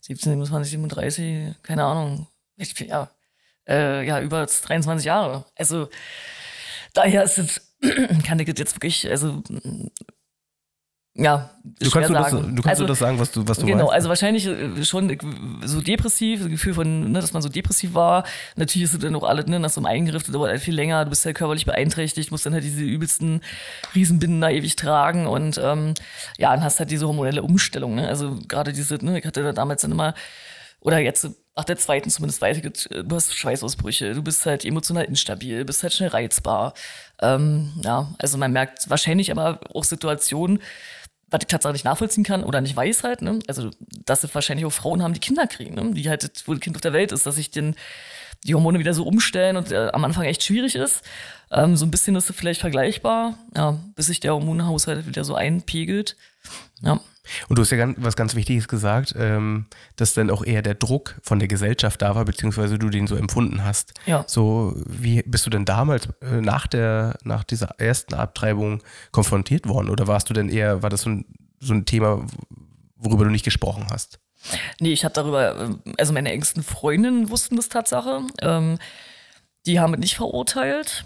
17, 0.00 0.32
27, 0.32 0.70
37, 0.72 1.54
keine 1.62 1.84
Ahnung. 1.84 2.26
Ich, 2.56 2.78
ja, 2.80 3.10
äh, 3.68 4.04
ja, 4.04 4.20
über 4.20 4.44
23 4.44 5.06
Jahre. 5.06 5.44
Also 5.54 5.88
daher 6.92 7.22
ist 7.22 7.38
es, 7.38 7.74
kann 8.26 8.40
ich 8.40 8.48
das 8.48 8.58
jetzt 8.58 8.74
wirklich, 8.74 9.08
also 9.08 9.42
ja, 11.20 11.50
du 11.62 11.90
kannst, 11.90 12.08
du 12.08 12.14
das, 12.14 12.30
du 12.30 12.38
kannst 12.38 12.66
also, 12.66 12.86
das 12.86 12.98
sagen, 12.98 13.18
was 13.18 13.30
du, 13.30 13.46
was 13.46 13.58
du 13.58 13.66
Genau, 13.66 13.84
weißt. 13.84 13.92
also 13.92 14.08
wahrscheinlich 14.08 14.46
äh, 14.46 14.84
schon 14.84 15.14
so 15.64 15.82
depressiv, 15.82 16.40
das 16.40 16.48
Gefühl 16.48 16.72
von, 16.72 17.12
ne, 17.12 17.20
dass 17.20 17.34
man 17.34 17.42
so 17.42 17.50
depressiv 17.50 17.92
war. 17.92 18.24
Natürlich 18.56 18.86
ist 18.86 18.94
es 18.94 19.00
dann 19.00 19.14
auch 19.14 19.24
alles, 19.24 19.46
ne, 19.46 19.60
nach 19.60 19.68
so 19.68 19.80
einem 19.80 19.86
Eingriff, 19.86 20.22
das 20.22 20.32
dauert 20.32 20.50
halt 20.50 20.62
viel 20.62 20.74
länger, 20.74 21.04
du 21.04 21.10
bist 21.10 21.24
ja 21.26 21.34
körperlich 21.34 21.66
beeinträchtigt, 21.66 22.30
musst 22.30 22.46
dann 22.46 22.54
halt 22.54 22.64
diese 22.64 22.80
übelsten 22.80 23.42
Riesenbinden 23.94 24.40
da 24.40 24.48
ewig 24.48 24.76
tragen 24.76 25.26
und 25.26 25.60
ähm, 25.62 25.92
ja, 26.38 26.54
dann 26.54 26.64
hast 26.64 26.78
halt 26.78 26.90
diese 26.90 27.06
hormonelle 27.06 27.42
Umstellung. 27.42 27.96
Ne? 27.96 28.08
Also 28.08 28.38
gerade 28.48 28.72
diese, 28.72 28.94
ne, 29.04 29.18
ich 29.18 29.26
hatte 29.26 29.42
da 29.42 29.52
damals 29.52 29.82
dann 29.82 29.92
immer, 29.92 30.14
oder 30.80 30.98
jetzt 30.98 31.28
nach 31.56 31.64
der 31.64 31.76
zweiten 31.76 32.08
zumindest 32.08 32.40
weiß 32.40 32.56
ich, 32.56 32.62
du 32.62 33.14
hast 33.14 33.34
Schweißausbrüche, 33.34 34.14
du 34.14 34.22
bist 34.22 34.46
halt 34.46 34.64
emotional 34.64 35.04
instabil, 35.04 35.62
bist 35.66 35.82
halt 35.82 35.92
schnell 35.92 36.08
reizbar. 36.08 36.72
Ähm, 37.20 37.72
ja, 37.82 38.14
also 38.18 38.38
man 38.38 38.52
merkt 38.52 38.88
wahrscheinlich 38.88 39.30
aber 39.30 39.60
auch 39.74 39.84
Situationen, 39.84 40.60
was 41.30 41.40
ich 41.42 41.48
tatsächlich 41.48 41.84
nachvollziehen 41.84 42.24
kann 42.24 42.44
oder 42.44 42.60
nicht 42.60 42.76
weiß 42.76 43.04
halt, 43.04 43.22
ne? 43.22 43.38
Also, 43.46 43.70
dass 44.04 44.24
es 44.24 44.34
wahrscheinlich 44.34 44.66
auch 44.66 44.72
Frauen 44.72 45.02
haben, 45.02 45.14
die 45.14 45.20
Kinder 45.20 45.46
kriegen, 45.46 45.74
ne? 45.74 45.92
Die 45.94 46.08
halt, 46.08 46.42
wo 46.46 46.52
das 46.52 46.60
Kind 46.60 46.76
auf 46.76 46.82
der 46.82 46.92
Welt 46.92 47.12
ist, 47.12 47.26
dass 47.26 47.36
sich 47.36 47.50
den, 47.50 47.76
die 48.44 48.54
Hormone 48.54 48.78
wieder 48.78 48.94
so 48.94 49.04
umstellen 49.04 49.56
und 49.56 49.70
äh, 49.72 49.90
am 49.92 50.04
Anfang 50.04 50.24
echt 50.24 50.42
schwierig 50.42 50.74
ist. 50.74 51.02
Ähm, 51.50 51.76
so 51.76 51.86
ein 51.86 51.90
bisschen 51.90 52.16
ist 52.16 52.30
es 52.30 52.36
vielleicht 52.36 52.60
vergleichbar, 52.60 53.38
ja, 53.56 53.78
bis 53.94 54.06
sich 54.06 54.20
der 54.20 54.34
Hormonhaushalt 54.34 55.06
wieder 55.06 55.24
so 55.24 55.34
einpegelt. 55.34 56.16
Ja. 56.82 57.00
Und 57.48 57.56
du 57.56 57.62
hast 57.62 57.70
ja 57.70 57.76
ganz, 57.76 57.96
was 58.00 58.16
ganz 58.16 58.34
Wichtiges 58.34 58.68
gesagt, 58.68 59.14
ähm, 59.16 59.66
dass 59.96 60.14
dann 60.14 60.30
auch 60.30 60.44
eher 60.44 60.62
der 60.62 60.74
Druck 60.74 61.16
von 61.22 61.38
der 61.38 61.48
Gesellschaft 61.48 62.02
da 62.02 62.14
war, 62.14 62.24
beziehungsweise 62.24 62.78
du 62.78 62.90
den 62.90 63.06
so 63.06 63.16
empfunden 63.16 63.64
hast. 63.64 63.94
Ja. 64.06 64.24
So, 64.26 64.74
wie 64.86 65.22
bist 65.22 65.46
du 65.46 65.50
denn 65.50 65.64
damals 65.64 66.08
äh, 66.22 66.40
nach 66.40 66.66
der, 66.66 67.18
nach 67.22 67.44
dieser 67.44 67.78
ersten 67.78 68.14
Abtreibung 68.14 68.82
konfrontiert 69.12 69.68
worden? 69.68 69.90
Oder 69.90 70.06
warst 70.06 70.28
du 70.28 70.34
denn 70.34 70.48
eher, 70.48 70.82
war 70.82 70.90
das 70.90 71.02
so 71.02 71.10
ein, 71.10 71.24
so 71.60 71.72
ein 71.74 71.84
Thema, 71.84 72.26
worüber 72.96 73.24
du 73.24 73.30
nicht 73.30 73.44
gesprochen 73.44 73.86
hast? 73.90 74.18
Nee, 74.80 74.92
ich 74.92 75.04
habe 75.04 75.14
darüber, 75.14 75.60
äh, 75.60 75.74
also 75.98 76.12
meine 76.12 76.32
engsten 76.32 76.62
Freundinnen 76.62 77.30
wussten 77.30 77.56
das 77.56 77.68
Tatsache. 77.68 78.22
Ähm, 78.40 78.78
die 79.66 79.78
haben 79.78 79.92
mich 79.92 80.00
nicht 80.00 80.16
verurteilt. 80.16 81.04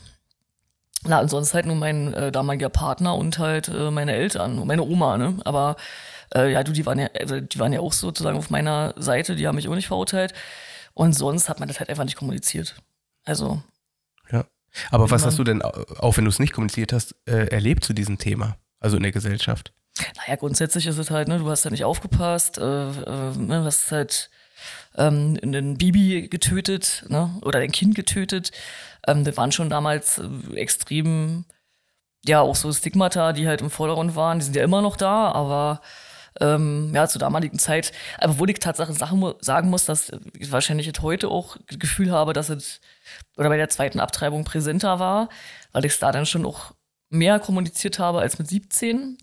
Na, 1.06 1.18
ansonsten 1.18 1.54
halt 1.54 1.66
nur 1.66 1.76
mein 1.76 2.14
äh, 2.14 2.32
damaliger 2.32 2.70
Partner 2.70 3.14
und 3.14 3.38
halt 3.38 3.68
äh, 3.68 3.90
meine 3.90 4.12
Eltern 4.12 4.58
und 4.58 4.66
meine 4.66 4.82
Oma, 4.82 5.18
ne? 5.18 5.37
Aber 5.44 5.76
äh, 6.34 6.50
ja, 6.50 6.64
du, 6.64 6.73
die 6.73 6.87
waren 6.87 6.99
ja, 6.99 7.08
also 7.18 7.40
die 7.40 7.58
waren 7.58 7.73
ja 7.73 7.80
auch 7.80 7.92
sozusagen 7.92 8.38
auf 8.38 8.50
meiner 8.50 8.94
Seite, 8.96 9.37
die 9.37 9.46
haben 9.46 9.56
mich 9.56 9.68
auch 9.68 9.75
nicht 9.75 9.88
verurteilt. 9.88 10.32
Und 10.94 11.12
sonst 11.12 11.49
hat 11.49 11.58
man 11.58 11.68
das 11.68 11.78
halt 11.80 11.90
einfach 11.90 12.04
nicht 12.04 12.16
kommuniziert. 12.16 12.76
Also. 13.25 13.62
Ja. 14.30 14.44
Aber 14.90 15.11
was 15.11 15.25
hast 15.25 15.38
du 15.38 15.44
denn, 15.44 15.62
auch 15.62 16.16
wenn 16.16 16.25
du 16.25 16.30
es 16.30 16.38
nicht 16.38 16.52
kommuniziert 16.52 16.92
hast, 16.92 17.14
äh, 17.26 17.46
erlebt 17.49 17.84
zu 17.84 17.92
diesem 17.92 18.18
Thema? 18.18 18.56
Also 18.80 18.96
in 18.96 19.02
der 19.02 19.12
Gesellschaft? 19.12 19.73
Naja, 20.16 20.37
grundsätzlich 20.37 20.87
ist 20.87 20.99
es 20.99 21.11
halt, 21.11 21.28
ne, 21.28 21.38
du 21.38 21.49
hast 21.49 21.64
da 21.64 21.70
nicht 21.70 21.84
aufgepasst, 21.84 22.58
äh, 22.58 22.62
äh, 22.62 23.37
ne, 23.37 23.62
hast 23.64 23.92
halt 23.92 24.30
ähm, 24.96 25.38
einen 25.42 25.78
Bibi 25.78 26.28
getötet, 26.28 27.04
ne, 27.08 27.38
oder 27.42 27.61
ein 27.61 27.73
Kind 27.73 27.94
getötet. 27.94 28.50
Ähm, 29.06 29.25
das 29.25 29.37
waren 29.37 29.52
schon 29.52 29.70
damals 29.70 30.18
äh, 30.18 30.56
extrem, 30.56 31.44
ja, 32.25 32.40
auch 32.40 32.56
so 32.56 32.73
Stigmata, 32.73 33.32
die 33.32 33.46
halt 33.46 33.61
im 33.61 33.70
Vordergrund 33.70 34.16
waren. 34.16 34.38
Die 34.38 34.44
sind 34.44 34.56
ja 34.56 34.64
immer 34.64 34.82
noch 34.82 34.96
da, 34.96 35.32
aber 35.32 35.80
ähm, 36.40 36.92
ja, 36.94 37.06
zur 37.06 37.20
damaligen 37.20 37.58
Zeit. 37.58 37.92
Wo 38.26 38.44
ich 38.46 38.58
tatsächlich 38.58 38.99
Sachen 38.99 39.34
sagen 39.40 39.70
muss, 39.70 39.84
dass 39.84 40.12
ich 40.38 40.50
wahrscheinlich 40.50 40.87
jetzt 40.87 41.02
heute 41.02 41.28
auch 41.28 41.56
das 41.68 41.78
Gefühl 41.78 42.11
habe, 42.11 42.32
dass 42.32 42.49
es 42.49 42.80
oder 43.37 43.49
bei 43.49 43.56
der 43.56 43.68
zweiten 43.68 44.00
Abtreibung 44.00 44.44
präsenter 44.44 44.99
war, 44.99 45.28
weil 45.73 45.84
ich 45.84 45.92
es 45.92 45.99
da 45.99 46.12
dann 46.12 46.26
schon 46.26 46.46
auch 46.46 46.73
mehr 47.11 47.38
kommuniziert 47.38 47.99
habe 47.99 48.20
als 48.20 48.38
mit 48.38 48.49
17. 48.49 49.18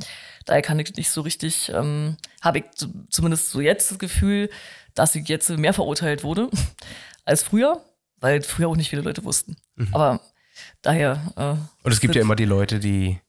Daher 0.45 0.61
kann 0.61 0.79
ich 0.79 0.95
nicht 0.95 1.09
so 1.09 1.21
richtig, 1.21 1.71
ähm, 1.73 2.17
habe 2.41 2.59
ich 2.59 2.65
zumindest 3.09 3.50
so 3.50 3.59
jetzt 3.59 3.91
das 3.91 4.00
Gefühl, 4.00 4.50
dass 4.95 5.15
ich 5.15 5.27
jetzt 5.27 5.50
mehr 5.50 5.73
verurteilt 5.73 6.23
wurde 6.23 6.50
als 7.25 7.43
früher 7.43 7.83
weil 8.21 8.41
früher 8.41 8.69
auch 8.69 8.77
nicht 8.77 8.89
viele 8.89 9.01
Leute 9.01 9.25
wussten. 9.25 9.57
Mhm. 9.75 9.89
Aber 9.91 10.21
daher. 10.81 11.33
Äh, 11.35 11.85
Und 11.85 11.91
es 11.91 11.99
gibt 11.99 12.15
ja 12.15 12.21
immer 12.21 12.35
die 12.37 12.45
Leute, 12.45 12.79
die, 12.79 13.19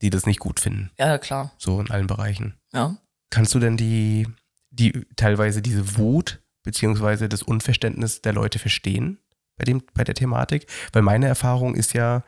die 0.00 0.10
das 0.10 0.26
nicht 0.26 0.38
gut 0.38 0.60
finden. 0.60 0.92
Ja, 0.98 1.18
klar. 1.18 1.52
So 1.58 1.80
in 1.80 1.90
allen 1.90 2.06
Bereichen. 2.06 2.54
Ja. 2.72 2.96
Kannst 3.30 3.54
du 3.54 3.58
denn 3.58 3.76
die, 3.76 4.28
die 4.70 4.92
teilweise 5.16 5.62
diese 5.62 5.96
Wut, 5.96 6.40
beziehungsweise 6.62 7.28
das 7.28 7.42
Unverständnis 7.42 8.22
der 8.22 8.34
Leute 8.34 8.58
verstehen 8.58 9.18
bei, 9.56 9.64
dem, 9.64 9.82
bei 9.94 10.04
der 10.04 10.14
Thematik? 10.14 10.66
Weil 10.92 11.02
meine 11.02 11.26
Erfahrung 11.26 11.74
ist 11.74 11.94
ja, 11.94 12.22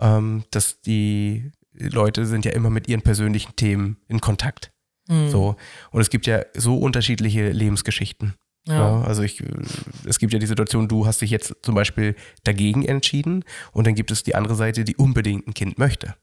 ähm, 0.00 0.44
dass 0.50 0.80
die 0.82 1.50
Leute 1.72 2.26
sind 2.26 2.44
ja 2.44 2.52
immer 2.52 2.70
mit 2.70 2.88
ihren 2.88 3.02
persönlichen 3.02 3.56
Themen 3.56 3.96
in 4.06 4.20
Kontakt. 4.20 4.70
Mhm. 5.08 5.30
So. 5.30 5.56
Und 5.90 6.00
es 6.00 6.10
gibt 6.10 6.26
ja 6.26 6.44
so 6.54 6.78
unterschiedliche 6.78 7.50
Lebensgeschichten. 7.50 8.34
Ja. 8.66 8.74
ja. 8.74 9.02
also 9.02 9.22
ich, 9.22 9.42
es 10.06 10.18
gibt 10.18 10.32
ja 10.32 10.38
die 10.38 10.46
Situation, 10.46 10.88
du 10.88 11.06
hast 11.06 11.20
dich 11.20 11.30
jetzt 11.30 11.54
zum 11.62 11.74
Beispiel 11.74 12.16
dagegen 12.44 12.84
entschieden 12.84 13.44
und 13.72 13.86
dann 13.86 13.94
gibt 13.94 14.10
es 14.10 14.22
die 14.22 14.34
andere 14.34 14.54
Seite, 14.54 14.84
die 14.84 14.96
unbedingt 14.96 15.46
ein 15.46 15.54
Kind 15.54 15.78
möchte. 15.78 16.14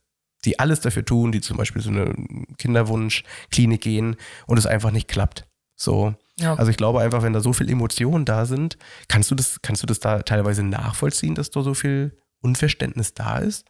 Die 0.44 0.58
alles 0.58 0.80
dafür 0.80 1.04
tun, 1.04 1.30
die 1.30 1.40
zum 1.40 1.56
Beispiel 1.56 1.82
so 1.82 1.90
eine 1.90 2.14
Kinderwunschklinik 2.58 3.80
gehen 3.80 4.16
und 4.46 4.58
es 4.58 4.66
einfach 4.66 4.90
nicht 4.90 5.06
klappt. 5.06 5.46
So. 5.76 6.14
Ja. 6.38 6.54
Also 6.54 6.70
ich 6.70 6.76
glaube 6.76 7.00
einfach, 7.00 7.22
wenn 7.22 7.32
da 7.32 7.40
so 7.40 7.52
viel 7.52 7.70
Emotionen 7.70 8.24
da 8.24 8.46
sind, 8.46 8.76
kannst 9.06 9.30
du 9.30 9.34
das, 9.34 9.62
kannst 9.62 9.82
du 9.82 9.86
das 9.86 10.00
da 10.00 10.22
teilweise 10.22 10.64
nachvollziehen, 10.64 11.34
dass 11.34 11.50
da 11.50 11.62
so 11.62 11.74
viel 11.74 12.16
Unverständnis 12.40 13.14
da 13.14 13.38
ist? 13.38 13.66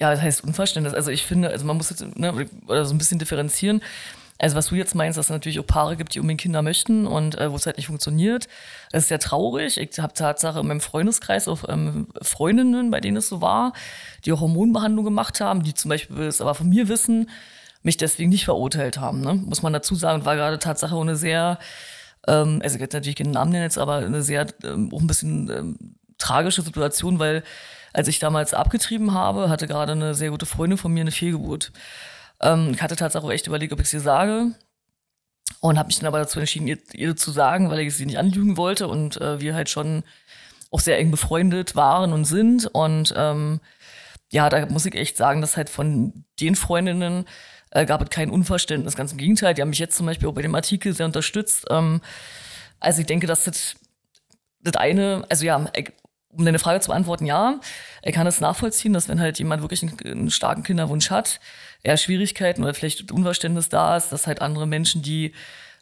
Ja, 0.00 0.10
das 0.10 0.20
heißt 0.20 0.42
Unverständnis. 0.42 0.94
Also 0.94 1.10
ich 1.10 1.24
finde, 1.24 1.50
also 1.50 1.64
man 1.64 1.76
muss 1.76 1.90
jetzt 1.90 2.16
ne, 2.16 2.48
oder 2.66 2.84
so 2.84 2.94
ein 2.94 2.98
bisschen 2.98 3.18
differenzieren. 3.18 3.82
Also 4.38 4.56
was 4.56 4.66
du 4.66 4.74
jetzt 4.74 4.94
meinst, 4.94 5.16
dass 5.16 5.26
es 5.26 5.30
natürlich 5.30 5.60
auch 5.60 5.66
Paare 5.66 5.96
gibt, 5.96 6.14
die 6.14 6.20
unbedingt 6.20 6.40
Kinder 6.40 6.62
möchten 6.62 7.06
und 7.06 7.38
äh, 7.38 7.52
wo 7.52 7.56
es 7.56 7.66
halt 7.66 7.76
nicht 7.76 7.86
funktioniert. 7.86 8.48
Das 8.90 9.04
ist 9.04 9.08
sehr 9.08 9.20
traurig. 9.20 9.78
Ich 9.78 9.98
habe 10.00 10.12
Tatsache 10.12 10.58
in 10.58 10.66
meinem 10.66 10.80
Freundeskreis 10.80 11.46
auch 11.46 11.64
ähm, 11.68 12.08
Freundinnen, 12.20 12.90
bei 12.90 13.00
denen 13.00 13.16
es 13.16 13.28
so 13.28 13.40
war, 13.40 13.72
die 14.24 14.32
auch 14.32 14.40
Hormonbehandlung 14.40 15.04
gemacht 15.04 15.40
haben, 15.40 15.62
die 15.62 15.74
zum 15.74 15.88
Beispiel 15.88 16.22
es 16.22 16.40
aber 16.40 16.54
von 16.54 16.68
mir 16.68 16.88
wissen, 16.88 17.30
mich 17.82 17.96
deswegen 17.96 18.30
nicht 18.30 18.44
verurteilt 18.44 18.98
haben. 18.98 19.20
Ne? 19.20 19.34
Muss 19.34 19.62
man 19.62 19.72
dazu 19.72 19.94
sagen, 19.94 20.24
war 20.24 20.34
gerade 20.34 20.58
Tatsache 20.58 20.96
eine 20.96 21.16
sehr, 21.16 21.58
ähm, 22.26 22.60
also 22.62 22.76
ich 22.76 22.80
kann 22.80 22.88
natürlich 22.92 23.16
keinen 23.16 23.30
Namen 23.30 23.52
nennen 23.52 23.64
jetzt, 23.64 23.78
aber 23.78 23.96
eine 23.96 24.22
sehr, 24.22 24.46
ähm, 24.64 24.90
auch 24.92 25.00
ein 25.00 25.06
bisschen 25.06 25.48
ähm, 25.50 25.94
tragische 26.18 26.62
Situation, 26.62 27.18
weil 27.18 27.44
als 27.92 28.08
ich 28.08 28.18
damals 28.18 28.54
abgetrieben 28.54 29.14
habe, 29.14 29.48
hatte 29.48 29.68
gerade 29.68 29.92
eine 29.92 30.14
sehr 30.14 30.30
gute 30.30 30.46
Freundin 30.46 30.78
von 30.78 30.92
mir 30.92 31.02
eine 31.02 31.12
Fehlgeburt. 31.12 31.70
Ähm, 32.44 32.72
ich 32.74 32.82
hatte 32.82 32.94
tatsächlich 32.94 33.28
auch 33.28 33.32
echt 33.32 33.46
überlegt, 33.46 33.72
ob 33.72 33.80
ich 33.80 33.88
sie 33.88 33.98
sage. 33.98 34.52
Und 35.60 35.78
habe 35.78 35.88
mich 35.88 35.98
dann 35.98 36.06
aber 36.06 36.18
dazu 36.18 36.38
entschieden, 36.38 36.68
ihr, 36.68 36.78
ihr, 36.92 37.16
zu 37.16 37.30
sagen, 37.30 37.70
weil 37.70 37.80
ich 37.80 37.96
sie 37.96 38.06
nicht 38.06 38.18
anlügen 38.18 38.56
wollte 38.56 38.86
und 38.86 39.20
äh, 39.20 39.40
wir 39.40 39.54
halt 39.54 39.70
schon 39.70 40.04
auch 40.70 40.80
sehr 40.80 40.98
eng 40.98 41.10
befreundet 41.10 41.74
waren 41.74 42.12
und 42.12 42.26
sind. 42.26 42.66
Und 42.66 43.14
ähm, 43.16 43.60
ja, 44.30 44.48
da 44.48 44.66
muss 44.66 44.86
ich 44.86 44.94
echt 44.94 45.16
sagen, 45.16 45.40
dass 45.40 45.56
halt 45.56 45.70
von 45.70 46.24
den 46.40 46.54
Freundinnen 46.54 47.24
äh, 47.70 47.86
gab 47.86 48.02
es 48.02 48.10
kein 48.10 48.30
Unverständnis. 48.30 48.96
Ganz 48.96 49.12
im 49.12 49.18
Gegenteil, 49.18 49.54
die 49.54 49.62
haben 49.62 49.70
mich 49.70 49.78
jetzt 49.78 49.96
zum 49.96 50.06
Beispiel 50.06 50.28
auch 50.28 50.34
bei 50.34 50.42
dem 50.42 50.54
Artikel 50.54 50.94
sehr 50.94 51.06
unterstützt. 51.06 51.66
Ähm, 51.70 52.00
also 52.80 53.00
ich 53.00 53.06
denke, 53.06 53.26
dass 53.26 53.44
das, 53.44 53.74
das 54.60 54.74
eine, 54.76 55.24
also 55.28 55.44
ja, 55.46 55.70
um 56.36 56.44
deine 56.44 56.58
Frage 56.58 56.80
zu 56.80 56.88
beantworten, 56.90 57.26
ja, 57.26 57.60
er 58.02 58.12
kann 58.12 58.26
es 58.26 58.40
nachvollziehen, 58.40 58.92
dass 58.92 59.08
wenn 59.08 59.20
halt 59.20 59.38
jemand 59.38 59.62
wirklich 59.62 59.82
einen, 59.82 59.98
einen, 60.04 60.30
starken 60.30 60.62
Kinderwunsch 60.62 61.10
hat, 61.10 61.40
er 61.82 61.96
Schwierigkeiten 61.96 62.62
oder 62.62 62.74
vielleicht 62.74 63.10
Unverständnis 63.12 63.68
da 63.68 63.96
ist, 63.96 64.10
dass 64.10 64.26
halt 64.26 64.42
andere 64.42 64.66
Menschen, 64.66 65.02
die, 65.02 65.32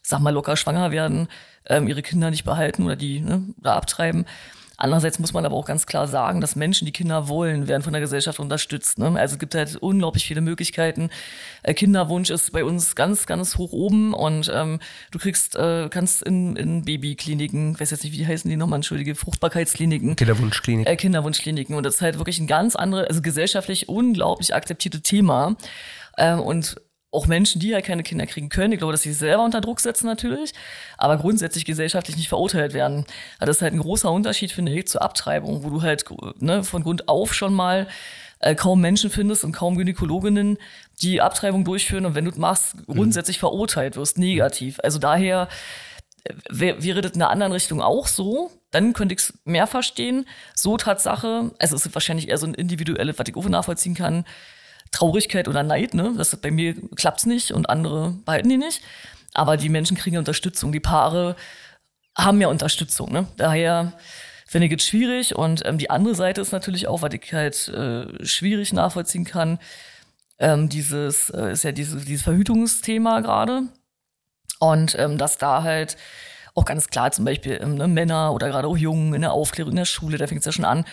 sag 0.03 0.21
mal, 0.21 0.31
locker 0.31 0.57
schwanger 0.57 0.91
werden, 0.91 1.29
ähm, 1.67 1.89
ihre 1.89 2.03
Kinder 2.03 2.31
nicht 2.31 2.45
behalten 2.45 2.85
oder 2.85 2.97
die 2.97 3.21
ne, 3.21 3.43
oder 3.61 3.75
abtreiben. 3.75 4.27
Andererseits 4.77 5.19
muss 5.19 5.33
man 5.33 5.45
aber 5.45 5.57
auch 5.57 5.67
ganz 5.67 5.87
klar 5.87 6.09
sagen, 6.09 6.41
dass 6.41 6.57
Menschen, 6.57 6.87
die 6.87 6.93
Kinder 6.93 7.29
wollen, 7.29 7.69
werden 7.69 7.83
von 7.83 7.93
der 7.93 8.01
Gesellschaft 8.01 8.41
unterstützt. 8.41 8.99
Ne? 8.99 9.07
Also 9.19 9.35
es 9.35 9.39
gibt 9.39 9.55
halt 9.55 9.77
unglaublich 9.77 10.25
viele 10.27 10.41
Möglichkeiten. 10.41 11.11
Äh, 11.63 11.75
Kinderwunsch 11.75 12.31
ist 12.31 12.53
bei 12.53 12.65
uns 12.65 12.95
ganz, 12.95 13.27
ganz 13.27 13.57
hoch 13.59 13.73
oben 13.73 14.15
und 14.15 14.51
ähm, 14.55 14.81
du 15.11 15.19
kriegst, 15.19 15.57
äh, 15.57 15.89
kannst 15.89 16.23
in, 16.23 16.57
in 16.57 16.85
Babykliniken, 16.85 17.73
ich 17.75 17.81
weiß 17.81 17.91
jetzt 17.91 18.05
nicht, 18.05 18.13
wie 18.17 18.27
heißen 18.27 18.51
die 18.51 18.57
nochmal, 18.57 18.79
entschuldige, 18.79 19.15
Fruchtbarkeitskliniken. 19.15 20.17
Kinderwunschkliniken. 20.17 20.93
Äh, 20.93 20.97
Kinderwunschkliniken. 20.97 21.77
Und 21.77 21.85
das 21.85 21.97
ist 21.97 22.01
halt 22.01 22.19
wirklich 22.19 22.41
ein 22.41 22.47
ganz 22.47 22.77
anderes, 22.77 23.09
also 23.09 23.23
gesellschaftlich 23.23 23.89
unglaublich 23.89 24.55
akzeptiertes 24.55 25.03
Thema. 25.03 25.57
Ähm, 26.19 26.41
und 26.41 26.77
auch 27.13 27.27
Menschen, 27.27 27.61
die 27.61 27.75
halt 27.75 27.85
keine 27.85 28.03
Kinder 28.03 28.27
kriegen 28.27 28.49
können. 28.49 28.73
Ich 28.73 28.79
glaube, 28.79 28.93
dass 28.93 29.03
sie 29.03 29.11
sich 29.11 29.19
selber 29.19 29.45
unter 29.45 29.61
Druck 29.61 29.81
setzen 29.81 30.07
natürlich, 30.07 30.53
aber 30.97 31.19
grundsätzlich 31.19 31.65
gesellschaftlich 31.65 32.17
nicht 32.17 32.29
verurteilt 32.29 32.73
werden. 32.73 33.05
Das 33.39 33.57
ist 33.57 33.63
halt 33.63 33.75
ein 33.75 33.81
großer 33.81 34.11
Unterschied, 34.11 34.51
finde 34.51 34.73
ich, 34.73 34.89
zur 34.89 35.03
Abtreibung, 35.03 35.63
wo 35.63 35.71
du 35.71 35.83
halt 35.83 36.05
ne, 36.41 36.65
von 36.65 36.83
Grund 36.83 37.09
auf 37.09 37.35
schon 37.35 37.53
mal 37.53 37.87
äh, 38.41 38.55
kaum 38.55 38.81
Menschen 38.81 39.11
findest 39.11 39.45
und 39.45 39.53
kaum 39.53 39.77
Gynäkologinnen, 39.77 40.57
die 41.03 41.21
Abtreibung 41.21 41.65
durchführen 41.65 42.07
und 42.07 42.15
wenn 42.15 42.25
du 42.25 42.31
es 42.31 42.39
machst, 42.39 42.77
mhm. 42.89 42.95
grundsätzlich 42.95 43.39
verurteilt 43.39 43.97
wirst, 43.97 44.17
negativ. 44.17 44.81
Also 44.83 44.99
daher 44.99 45.49
äh, 46.25 46.35
wäre 46.49 47.03
das 47.03 47.13
in 47.13 47.21
einer 47.21 47.31
anderen 47.31 47.53
Richtung 47.53 47.83
auch 47.83 48.07
so, 48.07 48.51
dann 48.71 48.95
könnte 48.95 49.15
ich 49.15 49.21
es 49.21 49.35
mehr 49.45 49.67
verstehen. 49.67 50.27
So 50.55 50.79
Tatsache, 50.79 51.51
also 51.59 51.77
es 51.77 51.85
ist 51.85 51.95
wahrscheinlich 51.95 52.29
eher 52.29 52.39
so 52.39 52.47
ein 52.47 52.55
individuelles, 52.55 53.19
was 53.19 53.29
ich 53.29 53.37
auch 53.37 53.49
nachvollziehen 53.49 53.95
kann, 53.95 54.25
Traurigkeit 54.93 55.49
oder 55.49 55.63
Neid, 55.63 55.95
ne? 55.95 56.15
Das 56.17 56.37
bei 56.37 56.51
mir 56.51 56.75
klappt's 56.95 57.27
nicht 57.27 57.51
und 57.51 57.69
andere 57.69 58.15
behalten 58.25 58.49
die 58.49 58.59
nicht. 58.59 58.83
Aber 59.35 59.57
die 59.57 59.71
Menschen 59.71 59.97
kriegen 59.97 60.19
Unterstützung. 60.19 60.73
Die 60.73 60.81
Paare 60.81 61.37
haben 62.17 62.41
ja 62.41 62.49
Unterstützung, 62.49 63.11
ne? 63.11 63.27
Daher 63.37 63.95
finde 64.47 64.67
ich 64.67 64.73
es 64.75 64.87
schwierig. 64.87 65.35
Und 65.35 65.65
ähm, 65.65 65.79
die 65.79 65.91
andere 65.91 66.15
Seite 66.15 66.43
ist 66.43 66.53
natürlich 66.53 66.87
auch, 66.87 67.03
was 67.03 67.15
ich 67.15 67.33
halt 67.33 67.69
äh, 67.69 68.25
schwierig 68.25 68.73
nachvollziehen 68.75 69.25
kann, 69.25 69.59
ähm, 70.39 70.69
dieses, 70.69 71.31
äh, 71.31 71.53
ist 71.53 71.65
ja 71.65 71.73
dieses, 71.73 72.05
dieses 72.05 72.23
Verhütungsthema 72.23 73.21
gerade. 73.21 73.63
Und 74.59 74.95
ähm, 74.99 75.17
dass 75.17 75.39
da 75.39 75.63
halt 75.63 75.97
auch 76.55 76.67
ganz 76.67 76.89
klar 76.89 77.11
zum 77.13 77.25
Beispiel 77.25 77.59
ähm, 77.63 77.77
ne, 77.77 77.89
Männer 77.89 78.33
oder 78.35 78.49
gerade 78.49 78.69
auch 78.69 78.77
Jungen 78.77 79.15
in 79.15 79.23
der 79.23 79.33
Aufklärung 79.33 79.73
in 79.73 79.77
der 79.77 79.85
Schule, 79.87 80.19
da 80.19 80.27
fängt 80.27 80.41
es 80.41 80.47
ja 80.47 80.53
schon 80.53 80.67
an, 80.67 80.85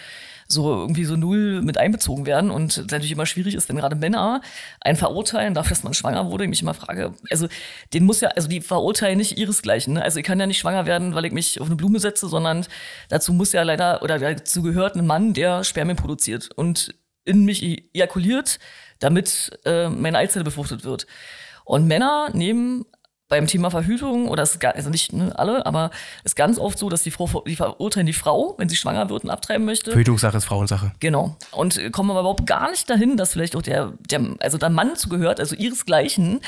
so 0.52 0.74
irgendwie 0.74 1.06
so 1.06 1.16
null 1.16 1.62
mit 1.62 1.78
einbezogen 1.78 2.26
werden 2.26 2.50
und 2.50 2.78
das 2.78 2.86
natürlich 2.88 3.12
immer 3.12 3.28
schwierig 3.28 3.54
ist, 3.54 3.70
wenn 3.70 3.78
gerade 3.78 3.96
Männer 3.96 4.42
einen 4.82 4.98
verurteilen 4.98 5.54
dafür, 5.54 5.70
dass 5.70 5.84
man 5.84 5.94
schwanger 5.94 6.32
wurde. 6.32 6.44
Ich 6.46 6.50
mich 6.50 6.62
immer 6.64 6.74
frage, 6.74 7.14
also 7.30 7.48
den 7.94 8.06
muss 8.06 8.22
ja, 8.22 8.30
also 8.30 8.48
die 8.48 8.62
verurteilen 8.62 9.20
nicht 9.20 9.38
ihresgleichen. 9.38 9.94
Ne? 9.94 10.02
Also 10.02 10.20
ich 10.20 10.26
kann 10.26 10.40
ja 10.40 10.48
nicht 10.48 10.58
schwanger 10.58 10.88
werden, 10.88 11.14
weil 11.14 11.26
ich 11.26 11.32
mich 11.32 11.62
auf 11.62 11.68
eine 11.68 11.76
Blume 11.76 12.00
setze, 12.00 12.28
sondern 12.28 12.66
dazu 13.10 13.32
muss 13.32 13.52
ja 13.54 13.62
leider 13.62 14.02
oder 14.02 14.18
dazu 14.18 14.64
gehört 14.64 14.96
ein 14.96 15.06
Mann, 15.06 15.34
der 15.34 15.64
Spermien 15.64 15.98
produziert 15.98 16.50
und 16.56 16.96
in 17.26 17.46
mich 17.46 17.64
ejakuliert, 17.94 18.60
damit 18.98 19.52
äh, 19.66 19.88
meine 19.88 20.18
Eizelle 20.18 20.44
befruchtet 20.44 20.84
wird. 20.84 21.06
Und 21.64 21.86
Männer 21.86 22.32
nehmen 22.34 22.86
beim 23.30 23.46
Thema 23.46 23.70
Verhütung, 23.70 24.28
oder 24.28 24.44
es 24.44 24.54
ist 24.54 24.60
gar, 24.60 24.76
also 24.76 24.90
nicht 24.90 25.14
ne, 25.14 25.32
alle, 25.38 25.66
aber 25.66 25.92
es 26.24 26.32
ist 26.32 26.36
ganz 26.36 26.58
oft 26.58 26.78
so, 26.80 26.90
dass 26.90 27.04
die 27.04 27.12
Frau, 27.12 27.44
die 27.48 27.56
verurteilen 27.56 28.08
die 28.08 28.14
Frau, 28.14 28.56
wenn 28.58 28.68
sie 28.68 28.76
schwanger 28.76 29.08
wird 29.10 29.24
und 29.24 29.30
abtreiben 29.30 29.66
möchte. 29.66 29.92
Verhütungssache 29.92 30.38
ist 30.38 30.46
Frauensache. 30.46 30.92
Genau. 31.00 31.38
Und 31.52 31.80
kommen 31.92 32.10
aber 32.10 32.22
überhaupt 32.22 32.48
gar 32.48 32.72
nicht 32.72 32.90
dahin, 32.90 33.18
dass 33.18 33.34
vielleicht 33.34 33.56
auch 33.56 33.62
der, 33.62 33.94
der 34.10 34.22
also 34.40 34.58
der 34.58 34.72
Mann 34.72 34.96
zugehört, 34.96 35.40
also 35.40 35.56
ihresgleichen, 35.56 36.42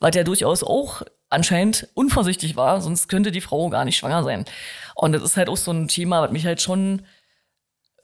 weil 0.00 0.10
der 0.10 0.24
durchaus 0.24 0.64
auch 0.64 1.02
anscheinend 1.28 1.88
unvorsichtig 1.94 2.56
war, 2.56 2.80
sonst 2.80 3.08
könnte 3.08 3.30
die 3.30 3.42
Frau 3.42 3.68
gar 3.68 3.84
nicht 3.84 3.98
schwanger 3.98 4.22
sein. 4.22 4.46
Und 4.94 5.12
das 5.12 5.22
ist 5.22 5.36
halt 5.36 5.50
auch 5.50 5.56
so 5.58 5.72
ein 5.72 5.88
Thema, 5.88 6.22
was 6.22 6.30
mich 6.30 6.46
halt 6.46 6.62
schon 6.62 7.02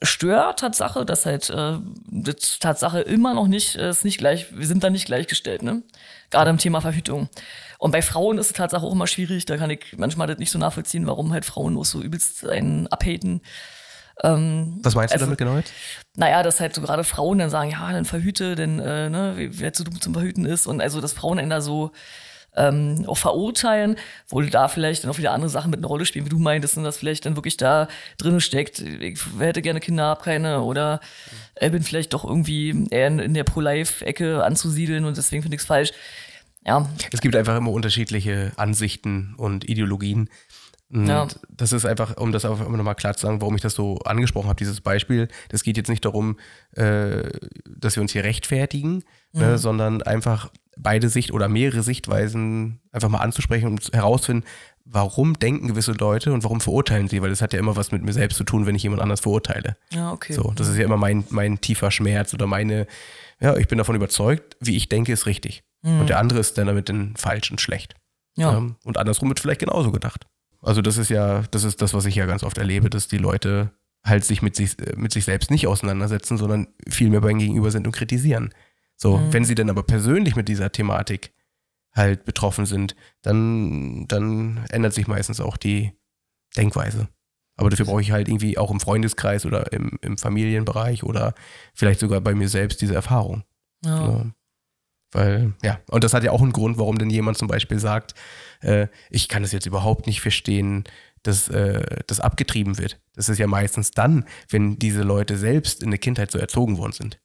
stört, 0.02 0.60
Tatsache, 0.60 1.04
dass 1.04 1.26
halt 1.26 1.50
äh, 1.50 1.78
das 2.10 2.58
Tatsache 2.58 3.00
immer 3.00 3.34
noch 3.34 3.46
nicht, 3.46 3.76
äh, 3.76 3.90
ist 3.90 4.04
nicht 4.04 4.18
gleich, 4.18 4.46
wir 4.56 4.66
sind 4.66 4.82
da 4.82 4.90
nicht 4.90 5.06
gleichgestellt, 5.06 5.62
ne? 5.62 5.82
Gerade 6.30 6.50
im 6.50 6.58
Thema 6.58 6.80
Verhütung. 6.80 7.28
Und 7.80 7.92
bei 7.92 8.02
Frauen 8.02 8.36
ist 8.36 8.48
es 8.48 8.52
tatsächlich 8.52 8.86
auch 8.86 8.92
immer 8.92 9.06
schwierig. 9.06 9.46
Da 9.46 9.56
kann 9.56 9.70
ich 9.70 9.96
manchmal 9.96 10.26
das 10.26 10.36
nicht 10.36 10.50
so 10.50 10.58
nachvollziehen, 10.58 11.06
warum 11.06 11.32
halt 11.32 11.46
Frauen 11.46 11.72
nur 11.72 11.86
so 11.86 12.02
übelst 12.02 12.46
einen 12.46 12.86
abhaten. 12.88 13.40
Ähm, 14.22 14.80
Was 14.82 14.94
meinst 14.94 15.14
also, 15.14 15.24
du 15.24 15.28
damit 15.28 15.38
genau 15.38 15.56
jetzt? 15.56 15.72
Naja, 16.14 16.42
dass 16.42 16.60
halt 16.60 16.74
so 16.74 16.82
gerade 16.82 17.04
Frauen 17.04 17.38
dann 17.38 17.48
sagen, 17.48 17.70
ja, 17.70 17.90
dann 17.90 18.04
verhüte, 18.04 18.54
denn 18.54 18.80
äh, 18.80 19.08
ne, 19.08 19.48
wer 19.52 19.72
zu 19.72 19.84
dumm 19.84 19.98
zum 19.98 20.12
Verhüten 20.12 20.44
ist. 20.44 20.66
Und 20.66 20.82
also, 20.82 21.00
dass 21.00 21.14
Frauen 21.14 21.38
einen 21.38 21.48
da 21.48 21.62
so 21.62 21.90
ähm, 22.54 23.06
auch 23.06 23.16
verurteilen, 23.16 23.96
wo 24.28 24.42
da 24.42 24.68
vielleicht 24.68 25.04
dann 25.04 25.10
auch 25.10 25.16
wieder 25.16 25.32
andere 25.32 25.48
Sachen 25.48 25.70
mit 25.70 25.80
einer 25.80 25.88
Rolle 25.88 26.04
spielen, 26.04 26.26
wie 26.26 26.30
du 26.30 26.38
meintest, 26.38 26.76
und 26.76 26.84
dass 26.84 26.98
vielleicht 26.98 27.24
dann 27.24 27.34
wirklich 27.34 27.56
da 27.56 27.88
drin 28.18 28.42
steckt, 28.42 28.80
ich 28.80 29.18
hätte 29.38 29.62
gerne 29.62 29.80
Kinder, 29.80 30.04
hab 30.04 30.22
keine, 30.22 30.60
oder 30.60 31.00
äh, 31.54 31.70
bin 31.70 31.82
vielleicht 31.82 32.12
doch 32.12 32.24
irgendwie 32.24 32.88
eher 32.90 33.06
in, 33.06 33.20
in 33.20 33.32
der 33.32 33.44
Pro-Life-Ecke 33.44 34.44
anzusiedeln 34.44 35.06
und 35.06 35.16
deswegen 35.16 35.40
finde 35.40 35.54
ich 35.54 35.62
es 35.62 35.66
falsch 35.66 35.92
ja. 36.64 36.88
Es 37.10 37.20
gibt 37.20 37.36
einfach 37.36 37.56
immer 37.56 37.70
unterschiedliche 37.70 38.52
Ansichten 38.56 39.34
und 39.36 39.68
Ideologien. 39.68 40.28
Und 40.92 41.06
ja. 41.06 41.28
das 41.48 41.72
ist 41.72 41.86
einfach, 41.86 42.16
um 42.16 42.32
das 42.32 42.44
auch 42.44 42.60
immer 42.60 42.76
nochmal 42.76 42.96
klar 42.96 43.14
zu 43.14 43.26
sagen, 43.26 43.40
warum 43.40 43.54
ich 43.54 43.62
das 43.62 43.74
so 43.74 43.98
angesprochen 43.98 44.48
habe, 44.48 44.56
dieses 44.56 44.80
Beispiel. 44.80 45.28
Das 45.48 45.62
geht 45.62 45.76
jetzt 45.76 45.88
nicht 45.88 46.04
darum, 46.04 46.36
äh, 46.72 47.22
dass 47.64 47.96
wir 47.96 48.02
uns 48.02 48.12
hier 48.12 48.24
rechtfertigen, 48.24 48.96
ne, 48.96 49.04
mhm. 49.32 49.40
ne, 49.40 49.58
sondern 49.58 50.02
einfach 50.02 50.50
beide 50.76 51.08
Sicht 51.08 51.32
oder 51.32 51.48
mehrere 51.48 51.82
Sichtweisen 51.82 52.80
einfach 52.90 53.08
mal 53.08 53.18
anzusprechen 53.18 53.68
und 53.68 53.92
herauszufinden, 53.92 54.48
warum 54.84 55.34
denken 55.34 55.68
gewisse 55.68 55.92
Leute 55.92 56.32
und 56.32 56.42
warum 56.42 56.60
verurteilen 56.60 57.06
sie, 57.06 57.22
weil 57.22 57.30
das 57.30 57.42
hat 57.42 57.52
ja 57.52 57.58
immer 57.58 57.76
was 57.76 57.92
mit 57.92 58.02
mir 58.02 58.12
selbst 58.12 58.36
zu 58.36 58.44
tun, 58.44 58.66
wenn 58.66 58.74
ich 58.74 58.82
jemand 58.82 59.00
anders 59.00 59.20
verurteile. 59.20 59.76
Ja, 59.92 60.12
okay. 60.12 60.32
So, 60.32 60.52
das 60.56 60.68
ist 60.68 60.76
ja 60.76 60.84
immer 60.84 60.96
mein, 60.96 61.24
mein 61.30 61.60
tiefer 61.60 61.90
Schmerz 61.90 62.34
oder 62.34 62.46
meine, 62.46 62.86
ja, 63.40 63.56
ich 63.56 63.68
bin 63.68 63.78
davon 63.78 63.94
überzeugt, 63.94 64.56
wie 64.58 64.76
ich 64.76 64.88
denke, 64.88 65.12
ist 65.12 65.26
richtig. 65.26 65.62
Mhm. 65.82 66.00
Und 66.00 66.08
der 66.08 66.18
andere 66.18 66.38
ist 66.38 66.58
dann 66.58 66.66
damit 66.66 66.88
dann 66.88 67.14
falsch 67.16 67.50
und 67.50 67.60
schlecht. 67.60 67.94
Ja. 68.36 68.56
Ähm, 68.56 68.76
und 68.84 68.98
andersrum 68.98 69.28
wird 69.28 69.40
vielleicht 69.40 69.60
genauso 69.60 69.92
gedacht. 69.92 70.26
Also 70.62 70.82
das 70.82 70.98
ist 70.98 71.08
ja, 71.08 71.42
das 71.50 71.64
ist 71.64 71.80
das, 71.80 71.94
was 71.94 72.04
ich 72.04 72.14
ja 72.14 72.26
ganz 72.26 72.42
oft 72.42 72.58
erlebe, 72.58 72.90
dass 72.90 73.08
die 73.08 73.18
Leute 73.18 73.72
halt 74.04 74.24
sich 74.24 74.42
mit 74.42 74.56
sich, 74.56 74.76
mit 74.96 75.12
sich 75.12 75.24
selbst 75.24 75.50
nicht 75.50 75.66
auseinandersetzen, 75.66 76.36
sondern 76.36 76.68
viel 76.88 77.10
mehr 77.10 77.20
beim 77.20 77.38
Gegenüber 77.38 77.70
sind 77.70 77.86
und 77.86 77.92
kritisieren. 77.92 78.54
So, 78.96 79.18
mhm. 79.18 79.32
wenn 79.32 79.44
sie 79.44 79.54
dann 79.54 79.70
aber 79.70 79.82
persönlich 79.82 80.36
mit 80.36 80.48
dieser 80.48 80.72
Thematik 80.72 81.32
halt 81.92 82.24
betroffen 82.24 82.66
sind, 82.66 82.94
dann, 83.22 84.06
dann 84.06 84.64
ändert 84.70 84.92
sich 84.92 85.06
meistens 85.06 85.40
auch 85.40 85.56
die 85.56 85.92
Denkweise. 86.56 87.08
Aber 87.56 87.68
dafür 87.68 87.86
brauche 87.86 88.00
ich 88.00 88.10
halt 88.10 88.28
irgendwie 88.28 88.56
auch 88.56 88.70
im 88.70 88.80
Freundeskreis 88.80 89.44
oder 89.44 89.72
im, 89.72 89.98
im 90.00 90.16
Familienbereich 90.16 91.02
oder 91.02 91.34
vielleicht 91.74 92.00
sogar 92.00 92.20
bei 92.20 92.34
mir 92.34 92.48
selbst 92.48 92.80
diese 92.80 92.94
Erfahrung. 92.94 93.44
Ja. 93.84 94.08
ja. 94.08 94.26
Weil, 95.12 95.54
ja, 95.62 95.80
und 95.88 96.04
das 96.04 96.14
hat 96.14 96.22
ja 96.22 96.30
auch 96.30 96.42
einen 96.42 96.52
Grund, 96.52 96.78
warum 96.78 96.98
denn 96.98 97.10
jemand 97.10 97.36
zum 97.36 97.48
Beispiel 97.48 97.78
sagt, 97.78 98.14
äh, 98.60 98.86
ich 99.10 99.28
kann 99.28 99.42
es 99.42 99.52
jetzt 99.52 99.66
überhaupt 99.66 100.06
nicht 100.06 100.20
verstehen, 100.20 100.84
dass 101.22 101.48
äh, 101.48 102.02
das 102.06 102.20
abgetrieben 102.20 102.78
wird. 102.78 103.00
Das 103.14 103.28
ist 103.28 103.38
ja 103.38 103.46
meistens 103.46 103.90
dann, 103.90 104.24
wenn 104.48 104.78
diese 104.78 105.02
Leute 105.02 105.36
selbst 105.36 105.82
in 105.82 105.90
der 105.90 105.98
Kindheit 105.98 106.30
so 106.30 106.38
erzogen 106.38 106.78
worden 106.78 106.92
sind. 106.92 107.20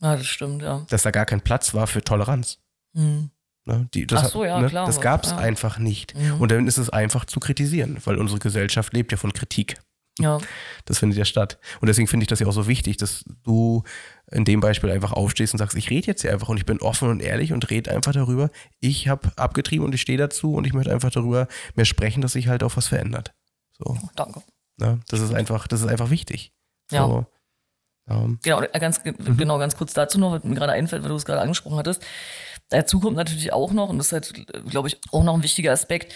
Ja, 0.00 0.16
das 0.16 0.26
stimmt, 0.26 0.62
ja. 0.62 0.86
Dass 0.88 1.02
da 1.02 1.10
gar 1.10 1.26
kein 1.26 1.42
Platz 1.42 1.74
war 1.74 1.86
für 1.86 2.02
Toleranz. 2.02 2.58
Mhm. 2.94 3.30
Ne, 3.66 3.88
die, 3.92 4.06
das, 4.06 4.24
Ach 4.24 4.28
so, 4.30 4.44
ja, 4.44 4.58
ne, 4.58 4.68
klar. 4.68 4.86
Das 4.86 5.00
gab 5.00 5.24
es 5.24 5.30
ja. 5.30 5.36
einfach 5.36 5.78
nicht. 5.78 6.16
Mhm. 6.16 6.40
Und 6.40 6.50
dann 6.50 6.66
ist 6.66 6.78
es 6.78 6.88
einfach 6.88 7.26
zu 7.26 7.40
kritisieren, 7.40 7.98
weil 8.04 8.16
unsere 8.16 8.40
Gesellschaft 8.40 8.92
lebt 8.94 9.12
ja 9.12 9.18
von 9.18 9.32
Kritik. 9.32 9.76
Ja. 10.22 10.38
Das 10.84 10.98
findet 10.98 11.18
ja 11.18 11.24
statt. 11.24 11.58
Und 11.80 11.88
deswegen 11.88 12.08
finde 12.08 12.24
ich 12.24 12.28
das 12.28 12.40
ja 12.40 12.46
auch 12.46 12.52
so 12.52 12.66
wichtig, 12.66 12.96
dass 12.96 13.24
du 13.44 13.82
in 14.30 14.44
dem 14.44 14.60
Beispiel 14.60 14.90
einfach 14.90 15.12
aufstehst 15.12 15.54
und 15.54 15.58
sagst, 15.58 15.76
ich 15.76 15.90
rede 15.90 16.06
jetzt 16.06 16.22
hier 16.22 16.32
einfach 16.32 16.48
und 16.48 16.56
ich 16.56 16.66
bin 16.66 16.80
offen 16.80 17.08
und 17.08 17.20
ehrlich 17.20 17.52
und 17.52 17.70
rede 17.70 17.90
einfach 17.90 18.12
darüber. 18.12 18.50
Ich 18.80 19.08
habe 19.08 19.30
abgetrieben 19.36 19.84
und 19.84 19.94
ich 19.94 20.00
stehe 20.00 20.18
dazu 20.18 20.54
und 20.54 20.66
ich 20.66 20.72
möchte 20.72 20.92
einfach 20.92 21.10
darüber 21.10 21.48
mehr 21.74 21.86
sprechen, 21.86 22.20
dass 22.20 22.32
sich 22.32 22.48
halt 22.48 22.62
auch 22.62 22.76
was 22.76 22.88
verändert. 22.88 23.32
So. 23.78 23.96
Danke. 24.16 24.42
Ja, 24.78 24.98
das 25.08 25.20
ist 25.20 25.34
einfach, 25.34 25.66
das 25.68 25.80
ist 25.80 25.88
einfach 25.88 26.10
wichtig. 26.10 26.52
So. 26.90 26.96
Ja. 26.96 27.26
Um. 28.10 28.38
Genau, 28.42 28.60
ganz, 28.72 29.04
mhm. 29.04 29.36
genau, 29.36 29.58
ganz 29.58 29.76
kurz 29.76 29.92
dazu 29.92 30.18
noch, 30.18 30.32
was 30.32 30.42
mir 30.42 30.56
gerade 30.56 30.72
einfällt, 30.72 31.02
weil 31.02 31.10
du 31.10 31.16
es 31.16 31.24
gerade 31.24 31.40
angesprochen 31.40 31.78
hattest. 31.78 32.02
Dazu 32.68 32.98
kommt 32.98 33.16
natürlich 33.16 33.52
auch 33.52 33.72
noch, 33.72 33.88
und 33.88 33.98
das 33.98 34.06
ist 34.06 34.12
halt, 34.12 34.46
glaube 34.68 34.88
ich, 34.88 34.98
auch 35.12 35.22
noch 35.22 35.34
ein 35.34 35.42
wichtiger 35.42 35.72
Aspekt, 35.72 36.12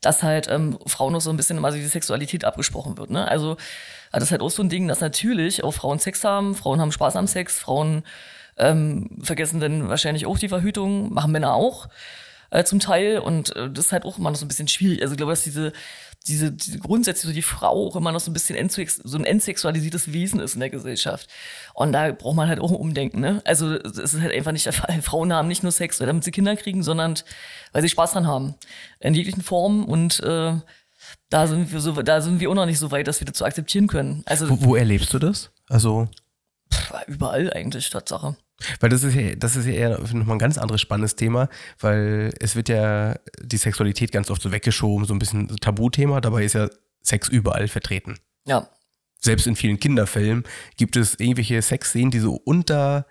dass 0.00 0.22
halt 0.22 0.48
ähm, 0.48 0.78
Frauen 0.86 1.12
noch 1.12 1.20
so 1.20 1.30
ein 1.30 1.36
bisschen 1.36 1.58
immer 1.58 1.72
so 1.72 1.78
die 1.78 1.86
Sexualität 1.86 2.44
abgesprochen 2.44 2.96
wird. 2.96 3.10
Ne? 3.10 3.26
Also 3.28 3.56
das 4.12 4.24
ist 4.24 4.30
halt 4.30 4.40
auch 4.40 4.50
so 4.50 4.62
ein 4.62 4.68
Ding, 4.68 4.88
dass 4.88 5.00
natürlich 5.00 5.62
auch 5.62 5.72
Frauen 5.72 5.98
Sex 5.98 6.24
haben, 6.24 6.54
Frauen 6.54 6.80
haben 6.80 6.92
Spaß 6.92 7.16
am 7.16 7.26
Sex, 7.26 7.58
Frauen 7.58 8.02
ähm, 8.56 9.08
vergessen 9.22 9.60
dann 9.60 9.88
wahrscheinlich 9.88 10.26
auch 10.26 10.38
die 10.38 10.48
Verhütung, 10.48 11.12
machen 11.12 11.32
Männer 11.32 11.54
auch 11.54 11.88
äh, 12.50 12.64
zum 12.64 12.80
Teil. 12.80 13.18
Und 13.18 13.54
äh, 13.56 13.70
das 13.70 13.86
ist 13.86 13.92
halt 13.92 14.04
auch 14.04 14.18
immer 14.18 14.30
noch 14.30 14.38
so 14.38 14.44
ein 14.44 14.48
bisschen 14.48 14.68
schwierig. 14.68 15.02
Also 15.02 15.12
ich 15.12 15.18
glaube, 15.18 15.32
dass 15.32 15.44
diese 15.44 15.72
diese, 16.26 16.52
diese 16.52 16.78
grundsätzlich 16.78 17.28
so 17.28 17.34
die 17.34 17.42
Frau 17.42 17.88
auch 17.88 17.96
immer 17.96 18.12
noch 18.12 18.20
so 18.20 18.30
ein 18.30 18.34
bisschen 18.34 18.68
so 18.68 19.18
ein 19.18 19.24
entsexualisiertes 19.24 20.12
Wesen 20.12 20.40
ist 20.40 20.54
in 20.54 20.60
der 20.60 20.70
Gesellschaft. 20.70 21.28
Und 21.74 21.92
da 21.92 22.12
braucht 22.12 22.36
man 22.36 22.48
halt 22.48 22.60
auch 22.60 22.70
ein 22.70 22.76
Umdenken. 22.76 23.20
Ne? 23.20 23.40
Also 23.44 23.72
es 23.74 23.96
ist 23.96 24.20
halt 24.20 24.32
einfach 24.32 24.52
nicht 24.52 24.66
der 24.66 24.74
Fall. 24.74 25.00
Frauen 25.02 25.32
haben 25.32 25.48
nicht 25.48 25.62
nur 25.62 25.72
Sex, 25.72 25.98
damit 25.98 26.24
sie 26.24 26.30
Kinder 26.30 26.56
kriegen, 26.56 26.82
sondern 26.82 27.18
weil 27.72 27.82
sie 27.82 27.88
Spaß 27.88 28.12
dran 28.12 28.26
haben. 28.26 28.54
In 29.00 29.14
jeglichen 29.14 29.42
Formen 29.42 29.84
und 29.84 30.20
äh, 30.20 30.54
da 31.30 31.46
sind 31.46 31.72
wir 31.72 31.80
so, 31.80 31.92
da 32.02 32.20
sind 32.20 32.40
wir 32.40 32.50
auch 32.50 32.54
noch 32.54 32.66
nicht 32.66 32.78
so 32.78 32.90
weit, 32.90 33.06
dass 33.06 33.20
wir 33.20 33.26
das 33.26 33.38
so 33.38 33.44
akzeptieren 33.44 33.86
können. 33.86 34.22
Also 34.26 34.50
wo, 34.50 34.62
wo 34.62 34.74
erlebst 34.76 35.14
du 35.14 35.18
das? 35.18 35.50
Also 35.68 36.08
pff, 36.72 36.92
überall 37.06 37.52
eigentlich 37.52 37.88
Tatsache. 37.88 38.36
Weil 38.80 38.90
das 38.90 39.02
ist 39.02 39.14
ja, 39.14 39.34
das 39.34 39.56
ist 39.56 39.66
ja 39.66 39.72
eher 39.72 39.98
nochmal 39.98 40.36
ein 40.36 40.38
ganz 40.38 40.58
anderes 40.58 40.80
spannendes 40.80 41.16
Thema, 41.16 41.48
weil 41.78 42.32
es 42.40 42.56
wird 42.56 42.68
ja 42.68 43.16
die 43.42 43.56
Sexualität 43.56 44.12
ganz 44.12 44.30
oft 44.30 44.42
so 44.42 44.52
weggeschoben, 44.52 45.06
so 45.06 45.14
ein 45.14 45.18
bisschen 45.18 45.48
Tabuthema, 45.60 46.20
dabei 46.20 46.44
ist 46.44 46.54
ja 46.54 46.68
Sex 47.02 47.28
überall 47.28 47.68
vertreten. 47.68 48.18
Ja. 48.46 48.68
Selbst 49.20 49.46
in 49.46 49.56
vielen 49.56 49.78
Kinderfilmen 49.78 50.44
gibt 50.76 50.96
es 50.96 51.18
irgendwelche 51.18 51.60
Sexszenen, 51.60 52.10
die 52.10 52.20
so 52.20 52.34
unter 52.34 53.06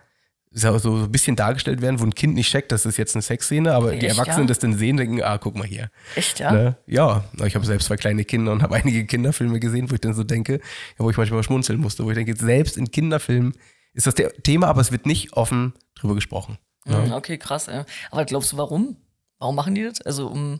so, 0.51 0.77
so 0.79 0.95
ein 0.95 1.11
bisschen 1.11 1.35
dargestellt 1.35 1.81
werden, 1.81 1.99
wo 1.99 2.03
ein 2.03 2.15
Kind 2.15 2.33
nicht 2.33 2.49
checkt, 2.49 2.71
das 2.71 2.85
ist 2.85 2.97
jetzt 2.97 3.15
eine 3.15 3.21
Sexszene, 3.21 3.73
aber 3.73 3.93
Echt, 3.93 4.01
die 4.01 4.07
Erwachsenen 4.07 4.45
ja? 4.45 4.47
das 4.47 4.59
dann 4.59 4.75
sehen, 4.75 4.97
denken, 4.97 5.21
ah, 5.21 5.37
guck 5.37 5.55
mal 5.55 5.67
hier. 5.67 5.91
Echt, 6.15 6.39
ja? 6.39 6.51
Ne? 6.51 6.77
Ja, 6.87 7.23
ich 7.45 7.55
habe 7.55 7.65
selbst 7.65 7.85
zwei 7.85 7.97
kleine 7.97 8.25
Kinder 8.25 8.51
und 8.51 8.63
habe 8.63 8.75
einige 8.83 9.05
Kinderfilme 9.05 9.59
gesehen, 9.59 9.91
wo 9.91 9.95
ich 9.95 10.01
dann 10.01 10.13
so 10.13 10.23
denke, 10.23 10.59
wo 10.97 11.09
ich 11.09 11.17
manchmal 11.17 11.43
schmunzeln 11.43 11.79
musste, 11.79 12.03
wo 12.03 12.09
ich 12.09 12.15
denke, 12.15 12.35
selbst 12.35 12.77
in 12.77 12.89
Kinderfilmen 12.89 13.53
ist 13.93 14.07
das 14.07 14.15
der 14.15 14.33
Thema, 14.33 14.67
aber 14.67 14.81
es 14.81 14.91
wird 14.91 15.05
nicht 15.05 15.33
offen 15.33 15.73
drüber 15.95 16.15
gesprochen. 16.15 16.57
Ja. 16.85 16.99
Mhm, 16.99 17.13
okay, 17.13 17.37
krass. 17.37 17.67
Ey. 17.67 17.83
Aber 18.11 18.25
glaubst 18.25 18.53
du, 18.53 18.57
warum? 18.57 18.97
Warum 19.37 19.55
machen 19.55 19.75
die 19.75 19.83
das? 19.83 20.01
Also 20.01 20.27
um 20.27 20.59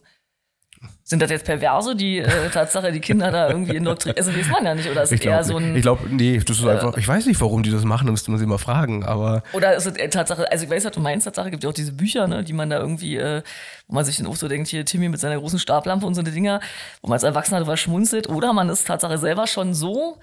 sind 1.03 1.21
das 1.21 1.29
jetzt 1.29 1.45
Perverse, 1.45 1.95
die 1.95 2.19
äh, 2.19 2.49
Tatsache, 2.53 2.91
die 2.91 2.99
Kinder 2.99 3.31
da 3.31 3.49
irgendwie 3.49 3.75
indoktrinieren? 3.75 4.25
Also, 4.25 4.37
weiß 4.37 4.49
man 4.49 4.65
ja 4.65 4.75
nicht. 4.75 4.89
Oder 4.89 5.03
ist 5.03 5.11
es 5.11 5.19
eher 5.19 5.43
so 5.43 5.57
ein. 5.57 5.75
Ich 5.75 5.81
glaube, 5.81 6.07
nee, 6.09 6.37
das 6.37 6.59
ist 6.59 6.63
äh, 6.63 6.69
einfach, 6.69 6.95
ich 6.97 7.07
weiß 7.07 7.25
nicht, 7.25 7.41
warum 7.41 7.63
die 7.63 7.71
das 7.71 7.83
machen, 7.83 8.05
da 8.05 8.11
müsste 8.11 8.31
man 8.31 8.39
sie 8.39 8.45
mal 8.45 8.59
fragen, 8.59 9.03
aber. 9.03 9.43
Oder 9.53 9.75
ist 9.75 9.87
es 9.87 9.97
äh, 9.97 10.07
Tatsache, 10.09 10.49
also 10.49 10.63
ich 10.63 10.69
weiß, 10.69 10.85
was 10.85 10.91
du 10.91 11.01
meinst, 11.01 11.25
Tatsache, 11.25 11.51
gibt 11.51 11.63
ja 11.63 11.69
auch 11.69 11.73
diese 11.73 11.91
Bücher, 11.91 12.27
ne, 12.27 12.43
die 12.43 12.53
man 12.53 12.69
da 12.69 12.79
irgendwie, 12.79 13.17
äh, 13.17 13.41
wo 13.87 13.95
man 13.95 14.05
sich 14.05 14.17
dann 14.17 14.27
auch 14.27 14.35
so 14.35 14.47
denkt, 14.47 14.69
hier 14.69 14.85
Timmy 14.85 15.09
mit 15.09 15.19
seiner 15.19 15.37
großen 15.37 15.59
Stablampe 15.59 16.05
und 16.05 16.13
so 16.13 16.21
eine 16.21 16.31
Dinger, 16.31 16.61
wo 17.01 17.09
man 17.09 17.15
als 17.15 17.23
Erwachsener 17.23 17.59
drüber 17.59 17.75
schmunzelt. 17.75 18.29
Oder 18.29 18.53
man 18.53 18.69
ist 18.69 18.85
Tatsache 18.87 19.17
selber 19.17 19.47
schon 19.47 19.73
so 19.73 20.19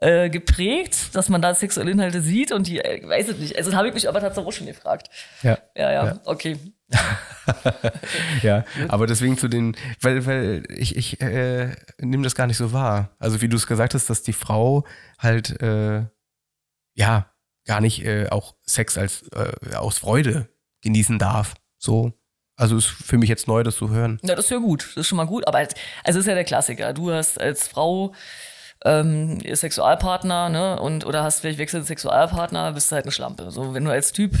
äh, 0.00 0.30
geprägt, 0.30 1.14
dass 1.14 1.28
man 1.28 1.42
da 1.42 1.54
sexuelle 1.54 1.90
Inhalte 1.90 2.20
sieht 2.20 2.52
und 2.52 2.66
die, 2.66 2.78
äh, 2.78 3.06
weiß 3.06 3.30
ich 3.30 3.38
nicht. 3.38 3.56
Also, 3.56 3.72
habe 3.74 3.88
ich 3.88 3.94
mich 3.94 4.08
aber 4.08 4.20
tatsächlich 4.20 4.48
auch 4.48 4.56
schon 4.56 4.66
gefragt. 4.66 5.10
Ja. 5.42 5.58
Ja, 5.76 5.92
ja, 5.92 6.06
ja. 6.06 6.20
okay. 6.24 6.58
ja, 8.42 8.64
aber 8.88 9.06
deswegen 9.06 9.36
zu 9.36 9.48
den, 9.48 9.76
weil, 10.00 10.24
weil 10.24 10.62
ich, 10.70 10.96
ich 10.96 11.20
äh, 11.20 11.74
nehme 12.00 12.22
das 12.22 12.34
gar 12.34 12.46
nicht 12.46 12.56
so 12.56 12.72
wahr. 12.72 13.10
Also, 13.18 13.40
wie 13.40 13.48
du 13.48 13.56
es 13.56 13.66
gesagt 13.66 13.94
hast, 13.94 14.08
dass 14.08 14.22
die 14.22 14.32
Frau 14.32 14.84
halt, 15.18 15.60
äh, 15.60 16.04
ja, 16.94 17.30
gar 17.68 17.80
nicht 17.80 18.04
äh, 18.04 18.28
auch 18.30 18.56
Sex 18.64 18.98
als 18.98 19.24
äh, 19.34 19.76
aus 19.76 19.98
Freude 19.98 20.48
genießen 20.82 21.18
darf. 21.18 21.54
So. 21.76 22.12
Also 22.56 22.76
ist 22.76 22.86
für 22.86 23.18
mich 23.18 23.28
jetzt 23.28 23.46
neu, 23.46 23.62
das 23.62 23.76
zu 23.76 23.90
hören. 23.90 24.18
Ja, 24.24 24.34
das 24.34 24.46
ist 24.46 24.50
ja 24.50 24.56
gut. 24.56 24.88
Das 24.88 24.96
ist 24.96 25.06
schon 25.06 25.16
mal 25.16 25.26
gut. 25.26 25.46
Aber 25.46 25.58
als, 25.58 25.74
also 26.02 26.18
ist 26.18 26.26
ja 26.26 26.34
der 26.34 26.44
Klassiker. 26.44 26.92
Du 26.92 27.12
hast 27.12 27.40
als 27.40 27.68
Frau 27.68 28.14
ähm, 28.84 29.40
Sexualpartner, 29.40 30.48
ne, 30.48 30.80
und 30.80 31.04
oder 31.06 31.22
hast 31.22 31.40
vielleicht 31.40 31.58
wechselnde 31.58 31.86
Sexualpartner, 31.86 32.72
bist 32.72 32.90
du 32.90 32.96
halt 32.96 33.04
eine 33.04 33.12
Schlampe. 33.12 33.50
So, 33.50 33.74
wenn 33.74 33.84
du 33.84 33.90
als 33.90 34.12
Typ 34.12 34.36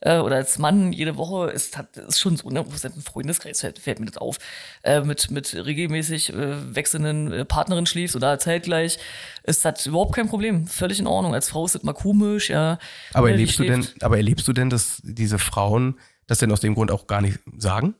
äh, 0.00 0.18
oder 0.18 0.36
als 0.36 0.58
Mann 0.58 0.92
jede 0.92 1.16
Woche 1.16 1.50
ist, 1.50 1.76
hat, 1.76 1.96
ist 1.96 2.20
schon 2.20 2.36
so, 2.36 2.50
ne, 2.50 2.60
ein 2.60 3.02
Freundeskreis 3.02 3.60
fällt, 3.60 3.78
fällt 3.78 4.00
mir 4.00 4.06
das 4.06 4.16
auf, 4.16 4.38
äh, 4.82 5.00
mit, 5.02 5.30
mit 5.30 5.54
regelmäßig 5.54 6.32
äh, 6.32 6.74
wechselnden 6.74 7.32
äh, 7.32 7.44
Partnerinnen 7.44 7.86
schläfst 7.86 8.16
oder 8.16 8.38
zeitgleich, 8.38 8.98
ist 9.44 9.64
das 9.64 9.86
überhaupt 9.86 10.14
kein 10.14 10.28
Problem. 10.28 10.66
Völlig 10.66 10.98
in 10.98 11.06
Ordnung. 11.06 11.34
Als 11.34 11.48
Frau 11.48 11.64
ist 11.64 11.74
das 11.74 11.82
mal 11.82 11.92
komisch, 11.92 12.50
ja. 12.50 12.78
Aber 13.12 13.30
erlebst 13.30 13.58
du 13.58 13.64
denn, 13.64 13.86
aber 14.00 14.16
erlebst 14.16 14.48
du 14.48 14.52
denn, 14.52 14.70
dass 14.70 15.00
diese 15.04 15.38
Frauen 15.38 15.98
das 16.26 16.38
denn 16.38 16.52
aus 16.52 16.60
dem 16.60 16.74
Grund 16.74 16.90
auch 16.90 17.06
gar 17.06 17.20
nicht 17.20 17.38
sagen? 17.56 17.94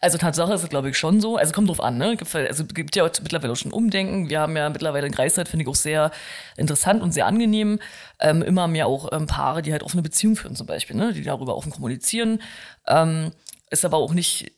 Also 0.00 0.18
Tatsache 0.18 0.52
ist 0.54 0.62
es, 0.62 0.68
glaube 0.68 0.90
ich, 0.90 0.98
schon 0.98 1.20
so. 1.20 1.36
Also 1.36 1.52
kommt 1.52 1.68
drauf 1.68 1.80
an, 1.80 1.98
ne? 1.98 2.16
Gibt, 2.16 2.34
also 2.34 2.64
gibt 2.64 2.96
ja 2.96 3.04
mittlerweile 3.04 3.52
auch 3.52 3.56
schon 3.56 3.72
Umdenken. 3.72 4.28
Wir 4.28 4.40
haben 4.40 4.56
ja 4.56 4.68
mittlerweile 4.68 5.06
in 5.06 5.12
Greifswald, 5.12 5.48
finde 5.48 5.64
ich, 5.64 5.68
auch 5.68 5.74
sehr 5.74 6.10
interessant 6.56 7.02
und 7.02 7.12
sehr 7.12 7.26
angenehm. 7.26 7.78
Ähm, 8.20 8.42
immer 8.42 8.68
mehr 8.68 8.86
auch 8.86 9.12
ähm, 9.12 9.26
Paare, 9.26 9.62
die 9.62 9.72
halt 9.72 9.82
offene 9.82 10.02
Beziehungen 10.02 10.36
führen 10.36 10.56
zum 10.56 10.66
Beispiel, 10.66 10.96
ne? 10.96 11.12
Die 11.12 11.22
darüber 11.22 11.56
offen 11.56 11.72
kommunizieren. 11.72 12.40
Ähm, 12.86 13.32
ist 13.70 13.84
aber 13.84 13.98
auch 13.98 14.14
nicht, 14.14 14.52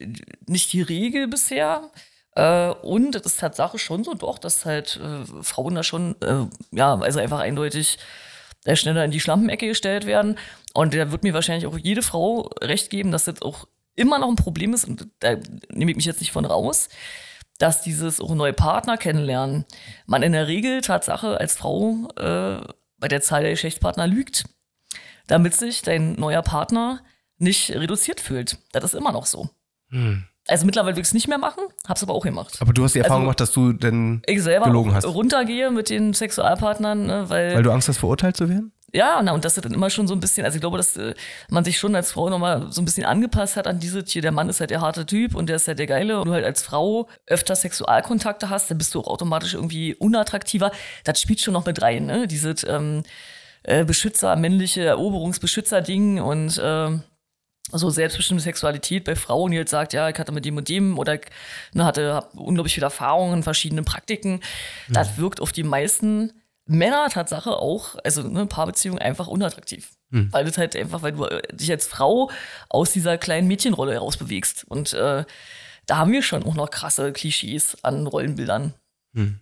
nicht 0.47 0.73
die 0.73 0.83
Regel 0.83 1.29
bisher. 1.29 1.91
Äh, 2.37 2.71
und 2.71 3.15
es 3.17 3.23
ist 3.23 3.41
Tatsache 3.41 3.79
schon 3.79 4.05
so 4.05 4.15
doch, 4.15 4.39
dass 4.39 4.65
halt 4.65 5.01
äh, 5.03 5.43
Frauen 5.43 5.75
da 5.75 5.83
schon, 5.83 6.15
äh, 6.23 6.47
ja, 6.71 6.95
also 6.99 7.19
einfach 7.19 7.41
eindeutig 7.41 7.99
äh, 8.65 8.77
schneller 8.77 9.05
in 9.05 9.11
die 9.11 9.21
Schlampenecke 9.21 9.67
gestellt 9.67 10.07
werden. 10.07 10.39
Und 10.75 10.95
da 10.95 11.11
wird 11.11 11.23
mir 11.23 11.35
wahrscheinlich 11.35 11.67
auch 11.67 11.79
jede 11.79 12.03
Frau 12.03 12.51
recht 12.61 12.91
geben, 12.91 13.11
dass 13.11 13.25
das 13.25 13.43
auch 13.43 13.67
immer 14.01 14.19
noch 14.19 14.29
ein 14.29 14.37
Problem 14.37 14.75
ist, 14.75 14.85
und 14.85 15.07
da 15.21 15.37
nehme 15.69 15.91
ich 15.91 15.97
mich 15.97 16.07
jetzt 16.07 16.21
nicht 16.21 16.33
von 16.33 16.45
raus, 16.45 16.89
dass 17.59 17.83
dieses 17.83 18.21
auch 18.21 18.35
neue 18.35 18.55
Partner 18.55 18.97
kennenlernen, 18.97 19.67
man 20.07 20.23
in 20.23 20.33
der 20.33 20.49
Regel 20.49 20.81
Tatsache 20.81 21.39
als 21.39 21.55
Frau 21.55 22.09
äh, 22.17 22.61
bei 22.99 23.09
der 23.09 23.21
Zahl 23.21 23.43
der 23.43 23.53
Geschlechtspartner 23.53 24.07
lügt, 24.07 24.45
damit 25.27 25.55
sich 25.55 25.83
dein 25.83 26.15
neuer 26.15 26.43
Partner 26.43 27.03
nicht 27.39 27.71
reduziert 27.71 28.21
fühlt. 28.21 28.59
Das 28.73 28.85
ist 28.85 28.95
immer 28.95 29.13
noch 29.13 29.27
so. 29.27 29.51
Hm. 29.91 30.25
Also 30.49 30.67
mittlerweile 30.67 30.97
will 30.97 31.03
ich 31.03 31.09
es 31.09 31.15
nicht 31.15 31.29
mehr 31.29 31.39
machen, 31.39 31.63
hab's 31.87 32.03
aber 32.03 32.15
auch 32.15 32.25
gemacht. 32.25 32.57
Aber 32.61 32.73
du 32.73 32.83
hast 32.83 32.95
die 32.95 32.99
Erfahrung 32.99 33.23
also, 33.23 33.27
gemacht, 33.27 33.41
dass 33.41 33.53
du 33.53 33.73
denn 33.73 34.23
ich 34.27 34.43
selber 34.43 34.67
gelogen 34.67 34.95
hast. 34.95 35.05
runtergehe 35.05 35.71
mit 35.71 35.91
den 35.91 36.15
Sexualpartnern, 36.15 37.07
ne, 37.07 37.29
weil. 37.29 37.55
Weil 37.55 37.63
du 37.63 37.71
Angst 37.71 37.89
hast, 37.89 37.99
verurteilt 37.99 38.37
zu 38.37 38.49
werden? 38.49 38.73
Ja, 38.93 39.21
na, 39.23 39.33
und 39.33 39.45
das 39.45 39.57
ist 39.57 39.65
dann 39.65 39.73
immer 39.73 39.91
schon 39.91 40.09
so 40.09 40.15
ein 40.15 40.21
bisschen, 40.21 40.45
also 40.45 40.57
ich 40.57 40.61
glaube, 40.61 40.77
dass 40.77 40.97
äh, 40.97 41.15
man 41.49 41.65
sich 41.65 41.79
schon 41.79 41.95
als 41.95 42.13
Frau 42.13 42.29
nochmal 42.29 42.73
so 42.73 42.83
ein 42.83 42.85
bisschen 42.85 43.05
angepasst 43.05 43.57
hat 43.57 43.67
an 43.67 43.79
diese 43.79 44.05
hier, 44.05 44.23
der 44.23 44.33
Mann 44.33 44.49
ist 44.49 44.61
halt 44.61 44.71
der 44.71 44.81
harte 44.81 45.07
Typ 45.07 45.35
und 45.35 45.49
der 45.49 45.57
ist 45.57 45.69
halt 45.69 45.79
der 45.79 45.87
Geile 45.87 46.21
und 46.21 46.27
du 46.27 46.33
halt 46.33 46.45
als 46.45 46.63
Frau 46.63 47.09
öfter 47.27 47.55
Sexualkontakte 47.55 48.51
hast, 48.51 48.71
dann 48.71 48.79
bist 48.79 48.95
du 48.95 49.01
auch 49.01 49.07
automatisch 49.07 49.55
irgendwie 49.55 49.95
unattraktiver. 49.95 50.73
Das 51.05 51.21
spielt 51.21 51.41
schon 51.41 51.55
noch 51.55 51.67
mit 51.67 51.81
rein, 51.83 52.07
ne? 52.07 52.27
Dieses 52.27 52.65
ähm, 52.65 53.03
äh, 53.63 53.85
Beschützer, 53.85 54.37
männliche 54.37 54.83
Eroberungsbeschützer-Ding 54.83 56.21
und 56.21 56.59
äh, 56.59 56.99
so 57.73 57.91
selbstbestimmte 57.91 58.43
Sexualität 58.43 59.05
bei 59.05 59.15
Frauen, 59.15 59.53
die 59.53 59.59
jetzt 59.59 59.71
sagt, 59.71 59.93
ja, 59.93 60.09
ich 60.09 60.19
hatte 60.19 60.33
mit 60.33 60.45
dem 60.45 60.57
und 60.57 60.69
dem 60.69 60.99
oder 60.99 61.21
ne, 61.73 61.85
hatte 61.85 62.25
unglaublich 62.35 62.75
viel 62.75 62.83
Erfahrung 62.83 63.33
in 63.33 63.43
verschiedenen 63.43 63.85
Praktiken, 63.85 64.41
mhm. 64.89 64.93
das 64.93 65.19
wirkt 65.19 65.41
auf 65.41 65.53
die 65.53 65.63
meisten 65.63 66.33
Männer 66.71 67.09
Tatsache 67.09 67.57
auch, 67.57 67.97
also 68.05 68.25
eine 68.25 68.47
Paarbeziehung 68.47 68.99
einfach 68.99 69.27
unattraktiv. 69.27 69.91
Mhm. 70.11 70.33
Weil 70.33 70.45
das 70.45 70.57
halt 70.57 70.77
einfach, 70.77 71.03
weil 71.03 71.13
du 71.13 71.27
dich 71.53 71.71
als 71.71 71.87
Frau 71.87 72.31
aus 72.69 72.93
dieser 72.93 73.19
kleinen 73.19 73.49
Mädchenrolle 73.49 73.93
herausbewegst. 73.93 74.65
Und 74.69 74.93
äh, 74.95 75.25
da 75.87 75.97
haben 75.97 76.13
wir 76.13 76.23
schon 76.23 76.45
auch 76.45 76.55
noch 76.55 76.71
krasse 76.71 77.13
Klischees 77.13 77.77
an 77.83 78.07
Rollenbildern. 78.07 78.75
Mhm. 79.13 79.41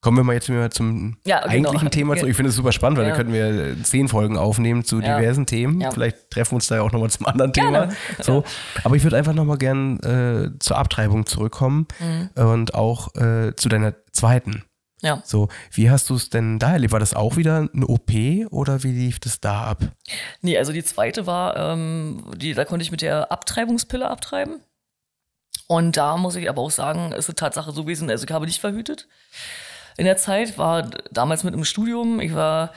Kommen 0.00 0.18
wir 0.18 0.24
mal 0.24 0.34
jetzt 0.34 0.48
wieder 0.48 0.70
zum 0.70 1.16
ja, 1.24 1.40
genau. 1.40 1.70
eigentlichen 1.70 1.90
Thema. 1.90 2.14
Ich 2.14 2.36
finde 2.36 2.50
es 2.50 2.56
super 2.56 2.72
spannend, 2.72 2.98
weil 2.98 3.06
ja. 3.06 3.12
da 3.12 3.16
könnten 3.16 3.32
wir 3.32 3.82
zehn 3.82 4.08
Folgen 4.08 4.36
aufnehmen 4.36 4.84
zu 4.84 5.00
ja. 5.00 5.18
diversen 5.18 5.46
Themen. 5.46 5.82
Vielleicht 5.92 6.30
treffen 6.30 6.52
wir 6.52 6.56
uns 6.56 6.66
da 6.66 6.76
ja 6.76 6.82
auch 6.82 6.92
nochmal 6.92 7.10
zum 7.10 7.26
anderen 7.26 7.52
Thema. 7.52 7.88
So. 8.20 8.44
Aber 8.84 8.96
ich 8.96 9.02
würde 9.02 9.16
einfach 9.16 9.32
nochmal 9.32 9.56
gern 9.56 9.98
äh, 10.00 10.58
zur 10.58 10.76
Abtreibung 10.76 11.24
zurückkommen 11.24 11.88
mhm. 11.98 12.30
und 12.34 12.74
auch 12.74 13.14
äh, 13.14 13.56
zu 13.56 13.68
deiner 13.70 13.94
zweiten. 14.12 14.64
Ja. 15.04 15.20
So, 15.22 15.48
wie 15.70 15.90
hast 15.90 16.08
du 16.08 16.14
es 16.14 16.30
denn 16.30 16.58
da 16.58 16.72
erlebt? 16.72 16.92
War 16.92 16.98
das 16.98 17.12
auch 17.12 17.36
wieder 17.36 17.68
eine 17.72 17.86
OP 17.86 18.10
oder 18.50 18.82
wie 18.82 18.92
lief 18.92 19.20
das 19.20 19.38
da 19.38 19.64
ab? 19.64 19.82
Nee, 20.40 20.56
also 20.56 20.72
die 20.72 20.82
zweite 20.82 21.26
war, 21.26 21.56
ähm, 21.56 22.24
die, 22.36 22.54
da 22.54 22.64
konnte 22.64 22.84
ich 22.84 22.90
mit 22.90 23.02
der 23.02 23.30
Abtreibungspille 23.30 24.08
abtreiben. 24.08 24.60
Und 25.66 25.98
da 25.98 26.16
muss 26.16 26.36
ich 26.36 26.48
aber 26.48 26.62
auch 26.62 26.70
sagen, 26.70 27.12
ist 27.12 27.28
die 27.28 27.34
Tatsache 27.34 27.72
so 27.72 27.84
gewesen, 27.84 28.08
also 28.08 28.24
ich 28.24 28.32
habe 28.32 28.46
nicht 28.46 28.60
verhütet 28.60 29.06
in 29.98 30.06
der 30.06 30.16
Zeit, 30.16 30.56
war 30.56 30.90
damals 31.10 31.44
mit 31.44 31.54
im 31.54 31.64
Studium. 31.64 32.18
Ich 32.20 32.34
war, 32.34 32.72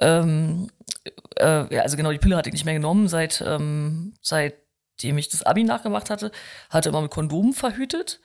ähm, 0.00 0.70
äh, 1.36 1.72
ja, 1.72 1.82
also 1.82 1.96
genau, 1.96 2.10
die 2.10 2.18
Pille 2.18 2.36
hatte 2.36 2.48
ich 2.48 2.54
nicht 2.54 2.64
mehr 2.64 2.74
genommen, 2.74 3.06
seit, 3.06 3.42
ähm, 3.46 4.14
seitdem 4.20 5.18
ich 5.18 5.28
das 5.28 5.44
Abi 5.44 5.62
nachgemacht 5.62 6.10
hatte. 6.10 6.32
Hatte 6.68 6.88
immer 6.88 7.02
mit 7.02 7.12
Kondomen 7.12 7.52
verhütet 7.52 8.20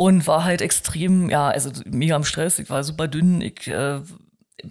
und 0.00 0.26
war 0.26 0.44
halt 0.44 0.62
extrem, 0.62 1.28
ja, 1.28 1.48
also 1.48 1.70
mega 1.84 2.16
am 2.16 2.24
Stress. 2.24 2.58
Ich 2.58 2.70
war 2.70 2.82
super 2.84 3.06
dünn. 3.06 3.42
Ich 3.42 3.68
äh, 3.68 4.00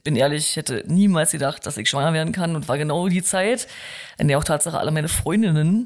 bin 0.04 0.16
ehrlich, 0.16 0.50
ich 0.50 0.56
hätte 0.56 0.84
niemals 0.88 1.34
gedacht, 1.34 1.68
dass 1.68 1.78
ich 1.78 1.88
schwanger 1.88 2.14
werden 2.14 2.34
kann 2.34 2.56
und 2.56 2.68
war 2.68 2.80
genau 2.80 3.08
die 3.10 3.22
Zeit, 3.22 3.68
in 4.18 4.28
der 4.28 4.40
auch 4.40 4.44
Tatsache 4.44 4.80
alle 4.80 4.90
meine 4.90 5.08
Freundinnen 5.08 5.86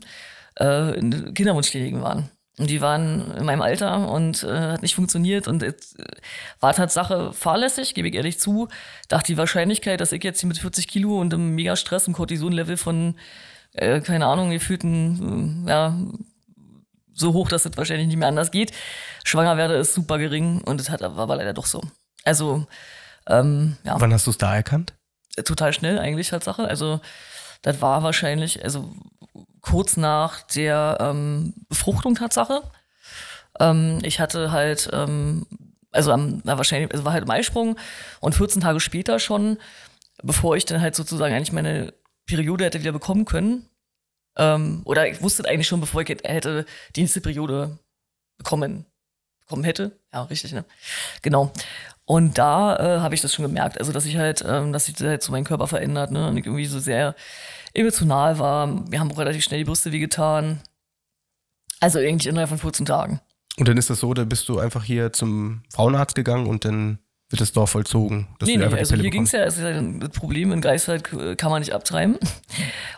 äh, 0.61 0.97
in 0.97 1.33
Kinderwunschkliniken 1.33 2.01
waren. 2.01 2.29
Und 2.57 2.69
die 2.69 2.79
waren 2.79 3.35
in 3.35 3.43
meinem 3.43 3.61
Alter 3.61 4.09
und 4.09 4.43
äh, 4.43 4.57
hat 4.57 4.81
nicht 4.81 4.95
funktioniert 4.95 5.49
und 5.49 5.61
äh, 5.61 5.73
war 6.61 6.73
Tatsache 6.73 7.33
fahrlässig, 7.33 7.95
gebe 7.95 8.07
ich 8.07 8.15
ehrlich 8.15 8.39
zu. 8.39 8.69
Dachte 9.09 9.33
die 9.33 9.37
Wahrscheinlichkeit, 9.37 9.99
dass 9.99 10.13
ich 10.13 10.23
jetzt 10.23 10.39
hier 10.39 10.47
mit 10.47 10.59
40 10.59 10.87
Kilo 10.87 11.19
und 11.19 11.33
einem 11.33 11.53
mega 11.53 11.75
Stress 11.75 12.07
und 12.07 12.13
Cortison-Level 12.13 12.77
von, 12.77 13.15
äh, 13.73 13.99
keine 13.99 14.25
Ahnung, 14.27 14.51
gefühlten, 14.51 15.67
äh, 15.67 15.69
ja, 15.69 15.97
so 17.13 17.33
hoch, 17.33 17.49
dass 17.49 17.65
es 17.65 17.77
wahrscheinlich 17.77 18.07
nicht 18.07 18.17
mehr 18.17 18.27
anders 18.27 18.51
geht, 18.51 18.71
schwanger 19.23 19.57
werde, 19.57 19.75
ist 19.75 19.93
super 19.93 20.17
gering 20.17 20.61
und 20.61 20.81
es 20.81 20.89
hat 20.89 21.01
war 21.01 21.17
aber 21.17 21.35
leider 21.35 21.53
doch 21.53 21.65
so. 21.65 21.81
Also, 22.23 22.65
ähm, 23.27 23.77
ja. 23.83 23.99
Wann 23.99 24.13
hast 24.13 24.27
du 24.27 24.31
es 24.31 24.37
da 24.37 24.55
erkannt? 24.55 24.93
Total 25.45 25.73
schnell 25.73 25.99
eigentlich 25.99 26.29
Tatsache. 26.29 26.67
Also, 26.67 27.01
das 27.61 27.81
war 27.81 28.03
wahrscheinlich, 28.03 28.63
also 28.63 28.93
kurz 29.61 29.97
nach 29.97 30.41
der 30.41 30.97
ähm, 30.99 31.53
Befruchtung 31.69 32.15
Tatsache. 32.15 32.61
Ähm, 33.59 33.99
ich 34.03 34.19
hatte 34.19 34.51
halt, 34.51 34.89
ähm, 34.91 35.47
also 35.91 36.11
am, 36.11 36.41
na, 36.43 36.57
wahrscheinlich, 36.57 36.89
es 36.89 36.95
also 36.95 37.05
war 37.05 37.13
halt 37.13 37.23
im 37.23 37.31
Eisprung 37.31 37.77
und 38.19 38.35
14 38.35 38.61
Tage 38.61 38.79
später 38.79 39.19
schon, 39.19 39.57
bevor 40.21 40.55
ich 40.55 40.65
dann 40.65 40.81
halt 40.81 40.95
sozusagen 40.95 41.33
eigentlich 41.33 41.51
meine 41.51 41.93
Periode 42.25 42.65
hätte 42.65 42.79
wieder 42.79 42.91
bekommen 42.91 43.25
können, 43.25 43.67
ähm, 44.37 44.81
oder 44.85 45.07
ich 45.07 45.21
wusste 45.21 45.47
eigentlich 45.47 45.67
schon, 45.67 45.81
bevor 45.81 46.01
ich 46.01 46.09
hätte 46.09 46.65
die 46.95 47.01
nächste 47.01 47.21
Periode 47.21 47.77
bekommen, 48.37 48.85
bekommen 49.41 49.63
hätte. 49.63 49.99
Ja, 50.11 50.23
richtig, 50.23 50.53
ne? 50.53 50.65
Genau. 51.21 51.51
Und 52.05 52.37
da 52.37 52.75
äh, 52.75 52.99
habe 52.99 53.15
ich 53.15 53.21
das 53.21 53.33
schon 53.33 53.45
gemerkt, 53.45 53.79
also 53.79 53.91
dass 53.93 54.05
ich 54.05 54.17
halt, 54.17 54.43
ähm, 54.45 54.73
dass 54.73 54.85
sich 54.85 54.99
halt 54.99 55.23
so 55.23 55.31
mein 55.31 55.45
Körper 55.45 55.67
verändert, 55.67 56.11
ne? 56.11 56.27
Und 56.27 56.37
ich 56.37 56.45
irgendwie 56.45 56.65
so 56.65 56.79
sehr 56.79 57.15
emotional 57.73 58.39
war. 58.39 58.91
Wir 58.91 58.99
haben 58.99 59.11
auch 59.11 59.17
relativ 59.17 59.43
schnell 59.43 59.59
die 59.59 59.65
Brüste 59.65 59.91
wehgetan. 59.91 60.61
Also 61.79 61.99
irgendwie 61.99 62.29
innerhalb 62.29 62.49
von 62.49 62.59
14 62.59 62.85
Tagen. 62.85 63.19
Und 63.57 63.67
dann 63.67 63.77
ist 63.77 63.89
das 63.89 63.99
so, 63.99 64.13
da 64.13 64.23
bist 64.25 64.49
du 64.49 64.59
einfach 64.59 64.83
hier 64.83 65.13
zum 65.13 65.63
Frauenarzt 65.69 66.15
gegangen 66.15 66.47
und 66.47 66.65
dann 66.65 66.99
wird 67.33 67.41
das 67.41 67.51
Dorf 67.51 67.71
vollzogen. 67.71 68.27
nee, 68.41 68.55
nee, 68.55 68.63
also 68.63 68.95
hier 68.95 69.09
ging 69.09 69.23
es 69.23 69.33
ja, 69.33 69.43
es 69.43 69.57
ist 69.57 69.63
ja 69.63 69.69
ein 69.69 69.99
Problem, 70.11 70.53
in 70.53 70.61
Greifswald 70.61 71.03
kann 71.37 71.51
man 71.51 71.59
nicht 71.59 71.73
abtreiben. 71.73 72.17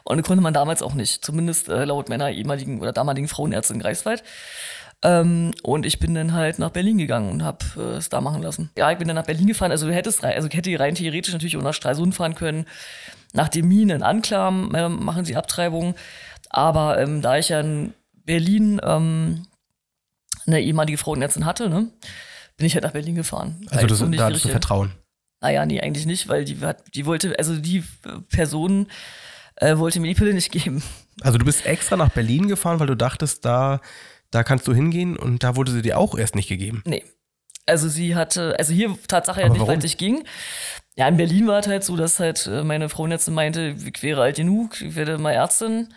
Und 0.03 0.21
konnte 0.21 0.43
man 0.43 0.53
damals 0.53 0.83
auch 0.83 0.93
nicht. 0.93 1.25
Zumindest 1.25 1.67
äh, 1.67 1.85
laut 1.85 2.09
meiner 2.09 2.29
ehemaligen 2.29 2.79
oder 2.79 2.93
damaligen 2.93 3.27
Frauenärzte 3.27 3.73
in 3.73 3.79
Greifswald. 3.79 4.23
Ähm, 5.01 5.51
und 5.63 5.85
ich 5.85 5.99
bin 5.99 6.13
dann 6.13 6.33
halt 6.33 6.59
nach 6.59 6.69
Berlin 6.69 6.99
gegangen 6.99 7.31
und 7.31 7.43
habe 7.43 7.65
äh, 7.77 7.97
es 7.97 8.09
da 8.09 8.21
machen 8.21 8.43
lassen. 8.43 8.69
Ja, 8.77 8.91
ich 8.91 8.99
bin 8.99 9.07
dann 9.07 9.15
nach 9.15 9.25
Berlin 9.25 9.47
gefahren. 9.47 9.71
Also 9.71 9.89
hättest, 9.89 10.23
also 10.23 10.47
ich 10.47 10.53
hätte 10.53 10.79
rein 10.79 10.93
theoretisch 10.93 11.33
natürlich 11.33 11.57
auch 11.57 11.63
nach 11.63 11.73
Stralsund 11.73 12.13
fahren 12.13 12.35
können 12.35 12.65
nach 13.35 13.49
dem 13.49 13.67
Minen 13.67 13.97
in 13.97 14.03
Anklam 14.03 14.73
äh, 14.73 14.89
machen 14.89 15.25
sie 15.25 15.35
Abtreibungen. 15.35 15.93
Aber 16.49 16.99
ähm, 16.99 17.21
da 17.21 17.37
ich 17.37 17.49
ja 17.49 17.59
in 17.59 17.93
Berlin 18.23 18.79
ähm, 18.83 19.45
eine 20.47 20.61
ehemalige 20.61 20.97
Frauenärztin 20.97 21.45
hatte, 21.45 21.69
ne, 21.69 21.89
bin 22.57 22.67
ich 22.67 22.73
halt 22.75 22.83
nach 22.83 22.91
Berlin 22.91 23.15
gefahren. 23.15 23.65
Also 23.69 23.87
das, 23.87 23.99
da 23.99 24.25
hattest 24.25 24.45
du 24.45 24.49
Vertrauen? 24.49 24.91
Naja, 25.41 25.65
nee, 25.65 25.81
eigentlich 25.81 26.05
nicht, 26.05 26.27
weil 26.27 26.45
die, 26.45 26.57
die 26.93 27.05
wollte, 27.05 27.37
also 27.37 27.57
die 27.57 27.83
Person 28.29 28.87
äh, 29.57 29.77
wollte 29.77 29.99
mir 29.99 30.07
die 30.07 30.15
Pille 30.15 30.33
nicht 30.33 30.51
geben. 30.51 30.81
Also 31.21 31.37
du 31.37 31.45
bist 31.45 31.65
extra 31.65 31.97
nach 31.97 32.09
Berlin 32.09 32.47
gefahren, 32.47 32.79
weil 32.79 32.87
du 32.87 32.95
dachtest, 32.95 33.45
da, 33.45 33.81
da 34.31 34.43
kannst 34.43 34.67
du 34.67 34.73
hingehen 34.73 35.17
und 35.17 35.43
da 35.43 35.55
wurde 35.55 35.71
sie 35.71 35.81
dir 35.81 35.97
auch 35.97 36.17
erst 36.17 36.35
nicht 36.35 36.49
gegeben. 36.49 36.81
Nee. 36.85 37.03
Also 37.67 37.89
sie 37.89 38.15
hatte, 38.15 38.55
also 38.59 38.73
hier 38.73 38.95
Tatsache 39.07 39.41
ja 39.41 39.49
nicht, 39.49 39.65
weil 39.65 39.77
es 39.77 39.83
nicht 39.83 39.97
ging. 39.97 40.23
Ja, 40.95 41.07
in 41.07 41.17
Berlin 41.17 41.47
war 41.47 41.59
es 41.59 41.67
halt 41.67 41.83
so, 41.83 41.95
dass 41.95 42.19
halt 42.19 42.45
äh, 42.47 42.63
meine 42.63 42.87
jetzt 43.09 43.29
meinte, 43.29 43.75
ich 43.85 44.03
wäre 44.03 44.21
alt 44.21 44.37
genug, 44.37 44.81
ich 44.81 44.95
werde 44.95 45.17
mal 45.17 45.31
Ärztin. 45.31 45.93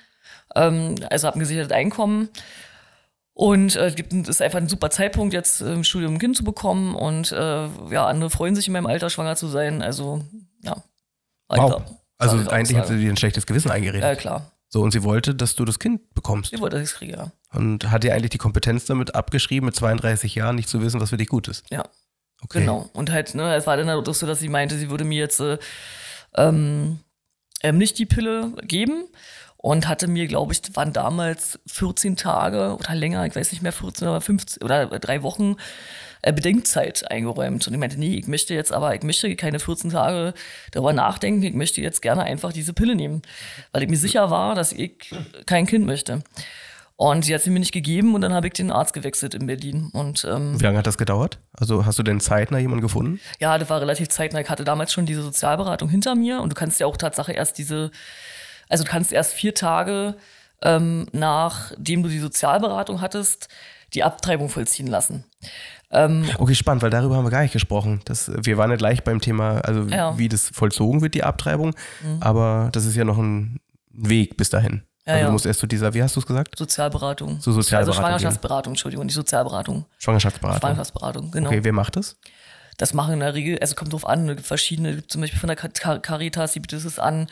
Ähm, 0.55 0.97
also 1.11 1.27
habe 1.27 1.39
ein 1.39 1.41
gesichertes 1.41 1.73
Einkommen. 1.73 2.31
Und 3.39 3.77
äh, 3.77 3.93
gibt, 3.95 4.13
ist 4.13 4.43
einfach 4.43 4.59
ein 4.59 4.69
super 4.69 4.91
Zeitpunkt, 4.91 5.33
jetzt 5.33 5.61
im 5.61 5.85
Studium 5.85 6.15
ein 6.15 6.19
Kind 6.19 6.37
zu 6.37 6.43
bekommen. 6.43 6.97
Und 6.97 7.31
äh, 7.31 7.69
ja, 7.89 8.05
andere 8.09 8.31
freuen 8.31 8.57
sich 8.57 8.67
in 8.67 8.73
meinem 8.73 8.87
Alter, 8.87 9.11
schwanger 9.11 9.37
zu 9.37 9.47
sein. 9.47 9.81
Also, 9.81 10.25
ja. 10.65 10.83
Wow. 11.47 11.85
Also 12.19 12.51
eigentlich 12.51 12.77
hat 12.77 12.89
sie 12.89 12.99
dir 12.99 13.09
ein 13.09 13.17
schlechtes 13.17 13.47
Gewissen 13.47 13.71
eingeredet. 13.71 14.03
Ja, 14.03 14.17
klar. 14.17 14.51
So, 14.69 14.83
und 14.83 14.91
sie 14.91 15.05
wollte, 15.05 15.37
dass 15.37 15.55
du 15.55 15.65
das 15.65 15.79
Kind 15.79 16.13
bekommst. 16.15 16.51
Sie 16.51 16.59
wollte, 16.59 16.79
dass 16.79 16.89
ich 16.89 16.93
es 16.93 16.99
kriege, 16.99 17.13
ja. 17.13 17.31
Und 17.53 17.89
hat 17.93 18.03
dir 18.03 18.13
eigentlich 18.13 18.31
die 18.31 18.39
Kompetenz 18.39 18.87
damit 18.87 19.15
abgeschrieben, 19.15 19.67
mit 19.67 19.77
32 19.77 20.35
Jahren 20.35 20.57
nicht 20.57 20.69
zu 20.69 20.83
wissen, 20.83 21.01
was 21.01 21.11
für 21.11 21.17
dich 21.17 21.29
gut 21.29 21.47
ist? 21.47 21.65
Ja. 21.71 21.85
Okay. 22.43 22.63
Genau. 22.63 22.91
Und 22.93 23.13
halt, 23.13 23.37
ne, 23.37 23.55
es 23.55 23.69
war 23.69 23.77
dann 23.77 23.89
halt 23.89 24.09
auch 24.09 24.15
so, 24.15 24.27
dass 24.27 24.41
sie 24.41 24.49
meinte, 24.49 24.77
sie 24.77 24.91
würde 24.91 25.05
mir 25.05 25.19
jetzt 25.19 25.39
äh, 25.39 25.59
ähm, 26.35 26.99
ähm, 27.63 27.79
nicht 27.79 28.01
die 28.01 28.07
Pille 28.07 28.53
geben 28.63 29.05
und 29.69 29.87
hatte 29.87 30.09
mir, 30.09 30.27
glaube 30.27 30.55
ich, 30.55 30.63
waren 30.77 30.95
damals 30.95 31.59
14 31.67 32.17
Tage 32.17 32.75
oder 32.75 32.95
länger, 32.95 33.27
ich 33.27 33.37
weiß 33.37 33.53
nicht 33.53 33.61
mehr, 33.61 33.73
14 33.73 34.09
oder 34.09 34.23
15 34.23 34.63
oder 34.63 34.87
drei 34.99 35.23
Wochen 35.23 35.57
äh, 36.23 36.33
Bedenkzeit 36.33 37.11
eingeräumt. 37.11 37.67
Und 37.67 37.75
ich 37.75 37.79
meinte, 37.79 38.01
nee, 38.01 38.15
ich 38.15 38.27
möchte 38.29 38.55
jetzt 38.55 38.73
aber, 38.73 38.95
ich 38.95 39.03
möchte 39.03 39.37
keine 39.37 39.61
14 39.61 39.91
Tage 39.91 40.33
darüber 40.71 40.95
nachdenken, 40.95 41.43
ich 41.43 41.53
möchte 41.53 41.83
jetzt 41.83 42.01
gerne 42.01 42.23
einfach 42.23 42.51
diese 42.51 42.73
Pille 42.73 42.95
nehmen, 42.95 43.21
weil 43.73 43.83
ich 43.83 43.91
mir 43.91 43.99
sicher 43.99 44.31
war, 44.31 44.55
dass 44.55 44.73
ich 44.73 45.15
kein 45.45 45.67
Kind 45.67 45.85
möchte. 45.85 46.23
Und 46.97 47.27
sie 47.27 47.35
hat 47.35 47.43
sie 47.43 47.51
mir 47.51 47.61
nicht 47.61 47.73
gegeben 47.73 48.15
und 48.15 48.23
dann 48.23 48.33
habe 48.33 48.47
ich 48.47 48.55
den 48.55 48.73
Arzt 48.73 48.95
gewechselt 48.95 49.35
in 49.35 49.47
Berlin. 49.47 49.91
Und, 49.93 50.27
ähm, 50.29 50.59
Wie 50.59 50.65
lange 50.65 50.79
hat 50.79 50.87
das 50.87 50.97
gedauert? 50.97 51.41
Also 51.53 51.85
hast 51.85 51.99
du 51.99 52.03
denn 52.03 52.21
zeitnah 52.21 52.59
jemanden 52.59 52.81
gefunden? 52.81 53.21
Ja, 53.39 53.59
das 53.59 53.69
war 53.69 53.83
relativ 53.83 54.09
zeitnah. 54.09 54.41
Ich 54.41 54.49
hatte 54.49 54.65
damals 54.65 54.95
schon 54.95 55.05
diese 55.05 55.23
Sozialberatung 55.23 55.91
hinter 55.91 56.15
mir 56.15 56.41
und 56.41 56.49
du 56.49 56.55
kannst 56.55 56.81
ja 56.81 56.87
auch 56.87 56.97
Tatsache 56.97 57.33
erst 57.33 57.59
diese, 57.59 57.91
also 58.69 58.85
du 58.85 58.91
kannst 58.91 59.13
erst 59.13 59.33
vier 59.33 59.55
Tage 59.55 60.17
ähm, 60.63 61.07
nachdem 61.13 62.03
du 62.03 62.09
die 62.09 62.19
Sozialberatung 62.19 63.01
hattest, 63.01 63.49
die 63.95 64.03
Abtreibung 64.05 64.49
vollziehen 64.49 64.87
lassen. 64.87 65.25
Ähm, 65.91 66.29
okay, 66.39 66.55
spannend, 66.55 66.83
weil 66.83 66.91
darüber 66.91 67.17
haben 67.17 67.25
wir 67.25 67.31
gar 67.31 67.43
nicht 67.43 67.53
gesprochen. 67.53 68.01
Das, 68.05 68.31
wir 68.35 68.59
waren 68.59 68.71
ja 68.71 68.77
gleich 68.77 69.05
beim 69.05 69.21
Thema, 69.21 69.61
also 69.61 69.83
ja. 69.85 70.19
wie 70.19 70.29
das 70.29 70.51
vollzogen 70.53 71.01
wird, 71.01 71.15
die 71.15 71.25
Abtreibung. 71.25 71.75
Mhm. 72.03 72.19
Aber 72.21 72.69
das 72.73 72.85
ist 72.85 72.95
ja 72.95 73.05
noch 73.05 73.19
ein 73.19 73.61
Weg 73.91 74.37
bis 74.37 74.51
dahin. 74.51 74.83
Ja, 75.07 75.15
also 75.15 75.27
du 75.27 75.33
musst 75.33 75.47
erst 75.47 75.61
zu 75.61 75.67
dieser, 75.67 75.95
wie 75.95 76.03
hast 76.03 76.15
du 76.17 76.21
es 76.21 76.27
gesagt? 76.27 76.59
Sozialberatung. 76.59 77.41
Zu 77.41 77.53
Sozialberatung. 77.53 77.97
Also 77.97 78.03
Schwangerschaftsberatung, 78.03 78.73
Entschuldigung, 78.73 79.07
nicht 79.07 79.15
Sozialberatung. 79.15 79.87
Schwangerschaftsberatung. 79.97 80.61
Schwangerschaftsberatung, 80.61 81.31
genau. 81.31 81.49
Okay, 81.49 81.61
wer 81.63 81.73
macht 81.73 81.97
das? 81.97 82.17
Das 82.77 82.93
machen 82.93 83.15
in 83.15 83.21
der 83.21 83.33
Regel, 83.33 83.59
also 83.59 83.75
kommt 83.75 83.95
drauf 83.95 84.07
an, 84.07 84.39
verschiedene, 84.39 85.07
zum 85.07 85.23
Beispiel 85.23 85.41
von 85.41 85.49
der 85.49 85.57
Caritas, 85.57 86.53
die 86.53 86.61
bietet 86.61 86.85
es 86.85 86.99
an, 86.99 87.29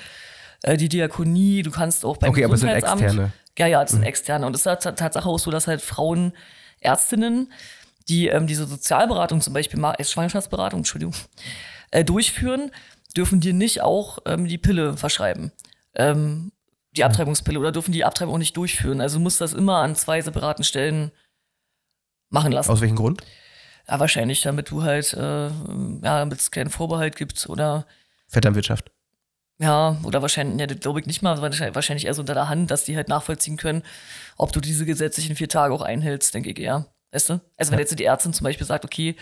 äh, 0.67 0.77
die 0.77 0.89
Diakonie, 0.89 1.63
du 1.63 1.71
kannst 1.71 2.05
auch 2.05 2.17
beim 2.17 2.31
Okay, 2.31 2.45
aber 2.45 2.55
es 2.55 2.61
sind 2.61 2.71
externe. 2.71 3.33
Ja, 3.59 3.67
ja, 3.67 3.81
das 3.81 3.93
sind 3.93 4.01
mhm. 4.01 4.07
externe. 4.07 4.47
Und 4.47 4.55
es 4.55 4.67
ist 4.67 4.83
Tatsache 4.83 5.29
auch 5.29 5.39
so, 5.39 5.51
dass 5.51 5.67
halt 5.67 5.81
Frauen, 5.81 6.33
Ärztinnen, 6.81 7.51
die 8.09 8.29
ähm, 8.29 8.47
diese 8.47 8.67
Sozialberatung 8.67 9.41
zum 9.41 9.55
Beispiel, 9.55 9.83
äh, 9.83 10.05
Schwangerschaftsberatung, 10.05 10.81
Entschuldigung, 10.81 11.15
äh, 11.93 12.05
durchführen, 12.05 12.71
dürfen 13.17 13.41
dir 13.41 13.55
nicht 13.55 13.81
auch 13.81 14.19
ähm, 14.27 14.47
die 14.47 14.59
Pille 14.59 14.97
verschreiben. 14.97 15.53
Ähm, 15.95 16.53
die 16.97 17.05
Abtreibungspille 17.05 17.59
oder 17.59 17.73
dürfen 17.73 17.93
die 17.93 18.05
Abtreibung 18.05 18.35
auch 18.35 18.39
nicht 18.39 18.57
durchführen. 18.57 19.01
Also 19.01 19.21
muss 19.21 19.39
das 19.39 19.53
immer 19.53 19.79
an 19.79 19.95
zwei 19.95 20.21
separaten 20.21 20.65
Stellen 20.65 21.13
machen 22.29 22.53
lassen. 22.53 22.71
Aus 22.71 22.81
welchem 22.81 22.97
Grund? 22.97 23.23
Ja, 23.89 24.01
wahrscheinlich, 24.01 24.43
damit 24.43 24.71
du 24.71 24.83
halt, 24.83 25.15
äh, 25.15 25.47
ja, 25.47 26.19
damit 26.19 26.41
es 26.41 26.51
keinen 26.51 26.71
Vorbehalt 26.71 27.15
gibt 27.17 27.49
oder. 27.49 27.87
Vetternwirtschaft. 28.27 28.91
Ja, 29.59 29.97
oder 30.03 30.21
wahrscheinlich, 30.21 30.61
ja, 30.61 30.67
das 30.67 30.81
glaube 30.81 31.01
ich 31.01 31.07
nicht 31.07 31.23
mal, 31.23 31.41
wahrscheinlich 31.41 32.05
eher 32.05 32.15
so 32.15 32.21
unter 32.21 32.35
der 32.35 32.49
Hand, 32.49 32.71
dass 32.71 32.85
die 32.85 32.97
halt 32.97 33.09
nachvollziehen 33.09 33.57
können, 33.57 33.83
ob 34.37 34.53
du 34.53 34.61
diese 34.61 34.85
gesetzlichen 34.85 35.35
vier 35.35 35.49
Tage 35.49 35.73
auch 35.73 35.81
einhältst, 35.81 36.35
denke 36.35 36.51
ich 36.51 36.59
eher. 36.59 36.87
Weißt 37.13 37.31
du? 37.31 37.41
Also 37.57 37.73
wenn 37.73 37.79
jetzt 37.79 37.99
die 37.99 38.05
Ärztin 38.05 38.35
zum 38.35 38.45
Beispiel 38.45 38.67
sagt, 38.67 38.85
okay, 38.85 39.17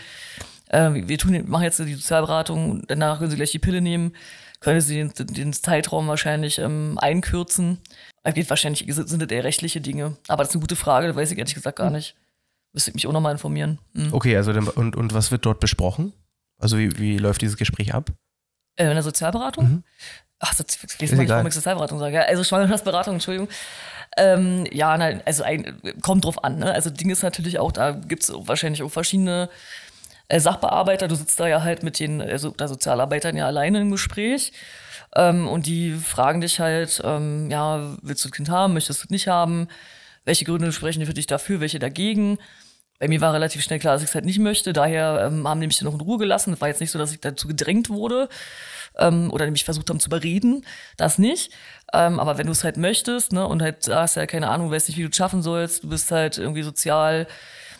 äh, 0.69 0.91
wir 0.93 1.17
tun, 1.17 1.41
machen 1.47 1.63
jetzt 1.63 1.79
die 1.79 1.93
Sozialberatung, 1.93 2.85
danach 2.87 3.19
können 3.19 3.29
sie 3.29 3.37
gleich 3.37 3.51
die 3.51 3.59
Pille 3.59 3.79
nehmen, 3.79 4.13
können 4.59 4.81
sie 4.81 4.95
den, 4.95 5.13
den 5.15 5.53
Zeitraum 5.53 6.07
wahrscheinlich 6.07 6.59
ähm, 6.59 6.97
einkürzen. 6.99 7.79
Es 8.23 8.33
geht 8.33 8.49
wahrscheinlich, 8.49 8.85
sind 8.87 9.21
das 9.21 9.29
eher 9.29 9.43
rechtliche 9.43 9.79
Dinge. 9.79 10.17
Aber 10.27 10.43
das 10.43 10.49
ist 10.49 10.55
eine 10.55 10.61
gute 10.61 10.75
Frage, 10.75 11.07
das 11.07 11.15
weiß 11.15 11.31
ich 11.31 11.37
ehrlich 11.37 11.53
gesagt 11.53 11.77
gar 11.77 11.91
nicht. 11.91 12.15
Müsste 12.73 12.91
ich 12.91 12.95
mich 12.95 13.07
auch 13.07 13.13
nochmal 13.13 13.31
informieren. 13.31 13.79
Mhm. 13.93 14.13
Okay, 14.13 14.35
also 14.35 14.51
und, 14.51 14.95
und 14.97 15.13
was 15.13 15.31
wird 15.31 15.45
dort 15.45 15.61
besprochen? 15.61 16.11
Also 16.57 16.77
wie, 16.77 16.97
wie 16.97 17.17
läuft 17.17 17.41
dieses 17.41 17.55
Gespräch 17.55 17.93
ab? 17.93 18.11
Äh, 18.75 18.87
in 18.87 18.93
der 18.93 19.03
Sozialberatung? 19.03 19.65
Mhm. 19.65 19.83
Ach, 20.39 20.53
das 20.53 20.77
ist 20.99 21.13
mal 21.13 21.27
warum 21.27 21.47
ich 21.47 21.53
Sozialberatung 21.53 21.99
sage. 21.99 22.25
Also 22.27 22.43
Schwangerschaftsberatung, 22.43 23.15
Entschuldigung. 23.15 23.47
Ähm, 24.17 24.65
ja, 24.71 24.97
nein, 24.97 25.21
also 25.25 25.43
ein, 25.43 25.81
kommt 26.01 26.25
drauf 26.25 26.43
an. 26.43 26.59
Ne? 26.59 26.71
Also 26.71 26.89
Ding 26.89 27.09
ist 27.09 27.23
natürlich 27.23 27.59
auch, 27.59 27.71
da 27.71 27.91
gibt 27.91 28.23
es 28.23 28.31
wahrscheinlich 28.33 28.83
auch 28.83 28.89
verschiedene 28.89 29.49
äh, 30.27 30.39
Sachbearbeiter. 30.39 31.07
Du 31.07 31.15
sitzt 31.15 31.39
da 31.39 31.47
ja 31.47 31.63
halt 31.63 31.83
mit 31.83 31.99
den 31.99 32.21
also, 32.21 32.51
der 32.51 32.67
Sozialarbeitern 32.67 33.35
ja 33.35 33.45
alleine 33.45 33.81
im 33.81 33.91
Gespräch. 33.91 34.51
Ähm, 35.15 35.47
und 35.47 35.65
die 35.65 35.93
fragen 35.93 36.41
dich 36.41 36.59
halt, 36.59 37.01
ähm, 37.03 37.49
ja, 37.49 37.95
willst 38.01 38.23
du 38.25 38.29
ein 38.29 38.31
Kind 38.31 38.49
haben, 38.49 38.73
möchtest 38.73 39.01
du 39.01 39.05
es 39.05 39.09
nicht 39.09 39.27
haben? 39.27 39.67
Welche 40.25 40.45
Gründe 40.45 40.71
sprechen 40.71 41.05
für 41.05 41.13
dich 41.13 41.27
dafür, 41.27 41.61
welche 41.61 41.79
dagegen? 41.79 42.39
Bei 42.99 43.07
mir 43.07 43.21
war 43.21 43.33
relativ 43.33 43.61
schnell 43.61 43.79
klar, 43.79 43.93
dass 43.93 44.03
ich 44.03 44.09
es 44.09 44.15
halt 44.15 44.25
nicht 44.25 44.39
möchte. 44.39 44.73
Daher 44.73 45.27
ähm, 45.27 45.47
haben 45.47 45.61
die 45.61 45.67
mich 45.67 45.77
dann 45.77 45.85
noch 45.85 45.93
in 45.93 46.01
Ruhe 46.01 46.17
gelassen. 46.17 46.53
Es 46.53 46.61
war 46.61 46.69
jetzt 46.69 46.81
nicht 46.81 46.91
so, 46.91 46.99
dass 46.99 47.11
ich 47.11 47.19
dazu 47.19 47.47
gedrängt 47.47 47.89
wurde 47.89 48.29
ähm, 48.97 49.31
oder 49.31 49.49
mich 49.51 49.63
versucht 49.63 49.89
haben 49.89 49.99
zu 49.99 50.09
überreden. 50.09 50.65
Das 50.97 51.17
nicht. 51.17 51.51
Ähm, 51.93 52.19
aber 52.19 52.37
wenn 52.37 52.47
du 52.47 52.51
es 52.51 52.63
halt 52.63 52.77
möchtest 52.77 53.33
ne, 53.33 53.47
und 53.47 53.61
halt 53.61 53.87
hast 53.87 54.15
ja 54.15 54.25
keine 54.25 54.49
Ahnung, 54.49 54.71
weißt 54.71 54.89
nicht, 54.89 54.97
wie 54.97 55.03
du 55.03 55.09
es 55.09 55.15
schaffen 55.15 55.41
sollst, 55.41 55.83
du 55.83 55.89
bist 55.89 56.11
halt 56.11 56.37
irgendwie 56.37 56.63
sozial 56.63 57.27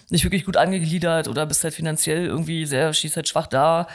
nicht 0.10 0.24
wirklich 0.24 0.46
gut 0.46 0.58
angegliedert 0.58 1.28
oder 1.28 1.46
bist 1.46 1.64
halt 1.64 1.74
finanziell 1.74 2.26
irgendwie 2.26 2.66
sehr, 2.66 2.94
schießt 2.94 3.16
halt 3.16 3.28
schwach 3.28 3.48
da 3.48 3.88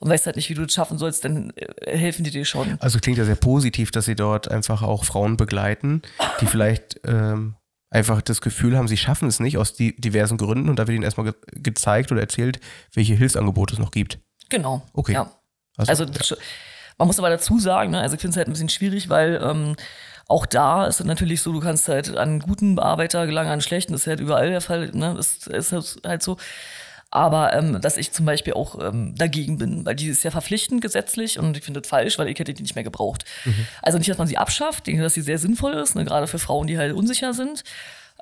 und 0.00 0.10
weißt 0.10 0.26
halt 0.26 0.36
nicht, 0.36 0.48
wie 0.48 0.54
du 0.54 0.62
es 0.62 0.72
schaffen 0.72 0.98
sollst, 0.98 1.24
dann 1.24 1.52
äh, 1.56 1.96
helfen 1.96 2.24
die 2.24 2.30
dir 2.30 2.44
schon. 2.44 2.78
Also 2.80 2.98
klingt 2.98 3.18
ja 3.18 3.24
sehr 3.24 3.36
positiv, 3.36 3.90
dass 3.90 4.06
sie 4.06 4.16
dort 4.16 4.50
einfach 4.50 4.82
auch 4.82 5.04
Frauen 5.04 5.36
begleiten, 5.36 6.02
die 6.40 6.46
vielleicht 6.46 7.00
ähm, 7.04 7.56
einfach 7.90 8.22
das 8.22 8.40
Gefühl 8.40 8.76
haben, 8.76 8.88
sie 8.88 8.96
schaffen 8.96 9.28
es 9.28 9.40
nicht 9.40 9.58
aus 9.58 9.74
die 9.74 9.96
diversen 9.96 10.38
Gründen 10.38 10.68
und 10.68 10.78
da 10.78 10.86
wird 10.86 10.94
ihnen 10.94 11.04
erstmal 11.04 11.32
ge 11.32 11.34
gezeigt 11.52 12.12
oder 12.12 12.20
erzählt, 12.20 12.60
welche 12.94 13.14
Hilfsangebote 13.14 13.74
es 13.74 13.80
noch 13.80 13.90
gibt. 13.90 14.18
Genau. 14.48 14.82
Okay. 14.92 15.12
Ja. 15.12 15.37
Also, 15.86 16.04
also 16.04 16.34
ja. 16.34 16.40
man 16.98 17.06
muss 17.06 17.18
aber 17.18 17.30
dazu 17.30 17.58
sagen, 17.58 17.92
ne, 17.92 18.00
also 18.00 18.14
ich 18.14 18.20
finde 18.20 18.32
es 18.32 18.36
halt 18.36 18.48
ein 18.48 18.52
bisschen 18.52 18.68
schwierig, 18.68 19.08
weil 19.08 19.40
ähm, 19.42 19.76
auch 20.26 20.44
da 20.44 20.86
ist 20.86 21.00
es 21.00 21.06
natürlich 21.06 21.40
so, 21.40 21.52
du 21.52 21.60
kannst 21.60 21.88
halt 21.88 22.10
an 22.10 22.28
einen 22.28 22.40
guten 22.40 22.74
Bearbeiter 22.74 23.26
gelangen, 23.26 23.48
an 23.48 23.54
einen 23.54 23.62
schlechten, 23.62 23.92
das 23.92 24.02
ist 24.02 24.06
halt 24.06 24.20
überall 24.20 24.50
der 24.50 24.60
Fall, 24.60 24.90
ne? 24.92 25.14
Das 25.16 25.46
ist 25.46 25.72
halt 26.04 26.22
so. 26.22 26.36
Aber 27.10 27.54
ähm, 27.54 27.80
dass 27.80 27.96
ich 27.96 28.12
zum 28.12 28.26
Beispiel 28.26 28.52
auch 28.52 28.78
ähm, 28.86 29.14
dagegen 29.16 29.56
bin, 29.56 29.86
weil 29.86 29.94
die 29.94 30.08
ist 30.08 30.24
ja 30.24 30.30
verpflichtend 30.30 30.82
gesetzlich 30.82 31.38
und 31.38 31.56
ich 31.56 31.64
finde 31.64 31.80
das 31.80 31.88
falsch, 31.88 32.18
weil 32.18 32.28
ich 32.28 32.38
hätte 32.38 32.52
die 32.52 32.62
nicht 32.62 32.74
mehr 32.74 32.84
gebraucht. 32.84 33.24
Mhm. 33.46 33.66
Also 33.80 33.96
nicht, 33.96 34.10
dass 34.10 34.18
man 34.18 34.26
sie 34.26 34.36
abschafft, 34.36 34.80
ich 34.80 34.92
denke, 34.92 35.02
dass 35.02 35.14
sie 35.14 35.22
sehr 35.22 35.38
sinnvoll 35.38 35.72
ist, 35.72 35.94
ne, 35.94 36.04
gerade 36.04 36.26
für 36.26 36.38
Frauen, 36.38 36.66
die 36.66 36.76
halt 36.76 36.92
unsicher 36.92 37.32
sind. 37.32 37.64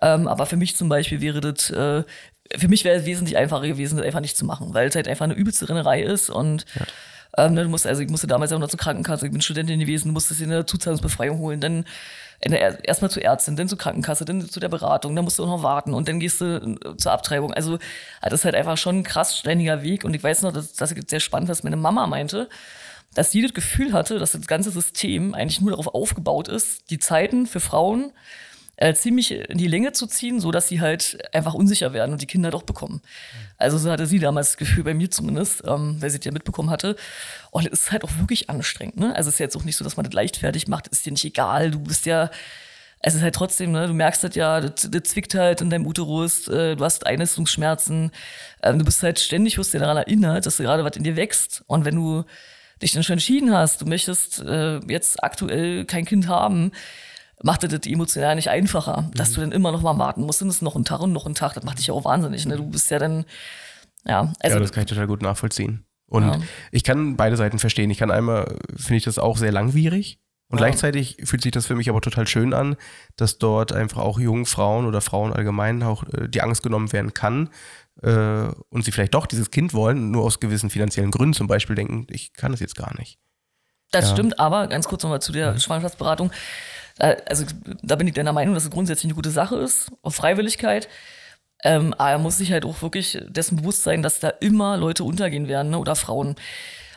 Ähm, 0.00 0.28
aber 0.28 0.46
für 0.46 0.56
mich 0.56 0.76
zum 0.76 0.88
Beispiel 0.88 1.20
wäre 1.20 1.40
das, 1.40 1.70
äh, 1.70 2.04
für 2.56 2.68
mich 2.68 2.84
wäre 2.84 3.00
es 3.00 3.06
wesentlich 3.06 3.36
einfacher 3.36 3.66
gewesen, 3.66 3.96
das 3.96 4.06
einfach 4.06 4.20
nicht 4.20 4.36
zu 4.36 4.44
machen, 4.44 4.72
weil 4.72 4.86
es 4.86 4.94
halt 4.94 5.08
einfach 5.08 5.24
eine 5.24 5.34
übelste 5.34 5.68
Rennerei 5.68 6.02
ist 6.02 6.30
und 6.30 6.64
ja. 6.78 6.86
Ähm, 7.36 7.54
ne, 7.54 7.64
du 7.64 7.68
musst, 7.68 7.86
also 7.86 8.02
ich 8.02 8.08
musste 8.08 8.26
damals 8.26 8.52
auch 8.52 8.58
noch 8.58 8.68
zur 8.68 8.78
Krankenkasse, 8.78 9.26
ich 9.26 9.32
bin 9.32 9.42
Studentin 9.42 9.78
gewesen, 9.78 10.12
musstest 10.12 10.40
dir 10.40 10.44
eine 10.44 10.66
Zuzahlungsbefreiung 10.66 11.38
holen, 11.38 11.60
dann 11.60 11.84
erstmal 12.40 13.10
zur 13.10 13.22
Ärztin, 13.22 13.56
dann 13.56 13.68
zur 13.68 13.78
Krankenkasse, 13.78 14.24
dann 14.24 14.48
zu 14.48 14.60
der 14.60 14.68
Beratung, 14.68 15.16
dann 15.16 15.24
musst 15.24 15.38
du 15.38 15.44
auch 15.44 15.48
noch 15.48 15.62
warten 15.62 15.94
und 15.94 16.08
dann 16.08 16.20
gehst 16.20 16.40
du 16.40 16.78
äh, 16.84 16.96
zur 16.96 17.12
Abtreibung. 17.12 17.52
Also 17.52 17.78
das 18.22 18.32
ist 18.34 18.44
halt 18.44 18.54
einfach 18.54 18.76
schon 18.76 18.98
ein 18.98 19.04
krass 19.04 19.38
ständiger 19.38 19.82
Weg 19.82 20.04
und 20.04 20.14
ich 20.14 20.22
weiß 20.22 20.42
noch, 20.42 20.52
dass 20.52 20.74
das 20.74 20.90
sehr 20.90 21.20
spannend, 21.20 21.48
was 21.48 21.62
meine 21.62 21.76
Mama 21.76 22.06
meinte, 22.06 22.48
dass 23.14 23.30
sie 23.30 23.42
das 23.42 23.54
Gefühl 23.54 23.92
hatte, 23.92 24.18
dass 24.18 24.32
das 24.32 24.46
ganze 24.46 24.70
System 24.70 25.34
eigentlich 25.34 25.60
nur 25.60 25.70
darauf 25.70 25.88
aufgebaut 25.88 26.48
ist, 26.48 26.90
die 26.90 26.98
Zeiten 26.98 27.46
für 27.46 27.60
Frauen 27.60 28.12
äh, 28.76 28.94
ziemlich 28.94 29.32
in 29.32 29.58
die 29.58 29.68
Länge 29.68 29.92
zu 29.92 30.06
ziehen, 30.06 30.40
so 30.40 30.50
dass 30.50 30.68
sie 30.68 30.80
halt 30.80 31.18
einfach 31.34 31.54
unsicher 31.54 31.92
werden 31.92 32.12
und 32.12 32.22
die 32.22 32.26
Kinder 32.26 32.50
doch 32.50 32.62
bekommen. 32.62 33.00
Also 33.58 33.78
so 33.78 33.90
hatte 33.90 34.06
sie 34.06 34.18
damals 34.18 34.48
das 34.48 34.56
Gefühl, 34.56 34.84
bei 34.84 34.94
mir 34.94 35.10
zumindest, 35.10 35.62
ähm, 35.66 35.96
weil 36.00 36.10
sie 36.10 36.18
das 36.18 36.26
ja 36.26 36.32
mitbekommen 36.32 36.70
hatte. 36.70 36.96
Und 37.50 37.66
es 37.66 37.80
ist 37.80 37.92
halt 37.92 38.04
auch 38.04 38.10
wirklich 38.18 38.50
anstrengend. 38.50 38.98
Ne? 38.98 39.14
Also 39.16 39.28
es 39.28 39.36
ist 39.36 39.40
jetzt 39.40 39.56
auch 39.56 39.64
nicht 39.64 39.76
so, 39.76 39.84
dass 39.84 39.96
man 39.96 40.04
das 40.04 40.12
leichtfertig 40.12 40.68
macht, 40.68 40.88
ist 40.88 41.06
dir 41.06 41.12
nicht 41.12 41.24
egal, 41.24 41.70
du 41.70 41.80
bist 41.80 42.06
ja 42.06 42.30
es 43.00 43.14
ist 43.14 43.22
halt 43.22 43.34
trotzdem, 43.34 43.72
ne, 43.72 43.86
du 43.86 43.92
merkst 43.92 44.24
das 44.24 44.34
ja, 44.34 44.60
das, 44.60 44.90
das 44.90 45.02
zwickt 45.04 45.34
halt 45.34 45.60
in 45.60 45.70
deinem 45.70 45.86
Uterus, 45.86 46.48
äh, 46.48 46.76
du 46.76 46.84
hast 46.84 47.06
Einnistungsschmerzen, 47.06 48.10
äh, 48.62 48.74
du 48.74 48.84
bist 48.84 49.02
halt 49.02 49.20
ständig, 49.20 49.58
wirst 49.58 49.74
dir 49.74 49.80
daran 49.80 49.98
erinnert, 49.98 50.46
dass 50.46 50.56
gerade 50.56 50.82
was 50.82 50.96
in 50.96 51.04
dir 51.04 51.14
wächst. 51.14 51.62
Und 51.66 51.84
wenn 51.84 51.94
du 51.94 52.24
dich 52.82 52.92
dann 52.92 53.02
schon 53.02 53.14
entschieden 53.14 53.54
hast, 53.54 53.80
du 53.80 53.86
möchtest 53.86 54.40
äh, 54.40 54.80
jetzt 54.88 55.22
aktuell 55.22 55.84
kein 55.84 56.04
Kind 56.04 56.26
haben, 56.26 56.72
macht 57.42 57.62
das 57.62 57.86
emotional 57.86 58.34
nicht 58.34 58.48
einfacher, 58.48 59.02
mhm. 59.02 59.14
dass 59.14 59.32
du 59.32 59.40
dann 59.40 59.52
immer 59.52 59.72
noch 59.72 59.82
mal 59.82 59.98
warten 59.98 60.22
musst. 60.22 60.42
Und 60.42 60.48
es 60.48 60.56
ist 60.56 60.62
noch 60.62 60.76
ein 60.76 60.84
Tag 60.84 61.00
und 61.00 61.12
noch 61.12 61.26
ein 61.26 61.34
Tag. 61.34 61.54
Das 61.54 61.64
macht 61.64 61.78
dich 61.78 61.88
ja 61.88 61.94
auch 61.94 62.04
wahnsinnig. 62.04 62.46
Ne? 62.46 62.56
Du 62.56 62.66
bist 62.66 62.90
ja 62.90 62.98
dann, 62.98 63.24
ja. 64.04 64.32
Also, 64.40 64.56
ja, 64.56 64.60
das 64.60 64.72
kann 64.72 64.84
ich 64.84 64.88
total 64.88 65.06
gut 65.06 65.22
nachvollziehen. 65.22 65.84
Und 66.08 66.24
ja. 66.24 66.38
ich 66.70 66.84
kann 66.84 67.16
beide 67.16 67.36
Seiten 67.36 67.58
verstehen. 67.58 67.90
Ich 67.90 67.98
kann 67.98 68.10
einmal, 68.10 68.58
finde 68.76 68.96
ich 68.96 69.04
das 69.04 69.18
auch 69.18 69.36
sehr 69.36 69.52
langwierig. 69.52 70.20
Und 70.48 70.60
ja. 70.60 70.66
gleichzeitig 70.66 71.16
fühlt 71.24 71.42
sich 71.42 71.50
das 71.50 71.66
für 71.66 71.74
mich 71.74 71.90
aber 71.90 72.00
total 72.00 72.26
schön 72.26 72.54
an, 72.54 72.76
dass 73.16 73.38
dort 73.38 73.72
einfach 73.72 73.98
auch 73.98 74.20
jungen 74.20 74.46
Frauen 74.46 74.86
oder 74.86 75.00
Frauen 75.00 75.32
allgemein 75.32 75.82
auch 75.82 76.04
äh, 76.12 76.28
die 76.28 76.40
Angst 76.40 76.62
genommen 76.62 76.92
werden 76.92 77.14
kann 77.14 77.50
äh, 78.02 78.46
und 78.68 78.84
sie 78.84 78.92
vielleicht 78.92 79.14
doch 79.14 79.26
dieses 79.26 79.50
Kind 79.50 79.74
wollen, 79.74 80.12
nur 80.12 80.22
aus 80.22 80.38
gewissen 80.38 80.70
finanziellen 80.70 81.10
Gründen 81.10 81.34
zum 81.34 81.48
Beispiel 81.48 81.74
denken, 81.74 82.06
ich 82.10 82.32
kann 82.32 82.52
es 82.52 82.60
jetzt 82.60 82.76
gar 82.76 82.96
nicht. 82.96 83.18
Das 83.90 84.06
ja. 84.06 84.12
stimmt, 84.12 84.38
aber 84.38 84.68
ganz 84.68 84.86
kurz 84.86 85.02
nochmal 85.02 85.22
zu 85.22 85.32
der 85.32 85.54
mhm. 85.54 85.58
Schwangerschaftsberatung. 85.58 86.30
Äh, 86.98 87.16
also 87.28 87.44
da 87.82 87.96
bin 87.96 88.06
ich 88.06 88.14
deiner 88.14 88.32
Meinung, 88.32 88.54
dass 88.54 88.64
es 88.64 88.70
grundsätzlich 88.70 89.06
eine 89.06 89.14
gute 89.14 89.30
Sache 89.30 89.56
ist, 89.56 89.90
auf 90.02 90.14
Freiwilligkeit. 90.14 90.88
Ähm, 91.64 91.94
aber 91.94 92.10
er 92.10 92.18
muss 92.18 92.38
sich 92.38 92.52
halt 92.52 92.64
auch 92.64 92.82
wirklich 92.82 93.18
dessen 93.28 93.56
bewusst 93.56 93.82
sein, 93.82 94.02
dass 94.02 94.20
da 94.20 94.28
immer 94.28 94.76
Leute 94.76 95.04
untergehen 95.04 95.48
werden 95.48 95.70
ne? 95.70 95.78
oder 95.78 95.96
Frauen. 95.96 96.36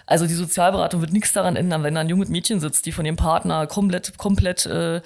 Also 0.05 0.25
die 0.25 0.33
Sozialberatung 0.33 1.01
wird 1.01 1.13
nichts 1.13 1.33
daran 1.33 1.55
ändern, 1.55 1.83
wenn 1.83 1.93
da 1.93 2.01
ein 2.01 2.09
junges 2.09 2.29
Mädchen 2.29 2.59
sitzt, 2.59 2.88
die 2.88 2.91
von 2.91 3.05
ihrem 3.05 3.15
Partner 3.15 3.67
komplett, 3.67 4.17
komplett 4.17 4.65
äh, 4.65 5.01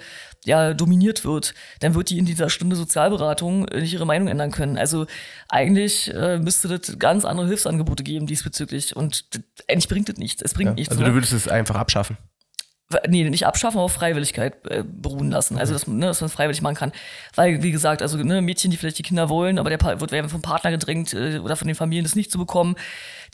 ja, 0.46 0.72
dominiert 0.72 1.26
wird, 1.26 1.54
dann 1.80 1.94
wird 1.94 2.08
die 2.08 2.18
in 2.18 2.24
dieser 2.24 2.48
Stunde 2.48 2.74
Sozialberatung 2.74 3.64
nicht 3.64 3.92
ihre 3.92 4.06
Meinung 4.06 4.28
ändern 4.28 4.50
können. 4.50 4.78
Also 4.78 5.06
eigentlich 5.50 6.12
äh, 6.14 6.38
müsste 6.38 6.68
das 6.68 6.98
ganz 6.98 7.26
andere 7.26 7.46
Hilfsangebote 7.46 8.02
geben 8.02 8.26
diesbezüglich. 8.26 8.96
Und 8.96 9.26
eigentlich 9.68 9.88
bringt 9.88 10.08
das 10.08 10.16
nichts. 10.16 10.40
Es 10.40 10.54
bringt 10.54 10.70
ja, 10.70 10.74
nichts. 10.74 10.90
Also 10.90 11.02
du 11.02 11.10
ne? 11.10 11.14
würdest 11.14 11.34
es 11.34 11.48
einfach 11.48 11.76
abschaffen 11.76 12.16
nee, 13.08 13.28
nicht 13.28 13.46
abschaffen, 13.46 13.78
aber 13.78 13.86
auf 13.86 13.92
Freiwilligkeit 13.92 14.54
äh, 14.70 14.84
beruhen 14.86 15.30
lassen. 15.30 15.58
Also, 15.58 15.72
dass, 15.72 15.86
ne, 15.86 16.06
dass 16.06 16.20
man 16.20 16.26
es 16.26 16.34
freiwillig 16.34 16.62
machen 16.62 16.74
kann. 16.76 16.92
Weil, 17.34 17.62
wie 17.62 17.70
gesagt, 17.70 18.02
also 18.02 18.18
ne, 18.18 18.42
Mädchen, 18.42 18.70
die 18.70 18.76
vielleicht 18.76 18.98
die 18.98 19.02
Kinder 19.02 19.28
wollen, 19.28 19.58
aber 19.58 19.70
der 19.70 19.78
pa 19.78 20.00
wird 20.00 20.12
werden 20.12 20.28
vom 20.28 20.42
Partner 20.42 20.70
gedrängt 20.70 21.14
äh, 21.14 21.38
oder 21.38 21.56
von 21.56 21.66
den 21.66 21.74
Familien 21.74 22.04
das 22.04 22.14
nicht 22.14 22.30
zu 22.30 22.38
bekommen, 22.38 22.76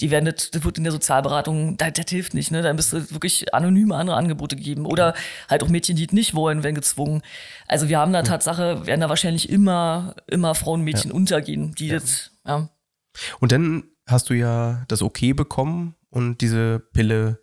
die 0.00 0.10
werden 0.10 0.24
das, 0.24 0.50
das 0.50 0.64
wird 0.64 0.78
in 0.78 0.84
der 0.84 0.92
Sozialberatung, 0.92 1.76
das, 1.76 1.92
das 1.92 2.06
hilft 2.08 2.34
nicht, 2.34 2.50
ne? 2.50 2.62
Da 2.62 2.72
müsste 2.72 3.10
wirklich 3.10 3.52
anonyme 3.52 3.96
andere 3.96 4.16
Angebote 4.16 4.56
geben. 4.56 4.86
Oder 4.86 5.14
halt 5.48 5.62
auch 5.62 5.68
Mädchen, 5.68 5.96
die 5.96 6.06
es 6.06 6.12
nicht 6.12 6.34
wollen, 6.34 6.62
werden 6.62 6.76
gezwungen. 6.76 7.22
Also 7.66 7.88
wir 7.88 7.98
haben 7.98 8.12
da 8.12 8.22
Tatsache, 8.22 8.86
werden 8.86 9.00
da 9.00 9.08
wahrscheinlich 9.08 9.50
immer, 9.50 10.14
immer 10.26 10.54
Frauen 10.54 10.80
und 10.80 10.84
Mädchen 10.84 11.10
ja. 11.10 11.16
untergehen, 11.16 11.74
die 11.74 11.88
ja. 11.88 11.94
jetzt, 11.94 12.32
ja. 12.46 12.68
Und 13.40 13.52
dann 13.52 13.84
hast 14.06 14.30
du 14.30 14.34
ja 14.34 14.84
das 14.88 15.02
Okay 15.02 15.32
bekommen 15.32 15.96
und 16.10 16.40
diese 16.40 16.78
Pille 16.92 17.39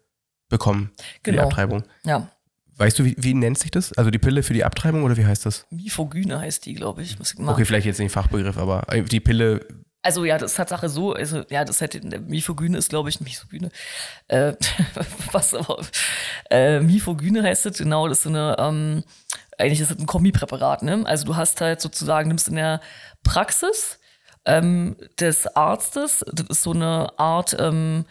bekommen 0.50 0.91
genau. 1.24 1.38
die 1.38 1.43
Abtreibung. 1.43 1.84
Ja. 2.04 2.30
Weißt 2.78 3.00
du, 3.00 3.06
wie, 3.06 3.16
wie, 3.18 3.34
nennt 3.34 3.58
sich 3.58 3.72
das? 3.72 3.91
Also 3.93 4.12
die 4.12 4.20
Pille 4.20 4.43
für 4.43 4.54
die 4.54 4.64
Abtreibung 4.64 5.04
oder 5.04 5.18
wie 5.18 5.26
heißt 5.26 5.45
das? 5.48 5.66
Mifogyne 5.72 6.39
heißt 6.39 6.66
die, 6.66 6.76
glaube 6.76 7.02
ich. 7.02 7.18
Ich 7.20 7.39
okay, 7.39 7.66
vielleicht 7.66 7.88
jetzt 7.88 8.00
nicht 8.00 8.12
Fachbegriff, 8.12 8.58
aber 8.58 8.84
äh, 8.93 9.02
die 9.02 9.20
Pille. 9.20 9.66
Also 10.04 10.26
ja, 10.26 10.38
das 10.38 10.52
ist 10.52 10.58
Tatsache 10.58 10.88
so, 10.88 11.14
also 11.14 11.43
ja, 11.50 11.66
das 11.66 11.82
hat 11.82 12.00
Mifogyne 12.28 12.78
ist, 12.78 12.89
glaube 12.89 13.10
ich, 13.10 13.20
Mifogyne. 13.20 13.72
Äh, 14.28 14.54
was 15.32 15.56
aber 15.56 15.80
äh, 16.52 16.80
Mifogyne 16.80 17.41
heißt 17.41 17.66
es, 17.66 17.80
genau, 17.80 18.08
das 18.08 18.20
ist 18.20 18.24
so 18.24 18.30
eine, 18.30 18.56
ähm, 18.60 19.04
eigentlich 19.58 19.82
ist 19.82 19.91
es 19.91 19.98
ein 19.98 20.06
Kombipräparat, 20.06 20.84
ne? 20.84 21.04
Also 21.06 21.26
du 21.26 21.36
hast 21.36 21.60
halt 21.62 21.82
sozusagen, 21.82 22.28
nimmst 22.28 22.48
in 22.48 22.56
der 22.56 22.80
Praxis 23.24 24.00
ähm, 24.45 24.95
des 25.20 25.48
Arztes, 25.48 26.24
das 26.32 26.48
ist 26.48 26.62
so 26.62 26.74
eine 26.74 27.18
Art, 27.18 27.58
ähm, 27.60 28.06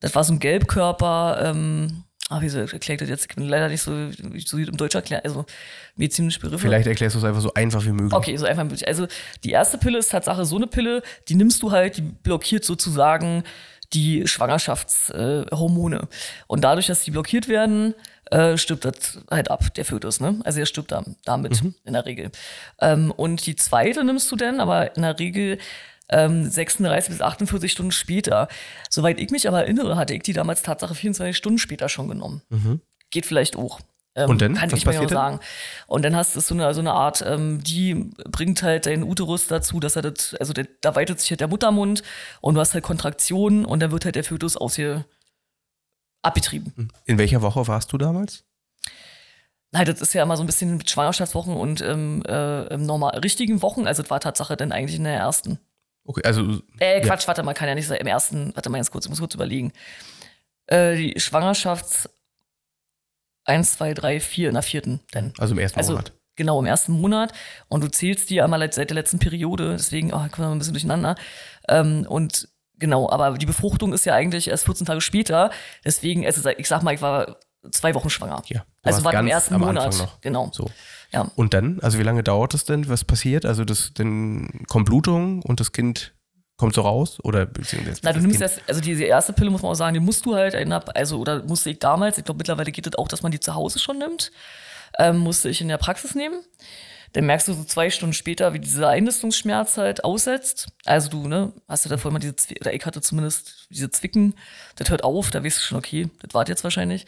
das 0.00 0.14
war 0.14 0.24
so 0.24 0.32
ein 0.32 0.38
Gelbkörper, 0.38 1.40
ähm, 1.44 2.04
ah, 2.28 2.38
wieso 2.40 2.58
erklärt 2.60 3.00
das 3.00 3.08
jetzt? 3.08 3.22
Ich 3.22 3.28
kann 3.28 3.44
leider 3.44 3.68
nicht 3.68 3.82
so, 3.82 4.10
so 4.44 4.56
im 4.56 4.76
Deutsch 4.76 4.94
erklären, 4.94 5.22
also 5.24 5.44
medizinische 5.96 6.40
Begriffe. 6.40 6.66
Vielleicht 6.66 6.86
erklärst 6.86 7.14
du 7.14 7.18
es 7.18 7.24
einfach 7.24 7.42
so 7.42 7.52
einfach 7.54 7.84
wie 7.84 7.92
möglich. 7.92 8.12
Okay, 8.12 8.36
so 8.36 8.46
einfach 8.46 8.62
wie 8.62 8.68
möglich. 8.68 8.88
Also 8.88 9.06
die 9.44 9.50
erste 9.50 9.78
Pille 9.78 9.98
ist 9.98 10.10
Tatsache 10.10 10.44
so 10.44 10.56
eine 10.56 10.66
Pille, 10.66 11.02
die 11.28 11.34
nimmst 11.34 11.62
du 11.62 11.70
halt, 11.70 11.98
die 11.98 12.02
blockiert 12.02 12.64
sozusagen 12.64 13.44
die 13.92 14.26
Schwangerschaftshormone. 14.26 15.96
Äh, 15.96 16.06
und 16.46 16.62
dadurch, 16.62 16.86
dass 16.86 17.02
die 17.02 17.10
blockiert 17.10 17.48
werden, 17.48 17.94
äh, 18.30 18.56
stirbt 18.56 18.84
das 18.84 19.18
halt 19.30 19.50
ab, 19.50 19.74
der 19.74 19.84
Fötus. 19.84 20.20
Ne? 20.20 20.38
Also 20.44 20.60
er 20.60 20.66
stirbt 20.66 20.92
da, 20.92 21.04
damit 21.24 21.62
mhm. 21.62 21.74
in 21.84 21.94
der 21.94 22.06
Regel. 22.06 22.30
Ähm, 22.80 23.10
und 23.10 23.46
die 23.46 23.56
zweite 23.56 24.04
nimmst 24.04 24.30
du 24.30 24.36
dann, 24.36 24.60
aber 24.60 24.94
in 24.96 25.02
der 25.02 25.18
Regel 25.18 25.58
ähm, 26.10 26.48
36 26.48 27.10
bis 27.10 27.20
48 27.20 27.72
Stunden 27.72 27.92
später. 27.92 28.48
Soweit 28.88 29.18
ich 29.18 29.30
mich 29.30 29.48
aber 29.48 29.62
erinnere, 29.62 29.96
hatte 29.96 30.14
ich 30.14 30.22
die 30.22 30.32
damals 30.32 30.62
Tatsache 30.62 30.94
24 30.94 31.36
Stunden 31.36 31.58
später 31.58 31.88
schon 31.88 32.08
genommen. 32.08 32.42
Mhm. 32.50 32.80
Geht 33.10 33.26
vielleicht 33.26 33.56
auch. 33.56 33.80
Ähm, 34.14 34.30
und 34.30 34.42
dann? 34.42 34.54
Kann 34.54 34.70
Was 34.72 34.78
ich 34.78 34.86
mir 34.86 35.00
auch 35.00 35.08
sagen. 35.08 35.40
Und 35.86 36.04
dann 36.04 36.16
hast 36.16 36.34
du 36.34 36.40
so 36.40 36.54
eine, 36.54 36.74
so 36.74 36.80
eine 36.80 36.92
Art, 36.92 37.24
ähm, 37.26 37.62
die 37.62 38.10
bringt 38.30 38.62
halt 38.62 38.86
deinen 38.86 39.04
Uterus 39.04 39.46
dazu, 39.46 39.80
dass 39.80 39.96
er 39.96 40.02
das, 40.02 40.34
also 40.34 40.52
der, 40.52 40.66
da 40.80 40.96
weitet 40.96 41.20
sich 41.20 41.30
halt 41.30 41.40
der 41.40 41.48
Muttermund 41.48 42.02
und 42.40 42.54
du 42.54 42.60
hast 42.60 42.74
halt 42.74 42.84
Kontraktionen 42.84 43.64
und 43.64 43.80
dann 43.80 43.92
wird 43.92 44.04
halt 44.04 44.16
der 44.16 44.24
Fötus 44.24 44.56
aus 44.56 44.76
hier 44.76 45.04
abgetrieben. 46.22 46.90
In 47.06 47.18
welcher 47.18 47.42
Woche 47.42 47.66
warst 47.68 47.92
du 47.92 47.98
damals? 47.98 48.44
Nein, 49.72 49.86
das 49.86 50.00
ist 50.00 50.12
ja 50.14 50.24
immer 50.24 50.36
so 50.36 50.42
ein 50.42 50.46
bisschen 50.46 50.76
mit 50.76 50.90
Schwangerschaftswochen 50.90 51.54
und 51.54 51.80
ähm, 51.80 52.24
äh, 52.26 52.76
normal 52.76 53.16
richtigen 53.18 53.62
Wochen. 53.62 53.86
Also 53.86 54.02
das 54.02 54.10
war 54.10 54.18
Tatsache 54.18 54.56
dann 54.56 54.72
eigentlich 54.72 54.96
in 54.96 55.04
der 55.04 55.14
ersten. 55.14 55.60
Okay, 56.10 56.22
also. 56.24 56.60
Äh, 56.80 57.00
Quatsch, 57.02 57.22
ja. 57.22 57.28
warte 57.28 57.44
mal, 57.44 57.54
kann 57.54 57.68
ja 57.68 57.76
nicht 57.76 57.86
sein. 57.86 57.98
Im 57.98 58.08
ersten, 58.08 58.50
warte 58.56 58.68
mal 58.68 58.78
ganz 58.78 58.90
kurz, 58.90 59.04
ich 59.04 59.10
muss 59.10 59.20
kurz 59.20 59.36
überlegen. 59.36 59.72
Äh, 60.66 60.96
die 60.96 61.20
Schwangerschafts 61.20 62.10
1, 63.44 63.76
2, 63.76 63.94
3, 63.94 64.18
4 64.18 64.48
in 64.48 64.54
der 64.54 64.64
vierten 64.64 65.00
dann. 65.12 65.32
Also 65.38 65.54
im 65.54 65.60
ersten 65.60 65.78
also, 65.78 65.92
Monat. 65.92 66.12
Genau, 66.34 66.58
im 66.58 66.66
ersten 66.66 67.00
Monat. 67.00 67.32
Und 67.68 67.84
du 67.84 67.88
zählst 67.88 68.28
die 68.28 68.42
einmal 68.42 68.60
seit 68.72 68.90
der 68.90 68.96
letzten 68.96 69.20
Periode, 69.20 69.70
deswegen, 69.72 70.12
oh, 70.12 70.26
kommen 70.32 70.48
wir 70.48 70.50
ein 70.50 70.58
bisschen 70.58 70.74
durcheinander. 70.74 71.14
Ähm, 71.68 72.06
und 72.08 72.48
genau, 72.76 73.08
aber 73.08 73.38
die 73.38 73.46
Befruchtung 73.46 73.92
ist 73.92 74.04
ja 74.04 74.14
eigentlich 74.14 74.48
erst 74.48 74.64
14 74.64 74.86
Tage 74.86 75.00
später. 75.00 75.52
Deswegen, 75.84 76.26
also 76.26 76.48
ich 76.58 76.66
sag 76.66 76.82
mal, 76.82 76.92
ich 76.92 77.02
war 77.02 77.36
zwei 77.70 77.94
Wochen 77.94 78.10
schwanger. 78.10 78.42
Ja. 78.46 78.64
Also 78.82 79.04
war 79.04 79.14
im 79.14 79.26
ersten 79.26 79.58
Monat. 79.58 79.98
Noch. 79.98 80.20
Genau. 80.20 80.50
So. 80.52 80.70
Ja. 81.12 81.30
Und 81.36 81.54
dann, 81.54 81.80
also 81.80 81.98
wie 81.98 82.02
lange 82.02 82.22
dauert 82.22 82.54
es 82.54 82.64
denn? 82.64 82.88
Was 82.88 83.04
passiert? 83.04 83.44
Also 83.44 83.64
das, 83.64 83.92
dann 83.94 84.64
kommt 84.68 84.86
Blutung 84.86 85.42
und 85.42 85.60
das 85.60 85.72
Kind 85.72 86.14
kommt 86.56 86.74
so 86.74 86.82
raus 86.82 87.18
oder 87.24 87.46
beziehungsweise 87.46 88.00
Na, 88.02 88.12
du 88.12 88.20
nimmst 88.20 88.40
das, 88.40 88.60
also 88.68 88.82
diese 88.82 89.04
erste 89.04 89.32
Pille 89.32 89.50
muss 89.50 89.62
man 89.62 89.72
auch 89.72 89.76
sagen, 89.76 89.94
die 89.94 90.00
musst 90.00 90.26
du 90.26 90.34
halt, 90.34 90.54
also 90.94 91.18
oder 91.18 91.42
musste 91.44 91.70
ich 91.70 91.78
damals, 91.78 92.18
ich 92.18 92.24
glaube 92.24 92.36
mittlerweile 92.38 92.70
geht 92.70 92.86
es 92.86 92.90
das 92.90 92.98
auch, 92.98 93.08
dass 93.08 93.22
man 93.22 93.32
die 93.32 93.40
zu 93.40 93.54
Hause 93.54 93.78
schon 93.78 93.98
nimmt, 93.98 94.30
ähm, 94.98 95.18
musste 95.18 95.48
ich 95.48 95.62
in 95.62 95.68
der 95.68 95.78
Praxis 95.78 96.14
nehmen. 96.14 96.44
Dann 97.12 97.26
merkst 97.26 97.48
du 97.48 97.54
so 97.54 97.64
zwei 97.64 97.90
Stunden 97.90 98.12
später, 98.12 98.54
wie 98.54 98.60
dieser 98.60 98.88
Einnistungsschmerz 98.88 99.76
halt 99.76 100.04
aussetzt. 100.04 100.68
Also 100.84 101.08
du, 101.10 101.26
ne, 101.26 101.52
hast 101.68 101.84
du 101.84 101.88
da 101.88 101.96
vorhin 101.96 102.14
mal 102.14 102.20
diese, 102.20 102.36
Zwicken, 102.36 102.62
oder 102.62 102.72
ich 102.72 102.86
hatte 102.86 103.00
zumindest 103.00 103.66
diese 103.70 103.90
Zwicken, 103.90 104.34
das 104.76 104.90
hört 104.90 105.02
auf, 105.02 105.30
da 105.30 105.42
weißt 105.44 105.58
du 105.58 105.62
schon, 105.62 105.78
okay, 105.78 106.08
das 106.20 106.34
war 106.34 106.46
jetzt 106.46 106.62
wahrscheinlich. 106.62 107.06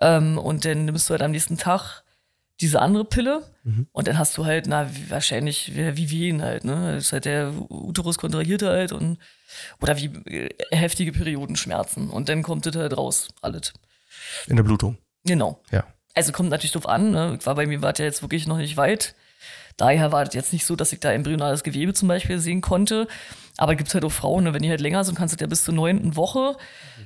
Ähm, 0.00 0.36
und 0.38 0.64
dann 0.64 0.86
nimmst 0.86 1.08
du 1.08 1.12
halt 1.12 1.22
am 1.22 1.30
nächsten 1.30 1.58
Tag 1.58 2.02
diese 2.60 2.80
andere 2.80 3.04
Pille 3.04 3.42
mhm. 3.64 3.86
und 3.92 4.08
dann 4.08 4.18
hast 4.18 4.36
du 4.38 4.46
halt, 4.46 4.66
na, 4.66 4.88
wahrscheinlich 5.08 5.74
wie 5.74 6.10
Wehen 6.10 6.42
halt, 6.42 6.64
ne? 6.64 6.94
Das 6.94 7.06
ist 7.06 7.12
halt 7.12 7.26
der 7.26 7.52
Uterus 7.68 8.16
kontrahiert 8.16 8.62
halt 8.62 8.92
und 8.92 9.18
oder 9.80 9.96
wie 9.98 10.06
äh, 10.06 10.48
heftige 10.70 11.12
Periodenschmerzen 11.12 12.08
und 12.08 12.28
dann 12.28 12.42
kommt 12.42 12.64
das 12.66 12.74
halt 12.74 12.96
raus, 12.96 13.28
alles. 13.42 13.74
In 14.46 14.56
der 14.56 14.62
Blutung. 14.62 14.96
Genau. 15.24 15.62
Ja. 15.70 15.84
Also 16.14 16.32
kommt 16.32 16.48
natürlich 16.48 16.72
drauf 16.72 16.88
an, 16.88 17.10
ne? 17.10 17.38
War 17.44 17.54
bei 17.54 17.66
mir 17.66 17.82
war 17.82 17.96
ja 17.98 18.06
jetzt 18.06 18.22
wirklich 18.22 18.46
noch 18.46 18.56
nicht 18.56 18.78
weit. 18.78 19.14
Daher 19.76 20.10
war 20.10 20.24
das 20.24 20.34
jetzt 20.34 20.52
nicht 20.52 20.64
so, 20.64 20.74
dass 20.74 20.92
ich 20.92 21.00
da 21.00 21.12
embryonales 21.12 21.62
Gewebe 21.62 21.92
zum 21.92 22.08
Beispiel 22.08 22.38
sehen 22.38 22.62
konnte. 22.62 23.08
Aber 23.58 23.74
gibt 23.74 23.88
es 23.88 23.94
halt 23.94 24.04
auch 24.04 24.12
Frauen, 24.12 24.44
ne? 24.44 24.54
wenn 24.54 24.62
die 24.62 24.68
halt 24.68 24.80
länger 24.80 25.02
sind, 25.04 25.16
kannst 25.16 25.34
du 25.34 25.42
ja 25.42 25.46
bis 25.46 25.64
zur 25.64 25.74
neunten 25.74 26.14
Woche, 26.14 26.56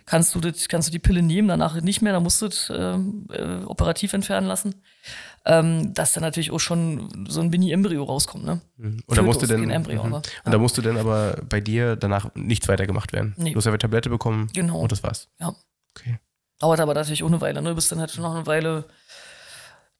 kannst 0.04 0.34
du, 0.34 0.40
das, 0.40 0.68
kannst 0.68 0.88
du 0.88 0.92
die 0.92 0.98
Pille 0.98 1.22
nehmen, 1.22 1.46
danach 1.46 1.80
nicht 1.80 2.02
mehr, 2.02 2.12
dann 2.12 2.24
musst 2.24 2.42
du 2.42 2.48
das 2.48 2.70
äh, 2.70 2.74
äh, 2.74 3.64
operativ 3.64 4.12
entfernen 4.12 4.48
lassen. 4.48 4.82
Ähm, 5.46 5.94
dass 5.94 6.12
dann 6.12 6.22
natürlich 6.22 6.50
auch 6.50 6.58
schon 6.58 7.26
so 7.28 7.40
ein 7.40 7.48
Mini-Embryo 7.48 8.02
rauskommt. 8.02 8.44
Ne? 8.44 8.60
Mhm. 8.76 9.02
Und 9.06 9.16
da 9.16 9.22
musste 9.22 9.46
dann, 9.46 9.70
Embryo, 9.70 10.02
mhm. 10.02 10.14
aber, 10.14 10.22
ja. 10.26 10.32
und 10.44 10.52
da 10.52 10.58
musste 10.58 10.82
dann 10.82 10.98
aber 10.98 11.40
bei 11.48 11.60
dir 11.60 11.96
danach 11.96 12.34
nichts 12.34 12.68
weiter 12.68 12.86
gemacht 12.86 13.12
werden. 13.12 13.34
Nee. 13.38 13.52
Du 13.52 13.56
hast 13.56 13.64
ja 13.64 13.70
eine 13.70 13.78
Tablette 13.78 14.10
bekommen 14.10 14.50
genau. 14.52 14.80
und 14.80 14.92
das 14.92 15.02
war's. 15.02 15.28
Ja. 15.40 15.54
Okay. 15.96 16.18
Dauert 16.58 16.80
aber 16.80 16.92
natürlich 16.92 17.22
auch 17.22 17.28
eine 17.28 17.40
Weile. 17.40 17.62
Ne? 17.62 17.70
Du 17.70 17.74
bist 17.74 17.90
dann 17.90 18.00
halt 18.00 18.10
schon 18.10 18.22
noch 18.22 18.34
eine 18.34 18.46
Weile 18.46 18.84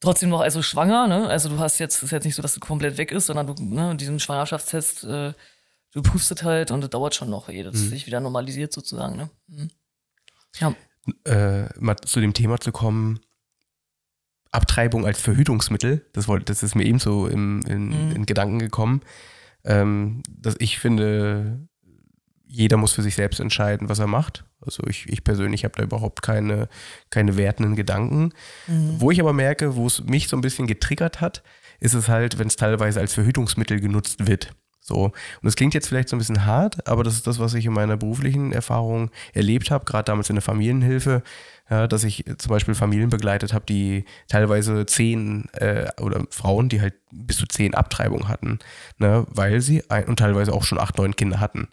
trotzdem 0.00 0.30
noch 0.30 0.40
also 0.40 0.62
schwanger, 0.62 1.06
ne? 1.06 1.28
Also 1.28 1.48
du 1.48 1.58
hast 1.58 1.78
jetzt, 1.78 2.02
ist 2.02 2.10
jetzt 2.10 2.24
nicht 2.24 2.34
so, 2.34 2.42
dass 2.42 2.54
du 2.54 2.60
komplett 2.60 2.96
weg 2.96 3.12
ist, 3.12 3.26
sondern 3.26 3.46
du, 3.46 3.54
ne, 3.62 3.94
diesen 3.96 4.18
Schwangerschaftstest, 4.18 5.04
äh, 5.04 5.34
du 5.92 6.02
prüfst 6.02 6.42
halt 6.42 6.70
und 6.70 6.80
das 6.80 6.90
dauert 6.90 7.14
schon 7.14 7.30
noch, 7.30 7.48
ehe 7.48 7.64
das 7.64 7.74
mhm. 7.74 7.88
sich 7.90 8.06
wieder 8.06 8.20
normalisiert 8.20 8.72
sozusagen, 8.72 9.16
ne? 9.16 9.30
Mhm. 9.46 9.70
Ja. 10.58 10.74
Äh, 11.24 11.68
mal 11.78 11.96
zu 11.96 12.20
dem 12.20 12.34
Thema 12.34 12.58
zu 12.58 12.72
kommen, 12.72 13.20
Abtreibung 14.50 15.06
als 15.06 15.20
Verhütungsmittel, 15.20 16.06
das, 16.12 16.26
wollte, 16.26 16.46
das 16.46 16.62
ist 16.62 16.74
mir 16.74 16.84
eben 16.84 16.98
so 16.98 17.26
im, 17.26 17.62
in, 17.66 18.08
mhm. 18.08 18.16
in 18.16 18.26
Gedanken 18.26 18.58
gekommen. 18.58 19.02
Ähm, 19.62 20.22
dass 20.28 20.56
ich 20.58 20.78
finde, 20.78 21.68
jeder 22.50 22.76
muss 22.76 22.92
für 22.92 23.02
sich 23.02 23.14
selbst 23.14 23.38
entscheiden, 23.38 23.88
was 23.88 24.00
er 24.00 24.08
macht. 24.08 24.44
Also 24.60 24.82
ich, 24.88 25.08
ich 25.08 25.22
persönlich 25.22 25.64
habe 25.64 25.74
da 25.76 25.84
überhaupt 25.84 26.20
keine, 26.20 26.68
keine 27.08 27.36
wertenden 27.36 27.76
Gedanken. 27.76 28.32
Mhm. 28.66 28.96
Wo 28.98 29.10
ich 29.10 29.20
aber 29.20 29.32
merke, 29.32 29.76
wo 29.76 29.86
es 29.86 30.02
mich 30.04 30.28
so 30.28 30.36
ein 30.36 30.40
bisschen 30.40 30.66
getriggert 30.66 31.20
hat, 31.20 31.42
ist 31.78 31.94
es 31.94 32.08
halt, 32.08 32.38
wenn 32.38 32.48
es 32.48 32.56
teilweise 32.56 33.00
als 33.00 33.14
Verhütungsmittel 33.14 33.80
genutzt 33.80 34.26
wird. 34.26 34.52
So. 34.80 35.04
Und 35.04 35.14
das 35.42 35.54
klingt 35.54 35.74
jetzt 35.74 35.88
vielleicht 35.88 36.08
so 36.08 36.16
ein 36.16 36.18
bisschen 36.18 36.44
hart, 36.44 36.88
aber 36.88 37.04
das 37.04 37.14
ist 37.14 37.26
das, 37.26 37.38
was 37.38 37.54
ich 37.54 37.66
in 37.66 37.72
meiner 37.72 37.96
beruflichen 37.96 38.52
Erfahrung 38.52 39.10
erlebt 39.32 39.70
habe, 39.70 39.84
gerade 39.84 40.04
damals 40.04 40.28
in 40.28 40.36
der 40.36 40.42
Familienhilfe, 40.42 41.22
ja, 41.70 41.86
dass 41.86 42.02
ich 42.02 42.24
zum 42.38 42.50
Beispiel 42.50 42.74
Familien 42.74 43.10
begleitet 43.10 43.52
habe, 43.54 43.64
die 43.66 44.04
teilweise 44.26 44.86
zehn 44.86 45.48
äh, 45.52 45.88
oder 46.00 46.24
Frauen, 46.30 46.68
die 46.68 46.80
halt 46.80 46.94
bis 47.12 47.36
zu 47.36 47.46
zehn 47.46 47.74
Abtreibungen 47.74 48.26
hatten, 48.26 48.58
ne, 48.98 49.24
weil 49.30 49.60
sie 49.60 49.88
ein, 49.88 50.06
und 50.06 50.18
teilweise 50.18 50.52
auch 50.52 50.64
schon 50.64 50.80
acht, 50.80 50.98
neun 50.98 51.14
Kinder 51.14 51.38
hatten. 51.38 51.68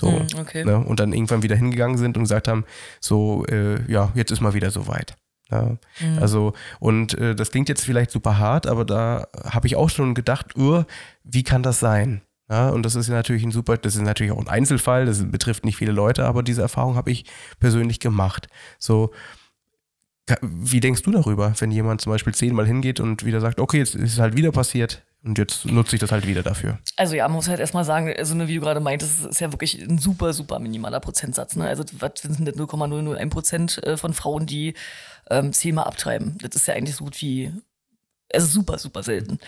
So, 0.00 0.12
hm, 0.12 0.26
okay. 0.38 0.64
ne, 0.64 0.78
und 0.78 1.00
dann 1.00 1.12
irgendwann 1.12 1.42
wieder 1.42 1.56
hingegangen 1.56 1.98
sind 1.98 2.16
und 2.16 2.22
gesagt 2.24 2.46
haben, 2.46 2.64
so, 3.00 3.44
äh, 3.46 3.80
ja, 3.90 4.12
jetzt 4.14 4.30
ist 4.30 4.40
mal 4.40 4.54
wieder 4.54 4.70
soweit. 4.70 5.16
Ja, 5.50 5.76
mhm. 6.00 6.18
Also, 6.20 6.52
und 6.78 7.14
äh, 7.14 7.34
das 7.34 7.50
klingt 7.50 7.68
jetzt 7.68 7.84
vielleicht 7.84 8.10
super 8.10 8.38
hart, 8.38 8.66
aber 8.66 8.84
da 8.84 9.26
habe 9.44 9.66
ich 9.66 9.76
auch 9.76 9.90
schon 9.90 10.14
gedacht, 10.14 10.56
uh, 10.56 10.84
wie 11.24 11.42
kann 11.42 11.62
das 11.62 11.80
sein? 11.80 12.22
Ja, 12.50 12.68
und 12.68 12.82
das 12.84 12.94
ist 12.94 13.08
ja 13.08 13.14
natürlich 13.14 13.42
ein 13.42 13.50
super, 13.50 13.76
das 13.76 13.96
ist 13.96 14.02
natürlich 14.02 14.32
auch 14.32 14.38
ein 14.38 14.48
Einzelfall, 14.48 15.04
das 15.04 15.30
betrifft 15.30 15.64
nicht 15.64 15.76
viele 15.76 15.92
Leute, 15.92 16.26
aber 16.26 16.42
diese 16.42 16.62
Erfahrung 16.62 16.96
habe 16.96 17.10
ich 17.10 17.24
persönlich 17.58 17.98
gemacht. 17.98 18.46
So, 18.78 19.10
wie 20.42 20.80
denkst 20.80 21.02
du 21.02 21.10
darüber, 21.10 21.52
wenn 21.58 21.70
jemand 21.70 22.00
zum 22.00 22.12
Beispiel 22.12 22.34
zehnmal 22.34 22.66
hingeht 22.66 23.00
und 23.00 23.24
wieder 23.24 23.40
sagt, 23.40 23.60
okay, 23.60 23.78
jetzt 23.78 23.94
ist 23.94 24.12
es 24.14 24.18
halt 24.18 24.36
wieder 24.36 24.52
passiert, 24.52 25.02
und 25.28 25.36
jetzt 25.36 25.66
nutze 25.66 25.94
ich 25.94 26.00
das 26.00 26.10
halt 26.10 26.26
wieder 26.26 26.42
dafür. 26.42 26.78
Also 26.96 27.14
ja, 27.14 27.28
man 27.28 27.36
muss 27.36 27.48
halt 27.48 27.60
erstmal 27.60 27.84
sagen, 27.84 28.10
also 28.16 28.34
ne, 28.34 28.48
wie 28.48 28.54
du 28.54 28.62
gerade 28.62 28.80
meintest, 28.80 29.26
ist 29.26 29.40
ja 29.40 29.52
wirklich 29.52 29.78
ein 29.78 29.98
super, 29.98 30.32
super 30.32 30.58
minimaler 30.58 31.00
Prozentsatz. 31.00 31.54
Ne? 31.54 31.68
Also 31.68 31.84
was 31.98 32.12
sind 32.22 32.46
denn 32.46 32.56
0,001 32.56 33.30
Prozent 33.30 33.84
äh, 33.84 33.98
von 33.98 34.14
Frauen, 34.14 34.46
die 34.46 34.72
ähm, 35.28 35.52
zehnmal 35.52 35.84
abtreiben? 35.84 36.38
Das 36.40 36.56
ist 36.56 36.66
ja 36.66 36.72
eigentlich 36.72 36.96
so 36.96 37.04
gut 37.04 37.20
wie, 37.20 37.52
also 38.32 38.46
super, 38.46 38.78
super 38.78 39.02
selten. 39.02 39.38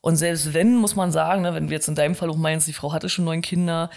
Und 0.00 0.16
selbst 0.16 0.52
wenn, 0.54 0.74
muss 0.74 0.96
man 0.96 1.12
sagen, 1.12 1.42
ne, 1.42 1.54
wenn 1.54 1.68
du 1.68 1.72
jetzt 1.72 1.86
in 1.86 1.94
deinem 1.94 2.16
Fall 2.16 2.28
auch 2.28 2.36
meinst, 2.36 2.66
die 2.66 2.72
Frau 2.72 2.92
hatte 2.92 3.08
schon 3.08 3.26
neun 3.26 3.42
Kinder, 3.42 3.90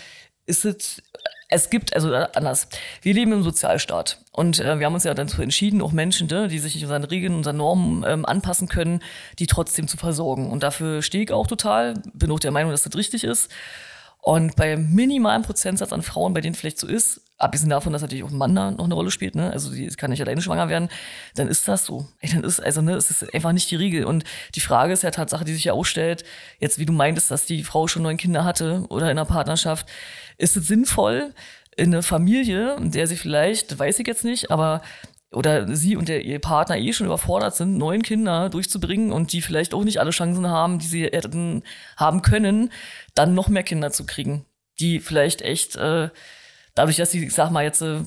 ist 0.46 0.64
es 0.64 1.02
es 1.50 1.72
gibt, 1.72 1.96
also 1.96 2.14
äh, 2.14 2.28
anders, 2.36 2.68
wir 3.02 3.14
leben 3.14 3.34
im 3.34 3.44
Sozialstaat 3.44 4.20
und 4.32 4.60
äh, 4.60 4.80
wir 4.80 4.86
haben 4.86 4.94
uns 4.94 5.04
ja 5.04 5.14
dazu 5.14 5.42
entschieden, 5.42 5.82
auch 5.82 5.92
Menschen, 5.92 6.28
ne, 6.28 6.48
die 6.48 6.60
sich 6.60 6.76
nicht 6.76 6.84
unseren 6.84 7.04
Regeln, 7.04 7.34
unseren 7.34 7.58
Normen 7.58 8.06
ähm, 8.08 8.26
anpassen 8.26 8.68
können, 8.68 9.02
die 9.40 9.48
trotzdem 9.48 9.88
zu 9.88 9.98
versorgen. 9.98 10.50
Und 10.52 10.64
dafür 10.64 11.02
stehe 11.02 11.24
ich 11.24 11.32
auch 11.32 11.48
total, 11.48 11.96
bin 12.14 12.32
auch 12.32 12.40
der 12.40 12.52
Meinung, 12.52 12.72
dass 12.72 12.84
das 12.84 12.96
richtig 12.96 13.24
ist. 13.24 13.52
Und 14.22 14.56
bei 14.58 14.78
minimalen 14.78 15.42
Prozentsatz 15.42 15.92
an 15.92 16.02
Frauen, 16.02 16.34
bei 16.34 16.42
denen 16.42 16.54
vielleicht 16.54 16.78
so 16.78 16.88
ist, 16.88 17.22
abgesehen 17.38 17.70
davon, 17.70 17.94
dass 17.94 18.02
natürlich 18.02 18.26
auch 18.26 18.32
ein 18.32 18.38
Mann 18.38 18.54
da 18.54 18.70
noch 18.70 18.84
eine 18.84 18.94
Rolle 18.94 19.12
spielt, 19.12 19.34
ne, 19.34 19.50
also 19.50 19.72
die 19.72 19.88
kann 19.88 20.12
nicht 20.12 20.22
alleine 20.22 20.42
schwanger 20.42 20.68
werden, 20.68 20.90
dann 21.36 21.48
ist 21.48 21.68
das 21.68 21.86
so. 21.86 22.06
Ey, 22.20 22.30
dann 22.30 22.44
ist, 22.44 22.60
also, 22.60 22.82
ne, 22.82 22.94
es 22.94 23.10
ist 23.10 23.34
einfach 23.34 23.54
nicht 23.54 23.72
die 23.72 23.78
Regel. 23.78 24.04
Und 24.04 24.26
die 24.56 24.60
Frage 24.60 24.94
ist 24.94 25.04
ja 25.04 25.12
Tatsache, 25.12 25.46
die 25.46 25.54
sich 25.54 25.64
ja 25.64 25.74
auch 25.74 25.86
stellt, 25.86 26.26
jetzt 26.60 26.78
wie 26.80 26.86
du 26.86 26.94
meintest, 26.94 27.32
dass 27.32 27.46
die 27.46 27.64
Frau 27.64 27.88
schon 27.88 28.04
neun 28.04 28.18
Kinder 28.18 28.44
hatte 28.44 28.86
oder 28.90 29.06
in 29.06 29.12
einer 29.12 29.26
Partnerschaft, 29.26 29.88
ist 30.40 30.58
es 30.58 30.68
sinnvoll, 30.68 31.34
in 31.78 31.94
eine 31.94 32.04
Familie, 32.04 32.76
in 32.76 32.92
der 32.92 33.08
sie 33.08 33.16
vielleicht, 33.16 33.78
weiß 33.78 34.00
ich 34.00 34.08
jetzt 34.08 34.26
nicht, 34.26 34.52
aber 34.52 34.82
oder 35.32 35.76
sie 35.76 35.96
und 35.96 36.10
der, 36.10 36.26
ihr 36.26 36.40
Partner 36.40 36.78
eh 36.78 36.92
schon 36.92 37.06
überfordert 37.06 37.56
sind, 37.56 37.78
neun 37.78 38.02
Kinder 38.02 38.50
durchzubringen 38.50 39.12
und 39.12 39.32
die 39.32 39.42
vielleicht 39.42 39.76
auch 39.76 39.84
nicht 39.84 40.00
alle 40.00 40.10
Chancen 40.10 40.48
haben, 40.48 40.80
die 40.80 40.88
sie 40.88 41.04
hätten 41.04 41.64
haben 41.98 42.24
können, 42.24 42.72
dann 43.14 43.36
noch 43.36 43.48
mehr 43.48 43.64
Kinder 43.64 43.92
zu 43.92 44.06
kriegen, 44.06 44.46
die 44.80 45.00
vielleicht 45.00 45.44
echt 45.44 45.76
äh, 45.76 46.10
dadurch, 46.74 46.98
dass 46.98 47.12
sie, 47.12 47.26
ich 47.26 47.34
sag 47.34 47.52
mal 47.52 47.64
jetzt, 47.64 47.82
äh, 47.82 48.02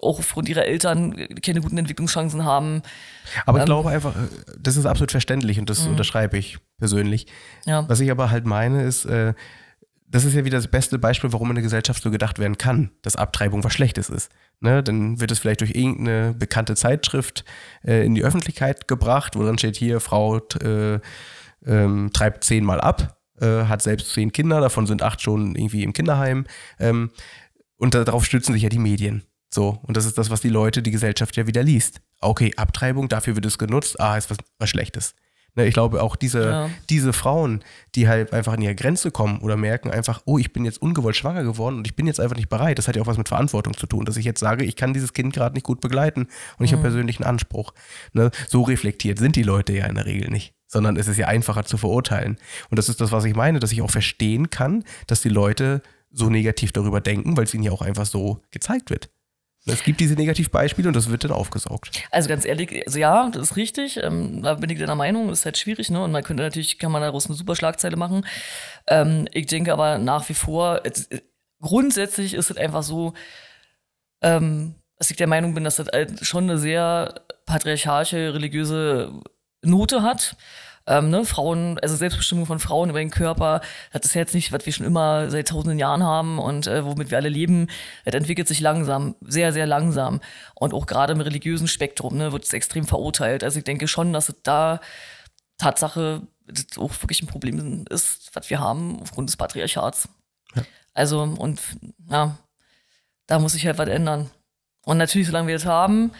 auch 0.00 0.18
aufgrund 0.18 0.48
ihrer 0.48 0.64
Eltern 0.64 1.14
keine 1.42 1.60
guten 1.60 1.76
Entwicklungschancen 1.76 2.44
haben. 2.44 2.82
Aber 3.46 3.58
ich 3.58 3.62
ähm, 3.62 3.66
glaube 3.66 3.90
einfach, 3.90 4.14
äh, 4.14 4.28
das 4.58 4.76
ist 4.76 4.86
absolut 4.86 5.10
verständlich 5.10 5.58
und 5.58 5.68
das 5.68 5.84
mhm. 5.84 5.90
unterschreibe 5.90 6.38
ich 6.38 6.58
persönlich. 6.78 7.26
Ja. 7.66 7.88
Was 7.88 8.00
ich 8.00 8.10
aber 8.10 8.30
halt 8.30 8.46
meine, 8.46 8.84
ist, 8.84 9.04
äh, 9.04 9.34
das 10.10 10.24
ist 10.24 10.34
ja 10.34 10.44
wieder 10.44 10.58
das 10.58 10.68
beste 10.68 10.98
Beispiel, 10.98 11.32
warum 11.32 11.50
in 11.50 11.54
der 11.54 11.62
Gesellschaft 11.62 12.02
so 12.02 12.10
gedacht 12.10 12.38
werden 12.40 12.58
kann, 12.58 12.90
dass 13.02 13.14
Abtreibung 13.14 13.62
was 13.62 13.72
Schlechtes 13.72 14.08
ist. 14.10 14.30
Ne? 14.58 14.82
Dann 14.82 15.20
wird 15.20 15.30
es 15.30 15.38
vielleicht 15.38 15.60
durch 15.60 15.70
irgendeine 15.74 16.34
bekannte 16.34 16.74
Zeitschrift 16.74 17.44
äh, 17.84 18.04
in 18.04 18.16
die 18.16 18.24
Öffentlichkeit 18.24 18.88
gebracht, 18.88 19.36
wo 19.36 19.44
dann 19.44 19.56
steht 19.56 19.76
hier, 19.76 20.00
Frau 20.00 20.38
äh, 20.38 20.98
ähm, 21.64 22.10
treibt 22.12 22.42
zehnmal 22.42 22.80
ab, 22.80 23.18
äh, 23.40 23.64
hat 23.64 23.82
selbst 23.82 24.12
zehn 24.12 24.32
Kinder, 24.32 24.60
davon 24.60 24.86
sind 24.86 25.02
acht 25.02 25.20
schon 25.22 25.54
irgendwie 25.54 25.84
im 25.84 25.92
Kinderheim. 25.92 26.46
Ähm, 26.80 27.10
und 27.76 27.94
darauf 27.94 28.24
stützen 28.24 28.52
sich 28.52 28.62
ja 28.62 28.68
die 28.68 28.78
Medien. 28.78 29.22
So, 29.48 29.80
und 29.82 29.96
das 29.96 30.06
ist 30.06 30.18
das, 30.18 30.30
was 30.30 30.40
die 30.40 30.48
Leute, 30.48 30.82
die 30.82 30.90
Gesellschaft 30.90 31.36
ja 31.36 31.46
wieder 31.46 31.62
liest. 31.62 32.00
Okay, 32.20 32.52
Abtreibung, 32.56 33.08
dafür 33.08 33.36
wird 33.36 33.46
es 33.46 33.58
genutzt, 33.58 33.98
ah, 34.00 34.16
ist 34.16 34.30
was, 34.30 34.38
was 34.58 34.68
Schlechtes. 34.70 35.14
Ne, 35.54 35.66
ich 35.66 35.74
glaube 35.74 36.02
auch 36.02 36.16
diese, 36.16 36.44
ja. 36.44 36.70
diese 36.88 37.12
Frauen, 37.12 37.62
die 37.94 38.08
halt 38.08 38.32
einfach 38.32 38.52
an 38.52 38.62
ihre 38.62 38.74
Grenze 38.74 39.10
kommen 39.10 39.40
oder 39.40 39.56
merken 39.56 39.90
einfach, 39.90 40.22
oh, 40.24 40.38
ich 40.38 40.52
bin 40.52 40.64
jetzt 40.64 40.80
ungewollt 40.80 41.16
schwanger 41.16 41.42
geworden 41.42 41.76
und 41.76 41.86
ich 41.86 41.96
bin 41.96 42.06
jetzt 42.06 42.20
einfach 42.20 42.36
nicht 42.36 42.48
bereit. 42.48 42.78
Das 42.78 42.88
hat 42.88 42.96
ja 42.96 43.02
auch 43.02 43.06
was 43.06 43.18
mit 43.18 43.28
Verantwortung 43.28 43.76
zu 43.76 43.86
tun, 43.86 44.04
dass 44.04 44.16
ich 44.16 44.24
jetzt 44.24 44.40
sage, 44.40 44.64
ich 44.64 44.76
kann 44.76 44.94
dieses 44.94 45.12
Kind 45.12 45.32
gerade 45.32 45.54
nicht 45.54 45.64
gut 45.64 45.80
begleiten 45.80 46.28
und 46.58 46.64
ich 46.64 46.72
mhm. 46.72 46.76
habe 46.76 46.82
persönlichen 46.82 47.24
Anspruch. 47.24 47.72
Ne? 48.12 48.30
So 48.48 48.62
reflektiert 48.62 49.18
sind 49.18 49.36
die 49.36 49.42
Leute 49.42 49.72
ja 49.72 49.86
in 49.86 49.96
der 49.96 50.06
Regel 50.06 50.30
nicht 50.30 50.54
sondern 50.72 50.96
es 50.96 51.08
ist 51.08 51.16
ja 51.16 51.26
einfacher 51.26 51.64
zu 51.64 51.78
verurteilen. 51.78 52.38
Und 52.70 52.78
das 52.78 52.88
ist 52.88 53.00
das, 53.00 53.10
was 53.10 53.24
ich 53.24 53.34
meine, 53.34 53.58
dass 53.58 53.72
ich 53.72 53.82
auch 53.82 53.90
verstehen 53.90 54.50
kann, 54.50 54.84
dass 55.08 55.20
die 55.20 55.28
Leute 55.28 55.82
so 56.12 56.30
negativ 56.30 56.70
darüber 56.70 57.00
denken, 57.00 57.36
weil 57.36 57.42
es 57.42 57.54
ihnen 57.54 57.64
ja 57.64 57.72
auch 57.72 57.82
einfach 57.82 58.06
so 58.06 58.40
gezeigt 58.52 58.90
wird. 58.90 59.10
Es 59.66 59.82
gibt 59.82 60.00
diese 60.00 60.14
Negativbeispiele 60.14 60.88
und 60.88 60.96
das 60.96 61.10
wird 61.10 61.24
dann 61.24 61.32
aufgesaugt. 61.32 61.90
Also 62.10 62.28
ganz 62.28 62.44
ehrlich, 62.44 62.82
also 62.86 62.98
ja, 62.98 63.28
das 63.28 63.50
ist 63.50 63.56
richtig. 63.56 63.98
Ähm, 64.02 64.42
da 64.42 64.54
bin 64.54 64.70
ich 64.70 64.78
deiner 64.78 64.94
Meinung, 64.94 65.28
das 65.28 65.40
ist 65.40 65.44
halt 65.44 65.58
schwierig, 65.58 65.90
ne? 65.90 66.02
Und 66.02 66.12
man 66.12 66.22
könnte 66.22 66.42
natürlich, 66.42 66.78
kann 66.78 66.90
man 66.90 67.02
daraus 67.02 67.26
eine 67.26 67.34
super 67.34 67.54
Schlagzeile 67.54 67.96
machen. 67.96 68.26
Ähm, 68.86 69.28
ich 69.32 69.46
denke 69.46 69.72
aber 69.72 69.98
nach 69.98 70.28
wie 70.28 70.34
vor, 70.34 70.80
es, 70.84 71.08
grundsätzlich 71.60 72.34
ist 72.34 72.50
es 72.50 72.56
einfach 72.56 72.82
so, 72.82 73.12
ähm, 74.22 74.76
dass 74.96 75.10
ich 75.10 75.16
der 75.16 75.26
Meinung 75.26 75.54
bin, 75.54 75.64
dass 75.64 75.76
das 75.76 75.88
halt 75.88 76.24
schon 76.24 76.44
eine 76.44 76.58
sehr 76.58 77.22
patriarchalische, 77.44 78.32
religiöse 78.32 79.20
Note 79.62 80.02
hat. 80.02 80.36
Ähm, 80.86 81.10
ne, 81.10 81.24
Frauen, 81.24 81.78
also 81.80 81.94
Selbstbestimmung 81.94 82.46
von 82.46 82.58
Frauen 82.58 82.90
über 82.90 82.98
den 82.98 83.10
Körper, 83.10 83.60
das 83.92 84.06
ist 84.06 84.14
jetzt 84.14 84.34
nicht, 84.34 84.50
was 84.50 84.66
wir 84.66 84.72
schon 84.72 84.86
immer 84.86 85.30
seit 85.30 85.48
tausenden 85.48 85.78
Jahren 85.78 86.02
haben 86.02 86.38
und 86.38 86.66
äh, 86.66 86.84
womit 86.84 87.10
wir 87.10 87.18
alle 87.18 87.28
leben. 87.28 87.68
Das 88.04 88.14
entwickelt 88.14 88.48
sich 88.48 88.60
langsam, 88.60 89.14
sehr, 89.20 89.52
sehr 89.52 89.66
langsam. 89.66 90.20
Und 90.54 90.74
auch 90.74 90.86
gerade 90.86 91.12
im 91.12 91.20
religiösen 91.20 91.68
Spektrum 91.68 92.16
ne, 92.16 92.32
wird 92.32 92.44
es 92.44 92.52
extrem 92.52 92.86
verurteilt. 92.86 93.44
Also 93.44 93.58
ich 93.58 93.64
denke 93.64 93.88
schon, 93.88 94.12
dass 94.12 94.28
es 94.30 94.36
da 94.42 94.80
Tatsache 95.58 96.22
auch 96.76 97.02
wirklich 97.02 97.22
ein 97.22 97.28
Problem 97.28 97.84
ist, 97.90 98.30
was 98.34 98.50
wir 98.50 98.60
haben 98.60 99.00
aufgrund 99.00 99.28
des 99.28 99.36
Patriarchats. 99.36 100.08
Ja. 100.54 100.62
Also, 100.94 101.22
und 101.22 101.60
ja, 102.10 102.36
da 103.26 103.38
muss 103.38 103.52
sich 103.52 103.66
halt 103.66 103.78
was 103.78 103.88
ändern. 103.88 104.30
Und 104.84 104.98
natürlich, 104.98 105.26
solange 105.26 105.48
wir 105.48 105.54
das 105.54 105.66
haben, 105.66 106.12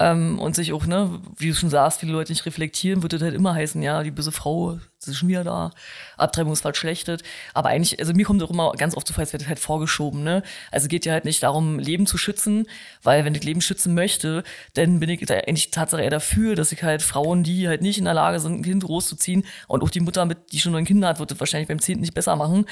ähm, 0.00 0.38
und 0.38 0.56
sich 0.56 0.72
auch, 0.72 0.86
ne, 0.86 1.20
wie 1.36 1.48
du 1.48 1.54
schon 1.54 1.70
sagst, 1.70 2.00
viele 2.00 2.12
Leute 2.12 2.32
nicht 2.32 2.46
reflektieren, 2.46 3.02
würde 3.02 3.18
das 3.18 3.24
halt 3.24 3.34
immer 3.34 3.54
heißen, 3.54 3.82
ja, 3.82 4.02
die 4.02 4.10
böse 4.10 4.32
Frau 4.32 4.78
ist 5.08 5.16
schon 5.16 5.28
wieder 5.28 5.44
da, 5.44 5.70
Abtreibung 6.16 6.52
ist 6.52 6.60
verschlechtet. 6.60 7.22
Aber 7.54 7.68
eigentlich, 7.68 7.98
also 7.98 8.12
mir 8.12 8.24
kommt 8.24 8.42
auch 8.42 8.50
immer 8.50 8.72
ganz 8.72 8.96
oft 8.96 9.06
so 9.06 9.14
vor, 9.14 9.22
als 9.22 9.32
wird 9.32 9.48
halt 9.48 9.58
vorgeschoben, 9.58 10.22
ne? 10.22 10.42
Also 10.70 10.88
geht 10.88 11.04
ja 11.04 11.12
halt 11.12 11.24
nicht 11.24 11.42
darum, 11.42 11.78
Leben 11.78 12.06
zu 12.06 12.18
schützen, 12.18 12.66
weil 13.02 13.24
wenn 13.24 13.34
ich 13.34 13.44
Leben 13.44 13.60
schützen 13.60 13.94
möchte, 13.94 14.42
dann 14.74 15.00
bin 15.00 15.08
ich 15.10 15.20
da 15.26 15.34
eigentlich 15.34 15.70
Tatsache 15.70 16.02
eher 16.02 16.10
dafür, 16.10 16.54
dass 16.54 16.72
ich 16.72 16.82
halt 16.82 17.02
Frauen, 17.02 17.42
die 17.42 17.68
halt 17.68 17.82
nicht 17.82 17.98
in 17.98 18.04
der 18.04 18.14
Lage 18.14 18.40
sind, 18.40 18.60
ein 18.60 18.62
Kind 18.62 18.84
großzuziehen 18.84 19.44
und 19.68 19.82
auch 19.82 19.90
die 19.90 20.00
Mutter, 20.00 20.24
mit, 20.24 20.52
die 20.52 20.60
schon 20.60 20.72
neun 20.72 20.84
Kinder 20.84 21.08
hat, 21.08 21.18
wird 21.18 21.30
das 21.30 21.40
wahrscheinlich 21.40 21.68
beim 21.68 21.80
Zehnten 21.80 22.02
nicht 22.02 22.14
besser 22.14 22.36
machen, 22.36 22.66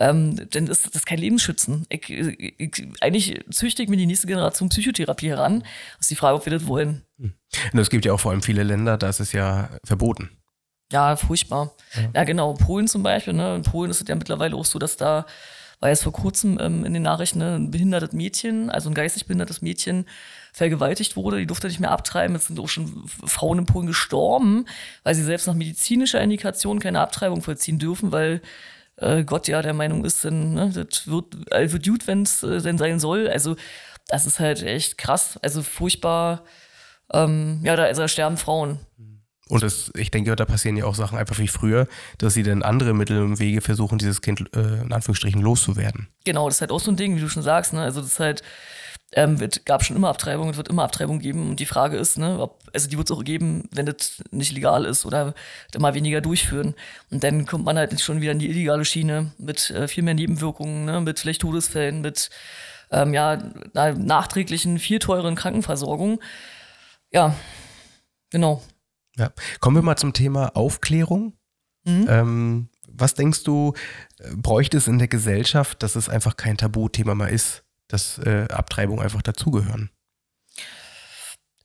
ähm, 0.00 0.40
dann 0.50 0.66
ist 0.66 0.94
das 0.94 1.04
kein 1.04 1.18
Lebensschützen. 1.18 1.86
Ich, 1.88 2.08
ich, 2.10 2.88
eigentlich 3.00 3.40
züchtige 3.50 3.84
ich 3.84 3.90
mir 3.90 3.96
die 3.96 4.06
nächste 4.06 4.26
Generation 4.26 4.68
Psychotherapie 4.68 5.28
heran. 5.28 5.60
Das 5.96 6.06
ist 6.06 6.10
die 6.10 6.16
Frage, 6.16 6.36
ob 6.36 6.46
wir 6.46 6.52
das 6.52 6.66
wollen. 6.66 7.02
Und 7.18 7.78
es 7.78 7.90
gibt 7.90 8.04
ja 8.04 8.12
auch 8.12 8.20
vor 8.20 8.32
allem 8.32 8.42
viele 8.42 8.62
Länder, 8.62 8.96
da 8.96 9.08
ist 9.08 9.20
es 9.20 9.32
ja 9.32 9.68
verboten. 9.84 10.30
Ja, 10.92 11.16
furchtbar. 11.16 11.72
Ja. 11.94 12.10
ja, 12.14 12.24
genau. 12.24 12.54
Polen 12.54 12.88
zum 12.88 13.02
Beispiel. 13.02 13.34
Ne? 13.34 13.56
In 13.56 13.62
Polen 13.62 13.90
ist 13.90 14.00
es 14.00 14.08
ja 14.08 14.14
mittlerweile 14.14 14.54
auch 14.56 14.64
so, 14.64 14.78
dass 14.78 14.96
da, 14.96 15.26
war 15.80 15.88
jetzt 15.88 16.02
vor 16.02 16.12
kurzem 16.12 16.58
ähm, 16.60 16.84
in 16.84 16.94
den 16.94 17.02
Nachrichten, 17.02 17.38
ne, 17.38 17.56
ein 17.56 17.70
behindertes 17.70 18.12
Mädchen, 18.12 18.70
also 18.70 18.90
ein 18.90 18.94
geistig 18.94 19.26
behindertes 19.26 19.60
Mädchen, 19.62 20.06
vergewaltigt 20.52 21.16
wurde. 21.16 21.38
Die 21.38 21.46
durfte 21.46 21.66
nicht 21.66 21.80
mehr 21.80 21.90
abtreiben. 21.90 22.36
Es 22.36 22.46
sind 22.46 22.60
auch 22.60 22.68
schon 22.68 23.04
Frauen 23.06 23.58
in 23.58 23.66
Polen 23.66 23.86
gestorben, 23.86 24.66
weil 25.02 25.14
sie 25.14 25.24
selbst 25.24 25.46
nach 25.46 25.54
medizinischer 25.54 26.20
Indikation 26.20 26.78
keine 26.78 27.00
Abtreibung 27.00 27.42
vollziehen 27.42 27.78
dürfen, 27.78 28.12
weil 28.12 28.40
äh, 28.96 29.24
Gott 29.24 29.48
ja 29.48 29.62
der 29.62 29.74
Meinung 29.74 30.04
ist, 30.04 30.22
denn, 30.22 30.54
ne, 30.54 30.70
das 30.70 31.08
wird, 31.08 31.52
äh, 31.52 31.72
wird 31.72 31.84
gut, 31.84 32.06
wenn 32.06 32.22
es 32.22 32.42
äh, 32.42 32.60
denn 32.60 32.78
sein 32.78 33.00
soll. 33.00 33.28
Also, 33.28 33.56
das 34.06 34.26
ist 34.26 34.38
halt 34.38 34.62
echt 34.62 34.98
krass. 34.98 35.38
Also 35.42 35.62
furchtbar. 35.62 36.44
Ähm, 37.12 37.60
ja, 37.62 37.76
da, 37.76 37.84
also 37.84 38.02
da 38.02 38.08
sterben 38.08 38.36
Frauen. 38.36 38.78
Und 39.54 39.62
das, 39.62 39.92
ich 39.96 40.10
denke, 40.10 40.34
da 40.34 40.44
passieren 40.46 40.76
ja 40.76 40.84
auch 40.84 40.96
Sachen 40.96 41.16
einfach 41.16 41.38
wie 41.38 41.46
früher, 41.46 41.86
dass 42.18 42.34
sie 42.34 42.42
dann 42.42 42.64
andere 42.64 42.92
Mittel 42.92 43.22
und 43.22 43.38
Wege 43.38 43.60
versuchen, 43.60 43.98
dieses 43.98 44.20
Kind 44.20 44.50
äh, 44.56 44.82
in 44.82 44.92
Anführungsstrichen 44.92 45.40
loszuwerden. 45.40 46.08
Genau, 46.24 46.48
das 46.48 46.56
ist 46.56 46.60
halt 46.62 46.72
auch 46.72 46.80
so 46.80 46.90
ein 46.90 46.96
Ding, 46.96 47.14
wie 47.14 47.20
du 47.20 47.28
schon 47.28 47.44
sagst. 47.44 47.72
Ne? 47.72 47.80
Also 47.80 48.00
das 48.00 48.18
halt, 48.18 48.42
ähm, 49.12 49.38
wird, 49.38 49.64
gab 49.64 49.84
schon 49.84 49.94
immer 49.94 50.08
Abtreibung, 50.08 50.50
es 50.50 50.56
wird 50.56 50.66
immer 50.66 50.82
Abtreibung 50.82 51.20
geben. 51.20 51.50
Und 51.50 51.60
die 51.60 51.66
Frage 51.66 51.96
ist, 51.96 52.18
ne, 52.18 52.40
ob, 52.40 52.64
also 52.72 52.88
die 52.88 52.98
wird 52.98 53.08
es 53.08 53.16
auch 53.16 53.22
geben, 53.22 53.68
wenn 53.70 53.86
das 53.86 54.24
nicht 54.32 54.50
legal 54.50 54.84
ist 54.84 55.06
oder 55.06 55.34
immer 55.72 55.94
weniger 55.94 56.20
durchführen. 56.20 56.74
Und 57.12 57.22
dann 57.22 57.46
kommt 57.46 57.64
man 57.64 57.78
halt 57.78 58.00
schon 58.00 58.20
wieder 58.20 58.32
in 58.32 58.40
die 58.40 58.50
illegale 58.50 58.84
Schiene 58.84 59.30
mit 59.38 59.70
äh, 59.70 59.86
viel 59.86 60.02
mehr 60.02 60.14
Nebenwirkungen, 60.14 60.84
ne? 60.84 61.00
mit 61.00 61.20
vielleicht 61.20 61.42
Todesfällen, 61.42 62.00
mit 62.00 62.28
ähm, 62.90 63.14
ja, 63.14 63.38
nachträglichen, 63.72 64.80
viel 64.80 64.98
teuren 64.98 65.36
Krankenversorgung. 65.36 66.20
Ja, 67.12 67.36
genau. 68.30 68.60
Ja. 69.16 69.30
Kommen 69.60 69.76
wir 69.76 69.82
mal 69.82 69.96
zum 69.96 70.12
Thema 70.12 70.56
Aufklärung. 70.56 71.34
Mhm. 71.84 72.06
Ähm, 72.08 72.68
was 72.88 73.14
denkst 73.14 73.44
du, 73.44 73.74
äh, 74.18 74.34
bräuchte 74.36 74.76
es 74.76 74.88
in 74.88 74.98
der 74.98 75.08
Gesellschaft, 75.08 75.82
dass 75.82 75.96
es 75.96 76.08
einfach 76.08 76.36
kein 76.36 76.56
Tabuthema 76.56 77.14
mehr 77.14 77.28
ist, 77.28 77.64
dass 77.88 78.18
äh, 78.18 78.46
Abtreibung 78.50 79.00
einfach 79.00 79.22
dazugehören? 79.22 79.90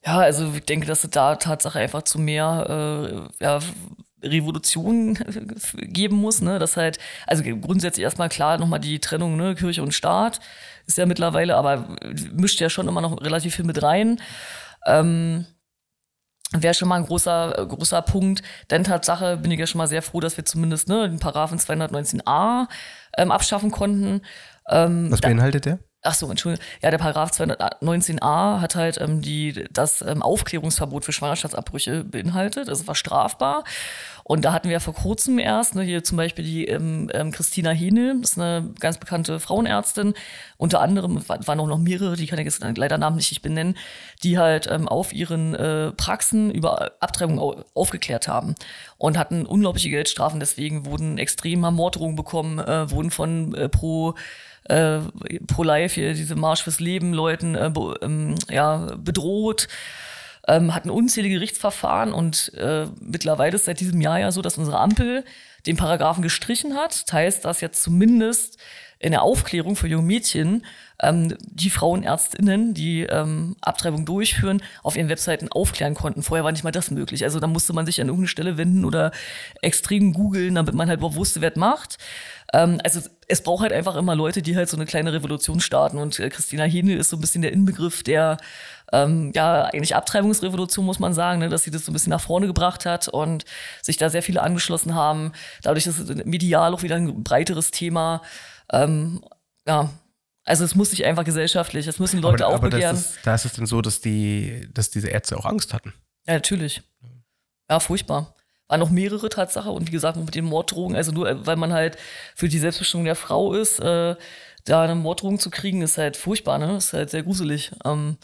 Ja, 0.05 0.19
also 0.19 0.53
ich 0.53 0.65
denke, 0.65 0.87
dass 0.87 1.03
es 1.03 1.09
da 1.09 1.35
Tatsache 1.35 1.79
einfach 1.79 2.03
zu 2.03 2.19
mehr 2.19 3.29
äh, 3.39 3.43
ja, 3.43 3.59
Revolution 4.23 5.15
geben 5.75 6.17
muss, 6.17 6.41
ne? 6.41 6.57
Das 6.59 6.77
halt, 6.77 6.99
also 7.27 7.43
grundsätzlich 7.43 8.03
erstmal 8.03 8.29
klar 8.29 8.57
nochmal 8.57 8.79
die 8.79 8.99
Trennung, 8.99 9.35
ne, 9.35 9.55
Kirche 9.55 9.83
und 9.83 9.93
Staat 9.93 10.39
ist 10.85 10.97
ja 10.97 11.05
mittlerweile, 11.05 11.55
aber 11.55 11.95
mischt 12.33 12.59
ja 12.59 12.69
schon 12.69 12.87
immer 12.87 13.01
noch 13.01 13.21
relativ 13.21 13.55
viel 13.55 13.65
mit 13.65 13.83
rein. 13.83 14.19
Ähm, 14.85 15.45
wäre 16.51 16.73
schon 16.73 16.87
mal 16.87 16.95
ein 16.95 17.05
großer, 17.05 17.67
großer 17.67 18.01
Punkt. 18.01 18.41
Denn 18.71 18.83
Tatsache 18.83 19.37
bin 19.37 19.51
ich 19.51 19.59
ja 19.59 19.67
schon 19.67 19.79
mal 19.79 19.87
sehr 19.87 20.01
froh, 20.01 20.19
dass 20.19 20.37
wir 20.37 20.45
zumindest 20.45 20.87
ne, 20.87 21.09
den 21.09 21.19
Paragraphen 21.19 21.59
219a 21.59 22.67
ähm, 23.17 23.31
abschaffen 23.31 23.71
konnten. 23.71 24.21
Ähm, 24.69 25.11
Was 25.11 25.21
beinhaltet 25.21 25.65
der? 25.65 25.79
Ach 26.01 26.13
so, 26.13 26.29
Entschuldigung. 26.29 26.65
Ja, 26.81 26.91
der 26.91 26.97
Paragraph 26.97 27.31
219a 27.31 28.61
hat 28.61 28.75
halt 28.75 29.01
ähm, 29.01 29.21
die, 29.21 29.65
das 29.69 30.01
ähm, 30.01 30.21
Aufklärungsverbot 30.21 31.03
für 31.03 31.11
Schwangerschaftsabbrüche 31.11 32.05
beinhaltet. 32.05 32.69
Das 32.69 32.87
war 32.87 32.95
strafbar. 32.95 33.65
Und 34.23 34.45
da 34.45 34.53
hatten 34.53 34.69
wir 34.69 34.79
vor 34.79 34.93
kurzem 34.93 35.39
erst, 35.39 35.75
ne, 35.75 35.81
hier 35.81 36.01
zum 36.03 36.15
Beispiel 36.15 36.45
die 36.45 36.65
ähm, 36.67 37.09
ähm, 37.13 37.31
Christina 37.33 37.71
Henel, 37.71 38.21
das 38.21 38.31
ist 38.31 38.39
eine 38.39 38.69
ganz 38.79 38.97
bekannte 38.97 39.41
Frauenärztin, 39.41 40.13
unter 40.55 40.79
anderem 40.81 41.27
waren 41.27 41.59
auch 41.59 41.67
noch 41.67 41.79
mehrere, 41.79 42.15
die 42.15 42.27
kann 42.27 42.39
ich 42.39 42.45
jetzt 42.45 42.63
leider 42.77 42.97
namentlich 42.97 43.31
nicht 43.31 43.41
benennen, 43.41 43.75
die 44.23 44.37
halt 44.37 44.67
ähm, 44.71 44.87
auf 44.87 45.11
ihren 45.11 45.55
äh, 45.55 45.91
Praxen 45.93 46.51
über 46.51 46.91
Abtreibung 47.01 47.39
au 47.39 47.65
aufgeklärt 47.73 48.27
haben 48.27 48.55
und 48.97 49.17
hatten 49.17 49.45
unglaubliche 49.45 49.89
Geldstrafen. 49.89 50.39
Deswegen 50.39 50.85
wurden 50.85 51.17
extreme 51.17 51.67
Ermordungen 51.67 52.15
bekommen, 52.15 52.59
äh, 52.59 52.89
wurden 52.91 53.11
von 53.11 53.53
äh, 53.55 53.67
pro 53.67 54.13
äh, 54.66 54.99
pro 55.47 55.64
Life 55.64 55.95
hier 55.95 56.14
diese 56.14 56.36
Marsch 56.36 56.64
fürs 56.64 56.80
Leben 56.80 57.14
Leuten 57.14 57.55
äh, 57.55 57.72
be, 57.74 57.95
ähm, 58.01 58.36
ja, 58.49 58.95
bedroht 58.97 59.68
ähm, 60.49 60.74
hatten 60.74 60.89
unzählige 60.89 61.36
Gerichtsverfahren 61.36 62.12
und 62.12 62.53
äh, 62.55 62.88
mittlerweile 62.99 63.55
ist 63.55 63.66
seit 63.66 63.80
diesem 63.80 64.01
Jahr 64.01 64.20
ja 64.20 64.32
so, 64.32 64.41
dass 64.41 64.57
unsere 64.57 64.80
Ampel 64.80 65.24
den 65.68 65.78
Paragraphen 65.78 66.24
gestrichen 66.24 66.76
hat. 66.76 67.03
Das 67.07 67.14
heißt, 67.14 67.45
dass 67.45 67.62
jetzt 67.62 67.84
zumindest 67.84 68.57
in 68.99 69.11
der 69.11 69.21
Aufklärung 69.21 69.75
für 69.75 69.87
junge 69.87 70.05
Mädchen 70.05 70.65
ähm, 71.01 71.35
die 71.39 71.69
Frauenärztinnen, 71.69 72.73
die 72.73 73.03
ähm, 73.03 73.55
Abtreibung 73.61 74.05
durchführen, 74.05 74.61
auf 74.83 74.97
ihren 74.97 75.07
Webseiten 75.07 75.49
aufklären 75.49 75.95
konnten. 75.95 76.21
Vorher 76.21 76.43
war 76.43 76.51
nicht 76.51 76.65
mal 76.65 76.71
das 76.71 76.91
möglich. 76.91 77.23
Also 77.23 77.39
da 77.39 77.47
musste 77.47 77.71
man 77.71 77.85
sich 77.85 78.01
an 78.01 78.07
irgendeine 78.07 78.27
Stelle 78.27 78.57
wenden 78.57 78.83
oder 78.83 79.11
extrem 79.61 80.13
googeln, 80.13 80.55
damit 80.55 80.75
man 80.75 80.89
halt 80.89 80.99
überhaupt 80.99 81.15
wusste, 81.15 81.39
wer 81.39 81.51
es 81.51 81.55
macht. 81.55 81.97
Ähm, 82.53 82.81
also 82.83 82.99
es 83.27 83.41
braucht 83.41 83.61
halt 83.61 83.71
einfach 83.71 83.95
immer 83.95 84.15
Leute, 84.15 84.41
die 84.41 84.57
halt 84.57 84.69
so 84.69 84.75
eine 84.75 84.85
kleine 84.85 85.13
Revolution 85.13 85.61
starten. 85.61 85.97
Und 85.97 86.19
äh, 86.19 86.29
Christina 86.29 86.65
Henel 86.65 86.97
ist 86.97 87.09
so 87.09 87.17
ein 87.17 87.21
bisschen 87.21 87.41
der 87.41 87.53
Inbegriff 87.53 88.03
der 88.03 88.37
ähm, 88.91 89.31
ja, 89.33 89.65
eigentlich 89.65 89.95
Abtreibungsrevolution, 89.95 90.85
muss 90.85 90.99
man 90.99 91.13
sagen, 91.13 91.39
ne, 91.39 91.47
dass 91.47 91.63
sie 91.63 91.71
das 91.71 91.85
so 91.85 91.91
ein 91.91 91.93
bisschen 91.93 92.09
nach 92.09 92.21
vorne 92.21 92.47
gebracht 92.47 92.85
hat 92.85 93.07
und 93.07 93.45
sich 93.81 93.97
da 93.97 94.09
sehr 94.09 94.23
viele 94.23 94.41
angeschlossen 94.41 94.95
haben. 94.95 95.31
Dadurch 95.61 95.87
ist 95.87 95.99
es 95.99 96.25
medial 96.25 96.73
auch 96.73 96.83
wieder 96.83 96.95
ein 96.95 97.23
breiteres 97.23 97.71
Thema. 97.71 98.21
Ähm, 98.72 99.24
ja, 99.67 99.89
also 100.45 100.63
es 100.63 100.76
muss 100.76 100.89
sich 100.91 101.05
einfach 101.05 101.24
gesellschaftlich, 101.24 101.86
es 101.86 101.99
müssen 101.99 102.22
Leute 102.22 102.45
aber, 102.45 102.55
aufbegehren. 102.55 102.97
Aber 102.97 103.05
da 103.24 103.36
ist 103.36 103.45
es 103.45 103.53
denn 103.53 103.65
so, 103.65 103.82
dass 103.82 104.01
die, 104.01 104.67
dass 104.74 104.89
diese 104.89 105.09
Ärzte 105.09 105.38
auch 105.38 105.45
Angst 105.45 105.74
hatten. 105.74 105.93
Ja, 106.26 106.34
natürlich. 106.34 106.82
Ja, 107.70 107.80
furchtbar. 107.80 108.36
Waren 108.67 108.80
noch 108.80 108.89
mehrere 108.89 109.30
Tatsachen 109.30 109.72
und 109.72 109.88
wie 109.88 109.91
gesagt, 109.91 110.17
mit 110.17 110.36
den 110.36 110.45
Morddrohungen, 110.45 110.95
also 110.95 111.11
nur 111.11 111.30
äh, 111.30 111.45
weil 111.45 111.55
man 111.55 111.74
halt 111.74 111.97
für 112.36 112.49
die 112.49 112.59
Selbstbestimmung 112.59 113.05
der 113.05 113.15
Frau 113.15 113.53
ist, 113.53 113.80
äh, 113.80 114.15
da 114.65 114.84
eine 114.84 114.95
Morddrohung 114.95 115.39
zu 115.39 115.49
kriegen, 115.49 115.82
ist 115.82 115.97
halt 115.97 116.17
furchtbar, 116.17 116.57
ne? 116.57 116.78
Ist 116.78 116.93
halt 116.93 117.09
sehr 117.09 117.24
gruselig. 117.24 117.72
Ähm, 117.86 118.17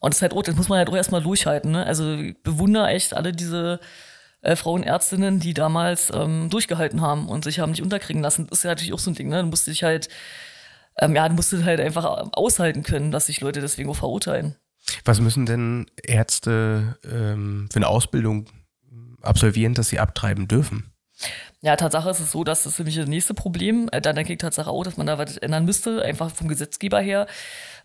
und 0.00 0.14
das 0.14 0.18
ist 0.18 0.22
halt, 0.22 0.48
das 0.48 0.56
muss 0.56 0.68
man 0.68 0.78
halt 0.78 0.88
auch 0.88 0.96
erstmal 0.96 1.22
durchhalten, 1.22 1.72
ne? 1.72 1.84
Also 1.84 2.14
ich 2.14 2.42
bewundere 2.42 2.88
echt 2.88 3.14
alle 3.14 3.32
diese 3.32 3.80
äh, 4.42 4.56
Frauenärztinnen, 4.56 5.40
die 5.40 5.54
damals 5.54 6.10
ähm, 6.14 6.48
durchgehalten 6.50 7.00
haben 7.00 7.28
und 7.28 7.44
sich 7.44 7.60
haben 7.60 7.70
nicht 7.70 7.82
unterkriegen 7.82 8.22
lassen. 8.22 8.46
Das 8.48 8.60
ist 8.60 8.64
ja 8.64 8.70
natürlich 8.70 8.92
auch 8.92 8.98
so 8.98 9.10
ein 9.10 9.14
Ding, 9.14 9.28
ne? 9.28 9.42
Du 9.42 9.48
musst 9.48 9.66
dich 9.66 9.82
halt, 9.82 10.08
ähm, 10.98 11.14
ja, 11.14 11.28
du 11.28 11.34
musst 11.34 11.52
halt 11.52 11.80
einfach 11.80 12.04
aushalten 12.32 12.82
können, 12.82 13.10
dass 13.10 13.26
sich 13.26 13.40
Leute 13.40 13.60
deswegen 13.60 13.90
auch 13.90 13.96
verurteilen. 13.96 14.56
Was 15.04 15.20
müssen 15.20 15.46
denn 15.46 15.86
Ärzte 16.02 16.98
ähm, 17.04 17.68
für 17.70 17.76
eine 17.76 17.88
Ausbildung 17.88 18.46
absolvieren, 19.22 19.74
dass 19.74 19.88
sie 19.88 19.98
abtreiben 19.98 20.48
dürfen? 20.48 20.89
Ja, 21.62 21.76
Tatsache 21.76 22.10
ist 22.10 22.20
es 22.20 22.32
so, 22.32 22.44
dass 22.44 22.62
das 22.62 22.78
nämlich 22.78 22.96
das 22.96 23.06
nächste 23.06 23.34
Problem, 23.34 23.88
äh, 23.92 24.00
dann 24.00 24.16
denke 24.16 24.32
ich 24.32 24.38
Tatsache 24.38 24.70
auch, 24.70 24.82
dass 24.82 24.96
man 24.96 25.06
da 25.06 25.18
was 25.18 25.36
ändern 25.36 25.64
müsste, 25.66 26.02
einfach 26.02 26.30
vom 26.30 26.48
Gesetzgeber 26.48 27.00
her. 27.00 27.26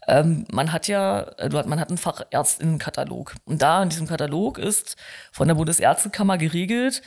Ähm, 0.08 0.46
man 0.52 0.72
hat 0.72 0.88
ja, 0.88 1.22
äh, 1.38 1.50
man 1.50 1.80
hat 1.80 1.90
einen 1.90 1.98
Fachärztinnenkatalog. 1.98 3.36
Und 3.46 3.62
da 3.62 3.84
in 3.84 3.90
diesem 3.90 4.08
Katalog 4.08 4.58
ist 4.58 4.96
von 5.32 5.48
der 5.48 5.56
Bundesärztekammer 5.56 6.38
geregelt, 6.38 7.02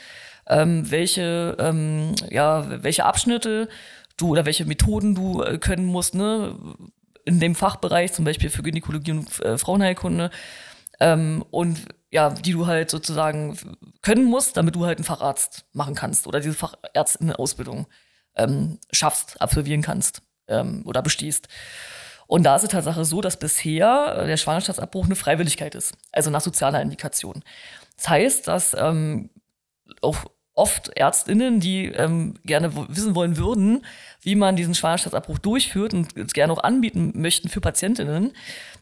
ähm, 0.47 0.89
welche, 0.91 1.55
ähm, 1.59 2.13
ja, 2.29 2.83
welche 2.83 3.05
Abschnitte 3.05 3.69
du 4.17 4.29
oder 4.29 4.45
welche 4.45 4.65
Methoden 4.65 5.15
du 5.15 5.41
äh, 5.41 5.57
können 5.57 5.85
musst, 5.85 6.15
ne? 6.15 6.55
In 7.25 7.39
dem 7.39 7.55
Fachbereich, 7.55 8.13
zum 8.13 8.25
Beispiel 8.25 8.49
für 8.49 8.63
Gynäkologie 8.63 9.11
und 9.11 9.39
äh, 9.41 9.57
Frauenheilkunde. 9.57 10.31
Ähm, 10.99 11.45
und 11.51 11.79
ja, 12.11 12.31
die 12.31 12.53
du 12.53 12.67
halt 12.67 12.89
sozusagen 12.89 13.57
können 14.01 14.25
musst, 14.25 14.57
damit 14.57 14.75
du 14.75 14.85
halt 14.85 14.97
einen 14.97 15.05
Facharzt 15.05 15.65
machen 15.73 15.95
kannst 15.95 16.27
oder 16.27 16.39
diese 16.39 16.55
Fachärztinnen-Ausbildung 16.55 17.87
ähm, 18.35 18.79
schaffst, 18.91 19.39
absolvieren 19.41 19.81
kannst 19.81 20.21
ähm, 20.47 20.83
oder 20.85 21.01
bestehst. 21.01 21.47
Und 22.27 22.43
da 22.43 22.55
ist 22.55 22.63
es 22.63 22.69
Tatsache 22.69 23.05
so, 23.05 23.21
dass 23.21 23.37
bisher 23.37 24.17
äh, 24.17 24.27
der 24.27 24.37
Schwangerschaftsabbruch 24.37 25.05
eine 25.05 25.15
Freiwilligkeit 25.15 25.75
ist, 25.75 25.95
also 26.11 26.29
nach 26.29 26.41
sozialer 26.41 26.81
Indikation. 26.81 27.43
Das 27.95 28.09
heißt, 28.09 28.47
dass 28.47 28.75
ähm, 28.77 29.29
auch 30.01 30.25
oft 30.53 30.89
Ärztinnen, 30.89 31.59
die 31.59 31.85
ähm, 31.85 32.35
gerne 32.43 32.75
wissen 32.89 33.15
wollen 33.15 33.37
würden, 33.37 33.85
wie 34.21 34.35
man 34.35 34.55
diesen 34.55 34.75
Schwangerschaftsabbruch 34.75 35.39
durchführt 35.39 35.93
und 35.93 36.15
es 36.17 36.33
gerne 36.33 36.53
auch 36.53 36.63
anbieten 36.63 37.13
möchten 37.15 37.49
für 37.49 37.61
Patientinnen, 37.61 38.33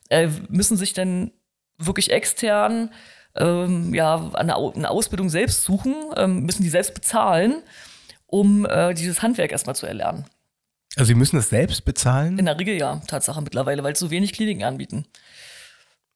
äh, 0.09 0.27
müssen 0.49 0.75
sich 0.75 0.93
dann 0.93 1.31
wirklich 1.77 2.11
extern 2.11 2.89
ähm, 3.37 3.93
ja, 3.93 4.31
eine, 4.33 4.55
eine, 4.55 4.89
Ausbildung 4.89 5.29
selbst 5.29 5.63
suchen, 5.63 5.95
ähm, 6.15 6.43
müssen 6.43 6.63
die 6.63 6.69
selbst 6.69 6.93
bezahlen, 6.93 7.61
um 8.25 8.65
äh, 8.65 8.93
dieses 8.93 9.21
Handwerk 9.21 9.51
erstmal 9.51 9.75
zu 9.75 9.85
erlernen. 9.85 10.25
Also 10.95 11.09
Sie 11.09 11.15
müssen 11.15 11.37
es 11.37 11.49
selbst 11.49 11.85
bezahlen? 11.85 12.39
In 12.39 12.45
der 12.45 12.59
Regel 12.59 12.77
ja, 12.77 13.01
Tatsache 13.07 13.41
mittlerweile, 13.41 13.83
weil 13.83 13.93
es 13.93 13.99
so 13.99 14.09
wenig 14.09 14.33
Kliniken 14.33 14.63
anbieten. 14.63 15.05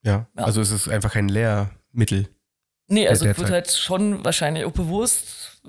Ja, 0.04 0.28
ja. 0.36 0.44
also 0.44 0.62
es 0.62 0.72
ist 0.72 0.90
einfach 0.90 1.14
kein 1.14 1.30
Lehrmittel. 1.30 2.28
Nee, 2.88 3.08
also 3.08 3.26
es 3.26 3.38
wird 3.38 3.52
halt 3.52 3.72
schon 3.72 4.26
wahrscheinlich 4.26 4.66
auch 4.66 4.72
bewusst, 4.72 5.62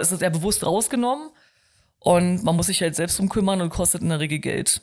ist 0.00 0.12
es 0.12 0.20
ja 0.20 0.28
bewusst 0.28 0.66
rausgenommen. 0.66 1.30
Und 2.06 2.44
man 2.44 2.54
muss 2.54 2.68
sich 2.68 2.82
halt 2.82 2.94
selbst 2.94 3.18
drum 3.18 3.28
kümmern 3.28 3.60
und 3.60 3.68
kostet 3.70 4.00
in 4.00 4.10
der 4.10 4.20
Regel 4.20 4.38
Geld. 4.38 4.80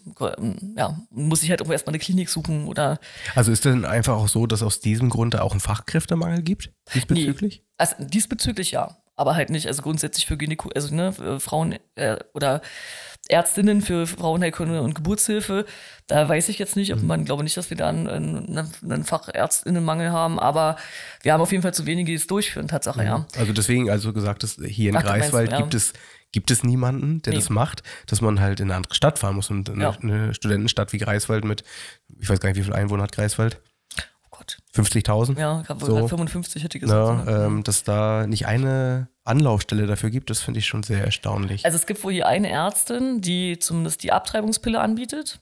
Ja, 0.76 0.99
muss 1.09 1.39
sich 1.39 1.49
halt 1.51 1.61
auch 1.61 1.69
erstmal 1.69 1.93
eine 1.93 1.99
Klinik 1.99 2.28
suchen 2.28 2.67
oder. 2.67 2.99
Also 3.34 3.49
ist 3.49 3.63
denn 3.63 3.86
einfach 3.86 4.17
auch 4.17 4.28
so, 4.28 4.45
dass 4.45 4.61
aus 4.61 4.82
diesem 4.82 5.09
Grund 5.09 5.39
auch 5.39 5.51
einen 5.51 5.61
Fachkräftemangel 5.61 6.41
gibt? 6.41 6.74
Diesbezüglich? 6.93 7.59
Nee, 7.59 7.74
also 7.78 7.95
diesbezüglich 7.99 8.71
ja. 8.71 8.97
Aber 9.15 9.36
halt 9.36 9.51
nicht, 9.51 9.67
also 9.67 9.84
grundsätzlich 9.84 10.26
für 10.26 10.36
Gynäko, 10.36 10.69
also 10.76 10.93
ne, 10.93 11.13
Frauen 11.39 11.76
äh, 11.95 12.17
oder 12.34 12.61
Ärztinnen 13.30 13.82
für 13.82 14.05
Frauenheilkunde 14.05 14.82
und 14.82 14.95
Geburtshilfe. 14.95 15.65
Da 16.07 16.28
weiß 16.28 16.49
ich 16.49 16.59
jetzt 16.59 16.76
nicht, 16.76 16.93
ob 16.93 17.01
mhm. 17.01 17.07
man, 17.07 17.26
glaube 17.26 17.43
nicht, 17.43 17.55
dass 17.55 17.69
wir 17.69 17.78
da 17.78 17.88
einen, 17.88 18.09
einen 18.84 19.05
Fachärztinnenmangel 19.05 20.11
haben, 20.11 20.39
aber 20.39 20.76
wir 21.21 21.32
haben 21.32 21.39
auf 21.39 21.51
jeden 21.51 21.61
Fall 21.61 21.74
zu 21.74 21.86
wenige, 21.86 22.07
die 22.07 22.15
es 22.15 22.28
durchführen, 22.28 22.67
Tatsache, 22.67 23.01
mhm. 23.01 23.07
ja. 23.07 23.26
Also 23.38 23.53
deswegen, 23.53 23.89
also 23.89 24.11
gesagt, 24.11 24.43
dass 24.43 24.57
hier 24.65 24.89
in 24.89 24.97
Ach, 24.97 25.03
Greifswald 25.03 25.51
meinst, 25.51 25.53
ja. 25.53 25.57
gibt 25.59 25.74
es 25.74 25.93
gibt 26.34 26.51
es 26.51 26.63
niemanden, 26.63 27.21
der 27.21 27.31
nee. 27.31 27.39
das 27.39 27.49
macht, 27.49 27.84
dass 28.07 28.19
man 28.19 28.41
halt 28.41 28.59
in 28.59 28.65
eine 28.65 28.75
andere 28.75 28.93
Stadt 28.93 29.19
fahren 29.19 29.36
muss. 29.36 29.49
Und 29.49 29.69
eine, 29.69 29.84
ja. 29.84 29.97
eine 30.01 30.34
Studentenstadt 30.34 30.91
wie 30.91 30.97
Greifswald 30.97 31.45
mit, 31.45 31.63
ich 32.19 32.29
weiß 32.29 32.41
gar 32.41 32.49
nicht, 32.49 32.57
wie 32.57 32.63
viele 32.63 32.75
Einwohner 32.75 33.03
hat 33.03 33.13
Greifswald? 33.13 33.61
Oh 34.25 34.27
Gott. 34.31 34.57
50.000? 34.75 35.39
Ja, 35.39 35.63
so. 35.79 36.07
55 36.07 36.63
hätte 36.63 36.77
ich 36.77 36.81
gesagt. 36.81 37.27
Ja, 37.27 37.45
ähm, 37.45 37.63
dass 37.63 37.84
da 37.84 38.27
nicht 38.27 38.47
eine 38.47 39.07
Anlaufstelle 39.23 39.86
dafür 39.86 40.09
gibt, 40.09 40.29
das 40.29 40.41
finde 40.41 40.59
ich 40.59 40.67
schon 40.67 40.84
sehr 40.84 41.05
erstaunlich. 41.05 41.63
Also 41.65 41.77
es 41.77 41.86
gibt 41.86 42.03
wohl 42.03 42.11
hier 42.11 42.27
eine 42.27 42.49
Ärztin, 42.49 43.21
die 43.21 43.59
zumindest 43.59 44.03
die 44.03 44.11
Abtreibungspille 44.11 44.81
anbietet, 44.81 45.39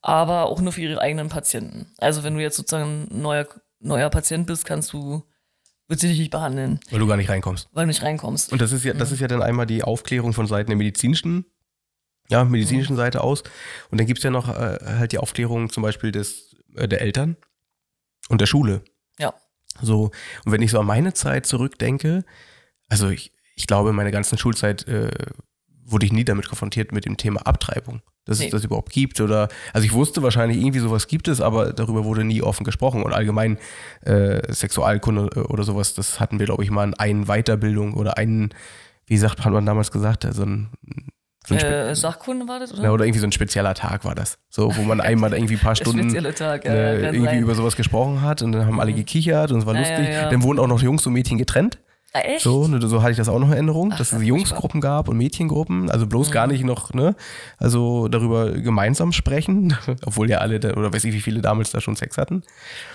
aber 0.00 0.46
auch 0.46 0.60
nur 0.60 0.72
für 0.72 0.80
ihre 0.80 1.00
eigenen 1.00 1.28
Patienten. 1.28 1.92
Also 1.98 2.24
wenn 2.24 2.34
du 2.34 2.40
jetzt 2.40 2.56
sozusagen 2.56 3.08
ein 3.10 3.20
neuer, 3.20 3.46
neuer 3.78 4.10
Patient 4.10 4.46
bist, 4.46 4.64
kannst 4.64 4.92
du 4.94 5.22
wird 5.88 6.00
sie 6.00 6.08
dich 6.08 6.18
nicht 6.18 6.30
behandeln. 6.30 6.80
Weil 6.90 6.98
du 6.98 7.06
gar 7.06 7.16
nicht 7.16 7.28
reinkommst. 7.28 7.68
Weil 7.72 7.84
du 7.84 7.88
nicht 7.88 8.02
reinkommst. 8.02 8.52
Und 8.52 8.60
das 8.60 8.72
ist 8.72 8.84
ja, 8.84 8.94
das 8.94 9.12
ist 9.12 9.20
ja 9.20 9.28
dann 9.28 9.42
einmal 9.42 9.66
die 9.66 9.82
Aufklärung 9.82 10.32
von 10.32 10.46
Seiten 10.46 10.70
der 10.70 10.76
medizinischen, 10.76 11.46
ja, 12.28 12.44
medizinischen 12.44 12.94
mhm. 12.94 12.98
Seite 12.98 13.22
aus. 13.22 13.42
Und 13.90 13.98
dann 13.98 14.06
gibt 14.06 14.18
es 14.18 14.24
ja 14.24 14.30
noch 14.30 14.48
äh, 14.48 14.78
halt 14.98 15.12
die 15.12 15.18
Aufklärung 15.18 15.70
zum 15.70 15.82
Beispiel 15.82 16.10
des, 16.10 16.56
äh, 16.74 16.88
der 16.88 17.00
Eltern 17.00 17.36
und 18.28 18.40
der 18.40 18.46
Schule. 18.46 18.82
Ja. 19.18 19.34
So, 19.82 20.10
und 20.44 20.52
wenn 20.52 20.62
ich 20.62 20.70
so 20.70 20.80
an 20.80 20.86
meine 20.86 21.12
Zeit 21.14 21.46
zurückdenke, 21.46 22.24
also 22.88 23.08
ich, 23.10 23.32
ich 23.56 23.66
glaube, 23.66 23.92
meine 23.92 24.10
ganzen 24.10 24.38
Schulzeit 24.38 24.86
äh, 24.88 25.10
wurde 25.84 26.06
ich 26.06 26.12
nie 26.12 26.24
damit 26.24 26.48
konfrontiert 26.48 26.92
mit 26.92 27.04
dem 27.04 27.16
Thema 27.16 27.46
Abtreibung 27.46 28.02
dass 28.24 28.38
nee. 28.38 28.46
es 28.46 28.50
das 28.50 28.64
überhaupt 28.64 28.92
gibt 28.92 29.20
oder 29.20 29.48
also 29.72 29.84
ich 29.84 29.92
wusste 29.92 30.22
wahrscheinlich 30.22 30.58
irgendwie 30.58 30.78
sowas 30.78 31.06
gibt 31.06 31.28
es, 31.28 31.40
aber 31.40 31.72
darüber 31.72 32.04
wurde 32.04 32.24
nie 32.24 32.42
offen 32.42 32.64
gesprochen 32.64 33.02
und 33.02 33.12
allgemein 33.12 33.58
äh, 34.02 34.52
Sexualkunde 34.52 35.30
äh, 35.34 35.40
oder 35.40 35.62
sowas, 35.62 35.94
das 35.94 36.20
hatten 36.20 36.38
wir 36.38 36.46
glaube 36.46 36.64
ich 36.64 36.70
mal 36.70 36.84
in 36.84 36.94
einen 36.94 37.26
Weiterbildung 37.26 37.94
oder 37.94 38.16
einen, 38.16 38.50
wie 39.06 39.18
sagt 39.18 39.44
hat 39.44 39.52
man 39.52 39.66
damals 39.66 39.90
gesagt, 39.90 40.26
so 40.30 40.42
ein 40.42 40.70
so 41.46 41.54
äh, 41.56 41.94
Sachkunde 41.94 42.48
war 42.48 42.58
das, 42.58 42.72
oder? 42.72 42.84
Ja, 42.84 42.90
oder 42.92 43.04
irgendwie 43.04 43.20
so 43.20 43.26
ein 43.26 43.32
spezieller 43.32 43.74
Tag 43.74 44.06
war 44.06 44.14
das. 44.14 44.38
So, 44.48 44.74
wo 44.76 44.80
man 44.80 45.00
einmal 45.02 45.34
irgendwie 45.34 45.56
ein 45.56 45.60
paar 45.60 45.76
Stunden 45.76 46.08
Tag, 46.34 46.64
äh, 46.64 47.02
irgendwie 47.02 47.26
sein. 47.26 47.42
über 47.42 47.54
sowas 47.54 47.76
gesprochen 47.76 48.22
hat 48.22 48.40
und 48.40 48.52
dann 48.52 48.64
haben 48.64 48.80
alle 48.80 48.92
mhm. 48.92 48.96
gekichert 48.96 49.52
und 49.52 49.58
es 49.58 49.66
war 49.66 49.74
ja, 49.74 49.80
lustig. 49.80 50.08
Ja, 50.08 50.22
ja. 50.22 50.30
Dann 50.30 50.42
wurden 50.42 50.58
auch 50.58 50.66
noch 50.66 50.80
Jungs 50.80 51.06
und 51.06 51.12
Mädchen 51.12 51.36
getrennt. 51.36 51.78
Ah, 52.16 52.20
echt? 52.20 52.44
So, 52.44 52.68
ne, 52.68 52.80
so 52.86 53.02
hatte 53.02 53.10
ich 53.10 53.16
das 53.16 53.28
auch 53.28 53.40
noch 53.40 53.48
in 53.48 53.54
Erinnerung, 53.54 53.90
Ach, 53.92 53.98
dass 53.98 54.12
es 54.12 54.22
Jungsgruppen 54.22 54.80
gab 54.80 55.08
und 55.08 55.16
Mädchengruppen, 55.16 55.90
also 55.90 56.06
bloß 56.06 56.28
mhm. 56.28 56.32
gar 56.32 56.46
nicht 56.46 56.62
noch, 56.62 56.94
ne, 56.94 57.16
also 57.58 58.06
darüber 58.06 58.52
gemeinsam 58.52 59.10
sprechen, 59.10 59.76
obwohl 60.06 60.30
ja 60.30 60.38
alle, 60.38 60.60
da, 60.60 60.74
oder 60.74 60.92
weiß 60.92 61.02
ich, 61.04 61.12
wie 61.12 61.20
viele 61.20 61.40
damals 61.40 61.72
da 61.72 61.80
schon 61.80 61.96
Sex 61.96 62.16
hatten. 62.16 62.44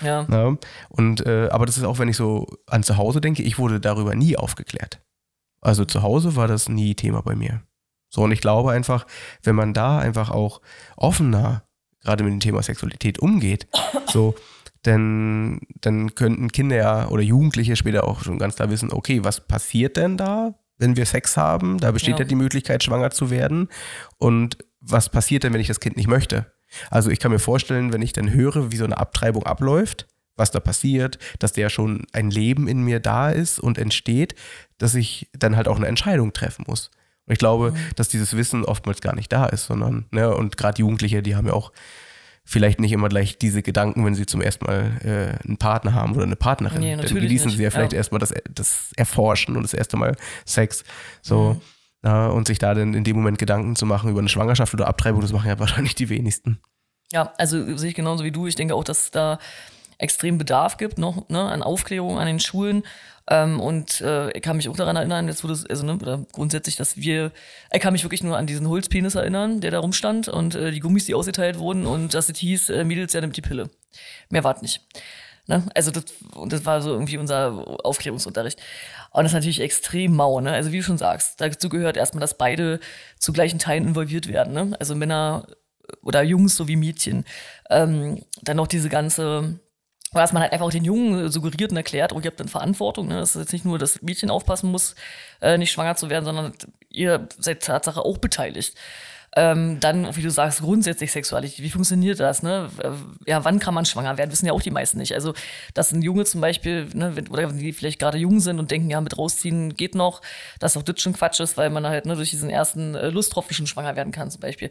Ja. 0.00 0.26
ja 0.30 0.56
und, 0.88 1.26
äh, 1.26 1.48
aber 1.50 1.66
das 1.66 1.76
ist 1.76 1.84
auch, 1.84 1.98
wenn 1.98 2.08
ich 2.08 2.16
so 2.16 2.46
an 2.66 2.82
zu 2.82 2.96
Hause 2.96 3.20
denke, 3.20 3.42
ich 3.42 3.58
wurde 3.58 3.78
darüber 3.78 4.14
nie 4.14 4.38
aufgeklärt. 4.38 5.02
Also 5.60 5.84
zu 5.84 6.02
Hause 6.02 6.34
war 6.34 6.48
das 6.48 6.70
nie 6.70 6.94
Thema 6.94 7.20
bei 7.20 7.36
mir. 7.36 7.60
So, 8.08 8.22
und 8.22 8.32
ich 8.32 8.40
glaube 8.40 8.72
einfach, 8.72 9.06
wenn 9.42 9.54
man 9.54 9.74
da 9.74 9.98
einfach 9.98 10.30
auch 10.30 10.62
offener 10.96 11.64
gerade 12.02 12.24
mit 12.24 12.32
dem 12.32 12.40
Thema 12.40 12.62
Sexualität 12.62 13.18
umgeht, 13.18 13.68
so, 14.06 14.34
denn 14.86 15.60
dann 15.80 16.14
könnten 16.14 16.52
Kinder 16.52 16.76
ja 16.76 17.08
oder 17.08 17.22
Jugendliche 17.22 17.76
später 17.76 18.06
auch 18.06 18.22
schon 18.22 18.38
ganz 18.38 18.56
klar 18.56 18.70
wissen, 18.70 18.92
okay, 18.92 19.24
was 19.24 19.40
passiert 19.40 19.96
denn 19.96 20.16
da, 20.16 20.54
wenn 20.78 20.96
wir 20.96 21.06
Sex 21.06 21.36
haben? 21.36 21.78
Da 21.78 21.90
besteht 21.90 22.14
ja, 22.14 22.20
ja 22.20 22.24
die 22.24 22.34
Möglichkeit, 22.34 22.82
schwanger 22.82 23.10
zu 23.10 23.30
werden. 23.30 23.68
Und 24.18 24.58
was 24.80 25.10
passiert 25.10 25.44
denn, 25.44 25.52
wenn 25.52 25.60
ich 25.60 25.68
das 25.68 25.80
Kind 25.80 25.96
nicht 25.96 26.08
möchte? 26.08 26.46
Also 26.90 27.10
ich 27.10 27.18
kann 27.18 27.32
mir 27.32 27.38
vorstellen, 27.38 27.92
wenn 27.92 28.02
ich 28.02 28.12
dann 28.12 28.32
höre, 28.32 28.72
wie 28.72 28.76
so 28.76 28.84
eine 28.84 28.96
Abtreibung 28.96 29.44
abläuft, 29.44 30.06
was 30.36 30.50
da 30.50 30.60
passiert, 30.60 31.18
dass 31.38 31.52
der 31.52 31.68
schon 31.68 32.06
ein 32.12 32.30
Leben 32.30 32.66
in 32.66 32.82
mir 32.82 33.00
da 33.00 33.30
ist 33.30 33.58
und 33.58 33.76
entsteht, 33.76 34.34
dass 34.78 34.94
ich 34.94 35.28
dann 35.34 35.56
halt 35.56 35.68
auch 35.68 35.76
eine 35.76 35.88
Entscheidung 35.88 36.32
treffen 36.32 36.64
muss. 36.66 36.90
Ich 37.26 37.38
glaube, 37.38 37.72
mhm. 37.72 37.76
dass 37.96 38.08
dieses 38.08 38.36
Wissen 38.36 38.64
oftmals 38.64 39.00
gar 39.00 39.14
nicht 39.14 39.32
da 39.32 39.46
ist, 39.46 39.66
sondern, 39.66 40.06
ne, 40.10 40.34
und 40.34 40.56
gerade 40.56 40.80
Jugendliche, 40.80 41.22
die 41.22 41.36
haben 41.36 41.46
ja 41.46 41.52
auch 41.52 41.72
vielleicht 42.50 42.80
nicht 42.80 42.90
immer 42.90 43.08
gleich 43.08 43.38
diese 43.38 43.62
Gedanken, 43.62 44.04
wenn 44.04 44.16
sie 44.16 44.26
zum 44.26 44.42
ersten 44.42 44.64
Mal 44.64 44.90
äh, 45.04 45.46
einen 45.46 45.56
Partner 45.56 45.94
haben 45.94 46.14
oder 46.14 46.24
eine 46.24 46.34
Partnerin. 46.34 46.80
Nee, 46.80 46.96
Dann 46.96 47.06
genießen 47.06 47.46
nicht. 47.46 47.56
sie 47.56 47.62
ja 47.62 47.70
vielleicht 47.70 47.92
ja. 47.92 47.98
erstmal 47.98 48.18
das, 48.18 48.34
das 48.52 48.90
Erforschen 48.96 49.56
und 49.56 49.62
das 49.62 49.72
erste 49.72 49.96
Mal 49.96 50.16
Sex. 50.44 50.82
So. 51.22 51.54
Mhm. 51.54 51.60
Ja, 52.02 52.26
und 52.26 52.48
sich 52.48 52.58
da 52.58 52.74
dann 52.74 52.94
in 52.94 53.04
dem 53.04 53.14
Moment 53.14 53.38
Gedanken 53.38 53.76
zu 53.76 53.86
machen 53.86 54.10
über 54.10 54.18
eine 54.18 54.28
Schwangerschaft 54.28 54.74
oder 54.74 54.88
Abtreibung, 54.88 55.20
das 55.20 55.32
machen 55.32 55.46
ja 55.46 55.58
wahrscheinlich 55.60 55.94
die 55.94 56.08
wenigsten. 56.08 56.58
Ja, 57.12 57.32
also 57.38 57.76
sehe 57.76 57.90
ich 57.90 57.94
genauso 57.94 58.24
wie 58.24 58.32
du. 58.32 58.48
Ich 58.48 58.56
denke 58.56 58.74
auch, 58.74 58.84
dass 58.84 59.12
da 59.12 59.38
extrem 59.98 60.36
Bedarf 60.36 60.76
gibt 60.76 60.98
noch 60.98 61.28
ne, 61.28 61.40
an 61.40 61.62
Aufklärung 61.62 62.18
an 62.18 62.26
den 62.26 62.40
Schulen. 62.40 62.82
Ähm, 63.30 63.60
und 63.60 64.00
äh, 64.00 64.30
ich 64.32 64.42
kann 64.42 64.56
mich 64.56 64.68
auch 64.68 64.76
daran 64.76 64.96
erinnern, 64.96 65.28
jetzt 65.28 65.44
wurde 65.44 65.54
es, 65.54 65.64
also 65.64 65.86
ne, 65.86 65.94
oder 65.94 66.26
grundsätzlich, 66.32 66.76
dass 66.76 66.96
wir, 66.96 67.30
ich 67.72 67.80
kann 67.80 67.92
mich 67.92 68.02
wirklich 68.02 68.24
nur 68.24 68.36
an 68.36 68.46
diesen 68.46 68.68
Holzpenis 68.68 69.14
erinnern, 69.14 69.60
der 69.60 69.70
da 69.70 69.78
rumstand 69.78 70.28
und 70.28 70.56
äh, 70.56 70.72
die 70.72 70.80
Gummis, 70.80 71.06
die 71.06 71.14
ausgeteilt 71.14 71.58
wurden 71.58 71.86
und 71.86 72.12
dass 72.12 72.28
es 72.28 72.38
hieß, 72.38 72.70
äh, 72.70 72.84
Mädels, 72.84 73.12
ja, 73.12 73.20
nimmt 73.20 73.36
die 73.36 73.42
Pille. 73.42 73.70
Mehr 74.30 74.42
war 74.42 74.60
nicht. 74.60 74.80
Ne? 75.46 75.64
Also 75.74 75.92
das, 75.92 76.04
und 76.34 76.52
das 76.52 76.64
war 76.64 76.82
so 76.82 76.90
irgendwie 76.90 77.18
unser 77.18 77.84
Aufklärungsunterricht. 77.84 78.58
Und 79.12 79.22
das 79.22 79.32
ist 79.32 79.36
natürlich 79.36 79.60
extrem 79.60 80.14
mau, 80.14 80.40
ne? 80.40 80.52
Also 80.52 80.70
wie 80.70 80.78
du 80.78 80.82
schon 80.84 80.98
sagst, 80.98 81.40
dazu 81.40 81.68
gehört 81.68 81.96
erstmal, 81.96 82.20
dass 82.20 82.38
beide 82.38 82.78
zu 83.18 83.32
gleichen 83.32 83.58
Teilen 83.58 83.88
involviert 83.88 84.28
werden, 84.28 84.52
ne? 84.52 84.76
Also 84.78 84.94
Männer 84.94 85.46
oder 86.02 86.22
Jungs 86.22 86.56
sowie 86.56 86.76
Mädchen. 86.76 87.24
Ähm, 87.68 88.22
dann 88.42 88.58
noch 88.58 88.68
diese 88.68 88.88
ganze 88.88 89.58
dass 90.12 90.32
man 90.32 90.42
halt 90.42 90.52
einfach 90.52 90.66
auch 90.66 90.70
den 90.70 90.84
Jungen 90.84 91.30
suggeriert 91.30 91.70
und 91.70 91.76
erklärt, 91.76 92.12
oh, 92.12 92.20
ihr 92.20 92.26
habt 92.26 92.40
dann 92.40 92.48
Verantwortung. 92.48 93.08
Ne? 93.08 93.18
Das 93.18 93.36
ist 93.36 93.42
jetzt 93.42 93.52
nicht 93.52 93.64
nur, 93.64 93.78
dass 93.78 94.02
Mädchen 94.02 94.30
aufpassen 94.30 94.70
muss, 94.70 94.94
äh, 95.40 95.56
nicht 95.56 95.70
schwanger 95.70 95.96
zu 95.96 96.10
werden, 96.10 96.24
sondern 96.24 96.52
ihr 96.88 97.28
seid 97.38 97.62
Tatsache 97.62 98.04
auch 98.04 98.18
beteiligt. 98.18 98.76
Ähm, 99.36 99.78
dann, 99.78 100.16
wie 100.16 100.22
du 100.22 100.30
sagst, 100.30 100.60
grundsätzlich 100.60 101.12
Sexualität. 101.12 101.62
Wie 101.62 101.70
funktioniert 101.70 102.18
das? 102.18 102.42
Ne? 102.42 102.68
Ja, 103.26 103.44
wann 103.44 103.60
kann 103.60 103.74
man 103.74 103.84
schwanger 103.84 104.18
werden? 104.18 104.32
Wissen 104.32 104.46
ja 104.46 104.52
auch 104.52 104.62
die 104.62 104.72
meisten 104.72 104.98
nicht. 104.98 105.14
Also, 105.14 105.34
dass 105.72 105.92
ein 105.92 106.02
Junge 106.02 106.24
zum 106.24 106.40
Beispiel, 106.40 106.88
ne, 106.94 107.14
wenn, 107.14 107.28
oder 107.28 107.46
die 107.52 107.72
vielleicht 107.72 108.00
gerade 108.00 108.18
jung 108.18 108.40
sind 108.40 108.58
und 108.58 108.72
denken, 108.72 108.90
ja, 108.90 109.00
mit 109.00 109.16
rausziehen 109.16 109.74
geht 109.76 109.94
noch, 109.94 110.20
dass 110.58 110.76
auch 110.76 110.82
das 110.82 111.00
schon 111.00 111.12
Quatsch 111.12 111.38
ist, 111.38 111.56
weil 111.56 111.70
man 111.70 111.86
halt 111.86 112.06
ne, 112.06 112.16
durch 112.16 112.30
diesen 112.30 112.50
ersten 112.50 112.96
äh, 112.96 113.10
Lusttropfen 113.10 113.54
schon 113.54 113.68
schwanger 113.68 113.94
werden 113.94 114.12
kann, 114.12 114.32
zum 114.32 114.40
Beispiel. 114.40 114.70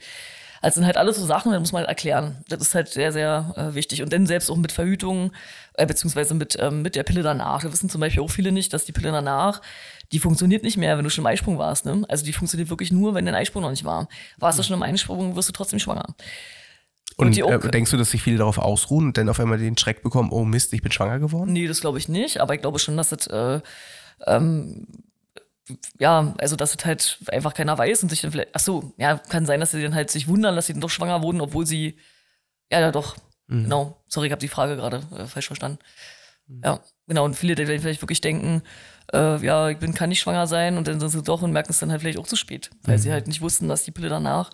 Also 0.61 0.75
sind 0.75 0.85
halt 0.85 0.97
alles 0.97 1.17
so 1.17 1.25
Sachen, 1.25 1.51
da 1.51 1.59
muss 1.59 1.71
man 1.71 1.81
halt 1.81 1.89
erklären. 1.89 2.43
Das 2.47 2.61
ist 2.61 2.75
halt 2.75 2.89
sehr, 2.89 3.11
sehr 3.11 3.53
äh, 3.55 3.75
wichtig. 3.75 4.01
Und 4.01 4.11
dann 4.11 4.25
selbst 4.25 4.49
auch 4.49 4.57
mit 4.57 4.71
Verhütung, 4.71 5.31
äh, 5.73 5.85
beziehungsweise 5.85 6.33
mit, 6.33 6.57
ähm, 6.59 6.81
mit 6.81 6.95
der 6.95 7.03
Pille 7.03 7.23
danach. 7.23 7.61
Da 7.63 7.71
wissen 7.71 7.89
zum 7.89 8.01
Beispiel 8.01 8.23
auch 8.23 8.29
viele 8.29 8.51
nicht, 8.51 8.73
dass 8.73 8.85
die 8.85 8.91
Pille 8.91 9.11
danach, 9.11 9.61
die 10.11 10.19
funktioniert 10.19 10.63
nicht 10.63 10.77
mehr, 10.77 10.97
wenn 10.97 11.03
du 11.03 11.09
schon 11.09 11.23
im 11.23 11.27
Eisprung 11.27 11.57
warst. 11.57 11.85
Ne? 11.85 12.03
Also 12.09 12.25
die 12.25 12.33
funktioniert 12.33 12.69
wirklich 12.69 12.91
nur, 12.91 13.13
wenn 13.13 13.25
dein 13.25 13.35
Eisprung 13.35 13.61
noch 13.61 13.69
nicht 13.69 13.85
war. 13.85 14.07
Warst 14.37 14.59
du 14.59 14.63
schon 14.63 14.75
im 14.75 14.83
Eisprung, 14.83 15.35
wirst 15.35 15.49
du 15.49 15.53
trotzdem 15.53 15.79
schwanger. 15.79 16.15
Und, 17.17 17.41
und 17.41 17.65
äh, 17.65 17.71
denkst 17.71 17.91
du, 17.91 17.97
dass 17.97 18.11
sich 18.11 18.21
viele 18.21 18.37
darauf 18.37 18.57
ausruhen 18.57 19.07
und 19.07 19.17
dann 19.17 19.27
auf 19.27 19.39
einmal 19.39 19.57
den 19.57 19.77
Schreck 19.77 20.03
bekommen, 20.03 20.29
oh 20.31 20.45
Mist, 20.45 20.71
ich 20.73 20.81
bin 20.81 20.91
schwanger 20.91 21.19
geworden? 21.19 21.51
Nee, 21.51 21.67
das 21.67 21.81
glaube 21.81 21.97
ich 21.97 22.07
nicht, 22.07 22.39
aber 22.39 22.55
ich 22.55 22.61
glaube 22.61 22.79
schon, 22.79 22.95
dass 22.95 23.09
das 23.09 23.27
äh, 23.27 23.59
ähm, 24.25 24.87
ja, 25.99 26.33
also 26.37 26.55
dass 26.55 26.75
es 26.75 26.85
halt 26.85 27.19
einfach 27.27 27.53
keiner 27.53 27.77
weiß 27.77 28.03
und 28.03 28.09
sich 28.09 28.21
dann 28.21 28.31
vielleicht, 28.31 28.49
ach 28.53 28.59
so, 28.59 28.93
ja, 28.97 29.17
kann 29.17 29.45
sein, 29.45 29.59
dass 29.59 29.71
sie 29.71 29.81
dann 29.81 29.95
halt 29.95 30.11
sich 30.11 30.27
wundern, 30.27 30.55
dass 30.55 30.67
sie 30.67 30.73
dann 30.73 30.81
doch 30.81 30.89
schwanger 30.89 31.21
wurden, 31.21 31.41
obwohl 31.41 31.65
sie, 31.65 31.97
ja, 32.71 32.79
ja 32.79 32.91
doch, 32.91 33.17
mhm. 33.47 33.63
genau, 33.63 34.01
sorry, 34.07 34.27
ich 34.27 34.31
habe 34.31 34.41
die 34.41 34.47
Frage 34.47 34.75
gerade 34.75 35.03
äh, 35.17 35.25
falsch 35.25 35.47
verstanden. 35.47 35.79
Mhm. 36.47 36.61
Ja, 36.63 36.79
genau, 37.07 37.25
und 37.25 37.35
viele, 37.35 37.55
die 37.55 37.65
vielleicht 37.65 38.01
wirklich 38.01 38.21
denken, 38.21 38.63
äh, 39.13 39.43
ja, 39.43 39.69
ich 39.69 39.77
bin, 39.77 39.93
kann 39.93 40.09
nicht 40.09 40.19
schwanger 40.19 40.47
sein 40.47 40.77
und 40.77 40.87
dann 40.87 40.99
sind 40.99 41.09
sie 41.09 41.23
doch 41.23 41.41
und 41.41 41.51
merken 41.51 41.71
es 41.71 41.79
dann 41.79 41.91
halt 41.91 42.01
vielleicht 42.01 42.19
auch 42.19 42.27
zu 42.27 42.35
spät, 42.35 42.69
weil 42.83 42.97
mhm. 42.97 43.01
sie 43.01 43.11
halt 43.11 43.27
nicht 43.27 43.41
wussten, 43.41 43.67
dass 43.67 43.83
die 43.83 43.91
Pille 43.91 44.09
danach 44.09 44.49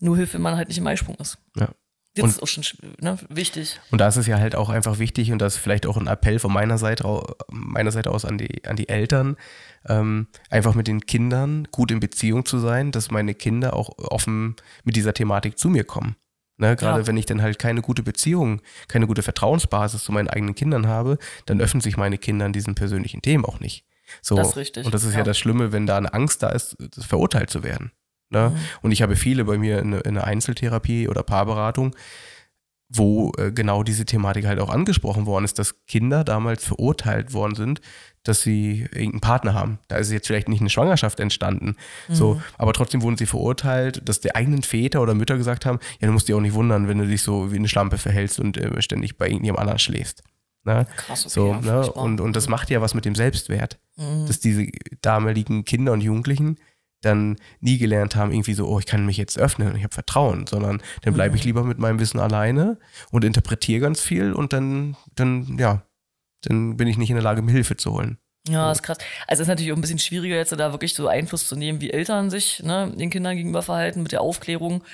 nur 0.00 0.16
hilft, 0.16 0.34
wenn 0.34 0.42
man 0.42 0.56
halt 0.56 0.68
nicht 0.68 0.78
im 0.78 0.86
Eisprung 0.86 1.16
ist. 1.16 1.38
Ja. 1.56 1.68
Das 2.14 2.22
und, 2.22 2.30
ist 2.30 2.42
auch 2.42 2.46
schon 2.46 2.64
ne, 3.00 3.18
wichtig. 3.28 3.80
Und 3.90 4.00
da 4.00 4.06
ist 4.06 4.16
es 4.16 4.26
ja 4.28 4.38
halt 4.38 4.54
auch 4.54 4.68
einfach 4.68 5.00
wichtig 5.00 5.32
und 5.32 5.40
das 5.40 5.56
ist 5.56 5.60
vielleicht 5.60 5.84
auch 5.84 5.96
ein 5.96 6.06
Appell 6.06 6.38
von 6.38 6.52
meiner 6.52 6.78
Seite, 6.78 7.04
meiner 7.50 7.90
Seite 7.90 8.12
aus 8.12 8.24
an 8.24 8.38
die, 8.38 8.64
an 8.66 8.76
die 8.76 8.88
Eltern, 8.88 9.36
ähm, 9.88 10.28
einfach 10.48 10.74
mit 10.74 10.86
den 10.86 11.00
Kindern 11.06 11.66
gut 11.72 11.90
in 11.90 11.98
Beziehung 11.98 12.44
zu 12.44 12.58
sein, 12.58 12.92
dass 12.92 13.10
meine 13.10 13.34
Kinder 13.34 13.74
auch 13.74 13.98
offen 13.98 14.54
mit 14.84 14.94
dieser 14.94 15.12
Thematik 15.12 15.58
zu 15.58 15.68
mir 15.68 15.82
kommen. 15.82 16.14
Ne, 16.56 16.76
Gerade 16.76 17.00
ja. 17.00 17.06
wenn 17.08 17.16
ich 17.16 17.26
dann 17.26 17.42
halt 17.42 17.58
keine 17.58 17.82
gute 17.82 18.04
Beziehung, 18.04 18.62
keine 18.86 19.08
gute 19.08 19.24
Vertrauensbasis 19.24 20.04
zu 20.04 20.12
meinen 20.12 20.28
eigenen 20.28 20.54
Kindern 20.54 20.86
habe, 20.86 21.18
dann 21.46 21.60
öffnen 21.60 21.80
sich 21.80 21.96
meine 21.96 22.16
Kinder 22.16 22.46
an 22.46 22.52
diesen 22.52 22.76
persönlichen 22.76 23.22
Themen 23.22 23.44
auch 23.44 23.58
nicht. 23.58 23.84
So, 24.22 24.36
das 24.36 24.50
ist 24.50 24.56
richtig. 24.56 24.86
Und 24.86 24.94
das 24.94 25.02
ist 25.02 25.12
ja. 25.12 25.18
ja 25.18 25.24
das 25.24 25.36
Schlimme, 25.36 25.72
wenn 25.72 25.86
da 25.86 25.96
eine 25.96 26.14
Angst 26.14 26.44
da 26.44 26.50
ist, 26.50 26.76
verurteilt 26.96 27.50
zu 27.50 27.64
werden. 27.64 27.90
Ne? 28.30 28.50
Mhm. 28.50 28.56
Und 28.82 28.92
ich 28.92 29.02
habe 29.02 29.16
viele 29.16 29.44
bei 29.44 29.58
mir 29.58 29.78
in, 29.78 29.92
in 29.92 30.14
der 30.14 30.24
Einzeltherapie 30.24 31.08
oder 31.08 31.22
Paarberatung, 31.22 31.94
wo 32.88 33.32
äh, 33.38 33.50
genau 33.50 33.82
diese 33.82 34.04
Thematik 34.04 34.46
halt 34.46 34.60
auch 34.60 34.68
angesprochen 34.68 35.26
worden 35.26 35.44
ist, 35.44 35.58
dass 35.58 35.84
Kinder 35.86 36.24
damals 36.24 36.64
verurteilt 36.64 37.32
worden 37.32 37.54
sind, 37.54 37.80
dass 38.22 38.42
sie 38.42 38.86
irgendeinen 38.92 39.20
Partner 39.20 39.54
haben. 39.54 39.78
Da 39.88 39.96
ist 39.96 40.10
jetzt 40.10 40.26
vielleicht 40.26 40.48
nicht 40.48 40.60
eine 40.60 40.70
Schwangerschaft 40.70 41.20
entstanden. 41.20 41.76
Mhm. 42.08 42.14
So, 42.14 42.42
aber 42.56 42.72
trotzdem 42.72 43.02
wurden 43.02 43.16
sie 43.16 43.26
verurteilt, 43.26 44.08
dass 44.08 44.20
die 44.20 44.34
eigenen 44.34 44.62
Väter 44.62 45.02
oder 45.02 45.14
Mütter 45.14 45.36
gesagt 45.36 45.66
haben, 45.66 45.78
ja, 46.00 46.06
du 46.06 46.12
musst 46.12 46.28
dich 46.28 46.34
auch 46.34 46.40
nicht 46.40 46.54
wundern, 46.54 46.88
wenn 46.88 46.98
du 46.98 47.06
dich 47.06 47.22
so 47.22 47.52
wie 47.52 47.56
eine 47.56 47.68
Schlampe 47.68 47.98
verhältst 47.98 48.40
und 48.40 48.56
äh, 48.56 48.80
ständig 48.80 49.18
bei 49.18 49.26
irgendjemand 49.26 49.60
anderen 49.60 49.78
schläfst. 49.78 50.22
Ne? 50.64 50.86
Krass, 50.96 51.26
okay, 51.26 51.34
so, 51.34 51.52
ja, 51.52 51.60
ne? 51.60 51.92
und, 51.92 52.20
und 52.20 52.34
das 52.34 52.48
macht 52.48 52.70
ja 52.70 52.80
was 52.80 52.94
mit 52.94 53.04
dem 53.04 53.14
Selbstwert, 53.14 53.78
mhm. 53.96 54.26
dass 54.26 54.40
diese 54.40 54.68
damaligen 55.02 55.64
Kinder 55.64 55.92
und 55.92 56.00
Jugendlichen 56.00 56.58
dann 57.04 57.36
nie 57.60 57.78
gelernt 57.78 58.16
haben, 58.16 58.32
irgendwie 58.32 58.54
so, 58.54 58.66
oh, 58.66 58.78
ich 58.78 58.86
kann 58.86 59.06
mich 59.06 59.16
jetzt 59.16 59.38
öffnen 59.38 59.68
und 59.68 59.76
ich 59.76 59.84
habe 59.84 59.94
Vertrauen, 59.94 60.46
sondern 60.46 60.82
dann 61.02 61.14
bleibe 61.14 61.36
ich 61.36 61.44
lieber 61.44 61.64
mit 61.64 61.78
meinem 61.78 62.00
Wissen 62.00 62.18
alleine 62.18 62.78
und 63.10 63.24
interpretiere 63.24 63.80
ganz 63.80 64.00
viel 64.00 64.32
und 64.32 64.52
dann, 64.52 64.96
dann, 65.14 65.56
ja, 65.58 65.82
dann 66.42 66.76
bin 66.76 66.88
ich 66.88 66.98
nicht 66.98 67.10
in 67.10 67.16
der 67.16 67.22
Lage, 67.22 67.42
mir 67.42 67.52
Hilfe 67.52 67.76
zu 67.76 67.92
holen. 67.92 68.18
Ja, 68.48 68.70
ist 68.70 68.82
krass. 68.82 68.98
Also 69.26 69.40
es 69.40 69.46
ist 69.46 69.48
natürlich 69.48 69.72
auch 69.72 69.76
ein 69.76 69.80
bisschen 69.80 69.98
schwieriger, 69.98 70.36
jetzt 70.36 70.52
da 70.52 70.72
wirklich 70.72 70.94
so 70.94 71.08
Einfluss 71.08 71.48
zu 71.48 71.56
nehmen, 71.56 71.80
wie 71.80 71.90
Eltern 71.90 72.28
sich 72.28 72.62
ne, 72.62 72.92
den 72.94 73.08
Kindern 73.08 73.36
gegenüber 73.36 73.62
verhalten 73.62 74.02
mit 74.02 74.12
der 74.12 74.20
Aufklärung. 74.20 74.84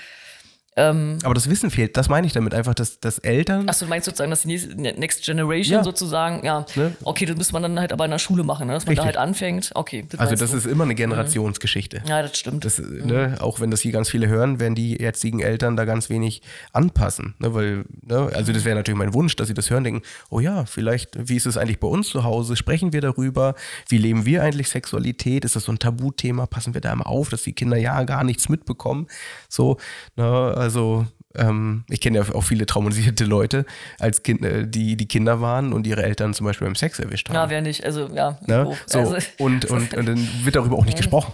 Ähm, 0.76 1.18
aber 1.24 1.34
das 1.34 1.50
Wissen 1.50 1.70
fehlt, 1.70 1.96
das 1.96 2.08
meine 2.08 2.26
ich 2.28 2.32
damit 2.32 2.54
einfach, 2.54 2.74
dass, 2.74 3.00
dass 3.00 3.18
Eltern. 3.18 3.68
Achso, 3.68 3.86
du 3.86 3.90
meinst 3.90 4.04
sozusagen, 4.04 4.30
dass 4.30 4.42
die 4.42 4.56
ne-, 4.76 4.92
Next 4.92 5.24
Generation 5.24 5.78
ja. 5.78 5.84
sozusagen, 5.84 6.44
ja, 6.46 6.64
ne? 6.76 6.94
okay, 7.02 7.26
das 7.26 7.36
müsste 7.36 7.52
man 7.54 7.62
dann 7.62 7.80
halt 7.80 7.92
aber 7.92 8.04
in 8.04 8.12
der 8.12 8.20
Schule 8.20 8.44
machen, 8.44 8.68
ne? 8.68 8.74
dass 8.74 8.86
man 8.86 8.90
Richtig. 8.90 9.02
da 9.02 9.04
halt 9.06 9.16
anfängt. 9.16 9.72
Okay. 9.74 10.06
Das 10.08 10.20
also 10.20 10.36
das 10.36 10.52
du. 10.52 10.56
ist 10.56 10.66
immer 10.66 10.84
eine 10.84 10.94
Generationsgeschichte. 10.94 12.02
Ja, 12.06 12.22
das 12.22 12.38
stimmt. 12.38 12.64
Das, 12.64 12.78
mhm. 12.78 13.06
ne, 13.06 13.38
auch 13.40 13.58
wenn 13.58 13.72
das 13.72 13.80
hier 13.80 13.90
ganz 13.90 14.10
viele 14.10 14.28
hören, 14.28 14.60
werden 14.60 14.76
die 14.76 15.00
jetzigen 15.00 15.40
Eltern 15.40 15.76
da 15.76 15.84
ganz 15.84 16.08
wenig 16.08 16.40
anpassen. 16.72 17.34
Ne? 17.40 17.52
Weil, 17.52 17.84
ne, 18.02 18.30
also 18.32 18.52
das 18.52 18.64
wäre 18.64 18.76
natürlich 18.76 18.98
mein 18.98 19.12
Wunsch, 19.12 19.34
dass 19.34 19.48
sie 19.48 19.54
das 19.54 19.70
hören, 19.70 19.82
denken, 19.82 20.02
oh 20.28 20.38
ja, 20.38 20.66
vielleicht, 20.66 21.28
wie 21.28 21.36
ist 21.36 21.46
es 21.46 21.56
eigentlich 21.56 21.80
bei 21.80 21.88
uns 21.88 22.08
zu 22.10 22.22
Hause? 22.22 22.54
Sprechen 22.54 22.92
wir 22.92 23.00
darüber? 23.00 23.56
Wie 23.88 23.98
leben 23.98 24.24
wir 24.24 24.44
eigentlich 24.44 24.68
Sexualität? 24.68 25.44
Ist 25.44 25.56
das 25.56 25.64
so 25.64 25.72
ein 25.72 25.80
Tabuthema? 25.80 26.46
Passen 26.46 26.74
wir 26.74 26.80
da 26.80 26.92
immer 26.92 27.08
auf, 27.08 27.28
dass 27.28 27.42
die 27.42 27.54
Kinder 27.54 27.76
ja 27.76 28.04
gar 28.04 28.22
nichts 28.22 28.48
mitbekommen? 28.48 29.08
So, 29.48 29.78
ne, 30.14 30.54
also 30.60 31.06
ähm, 31.34 31.84
ich 31.88 32.00
kenne 32.00 32.18
ja 32.18 32.34
auch 32.34 32.42
viele 32.42 32.66
traumatisierte 32.66 33.24
Leute, 33.24 33.64
als 33.98 34.22
kind, 34.22 34.44
äh, 34.44 34.66
die 34.66 34.96
die 34.96 35.06
Kinder 35.06 35.40
waren 35.40 35.72
und 35.72 35.86
ihre 35.86 36.02
Eltern 36.02 36.34
zum 36.34 36.46
Beispiel 36.46 36.66
beim 36.66 36.74
Sex 36.74 36.98
erwischt 36.98 37.28
haben. 37.28 37.36
Ja, 37.36 37.50
wer 37.50 37.62
nicht, 37.62 37.84
also 37.84 38.08
ja. 38.08 38.38
Ne? 38.46 38.76
So, 38.86 38.98
also, 38.98 39.16
und, 39.38 39.64
und, 39.66 39.94
und 39.94 40.06
dann 40.08 40.28
wird 40.44 40.56
darüber 40.56 40.76
auch 40.76 40.84
nicht 40.84 40.96
gesprochen. 40.96 41.32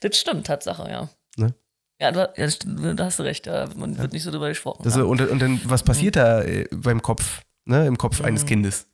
Das 0.00 0.16
stimmt, 0.18 0.46
Tatsache, 0.46 0.90
ja. 0.90 1.08
Ne? 1.36 1.54
Ja, 2.00 2.12
du, 2.12 2.32
ja, 2.36 2.94
da 2.94 3.04
hast 3.04 3.18
du 3.18 3.22
recht, 3.22 3.46
ja, 3.46 3.68
man 3.76 3.96
wird 3.96 4.12
nicht 4.12 4.22
so 4.22 4.30
darüber 4.30 4.48
gesprochen. 4.48 4.82
Das, 4.82 4.96
und, 4.96 5.20
und 5.20 5.38
dann, 5.40 5.60
was 5.64 5.82
passiert 5.82 6.16
mhm. 6.16 6.20
da 6.20 6.42
äh, 6.42 6.66
beim 6.72 7.02
Kopf, 7.02 7.42
ne, 7.66 7.86
im 7.86 7.96
Kopf 7.96 8.20
mhm. 8.20 8.26
eines 8.26 8.46
Kindes? 8.46 8.86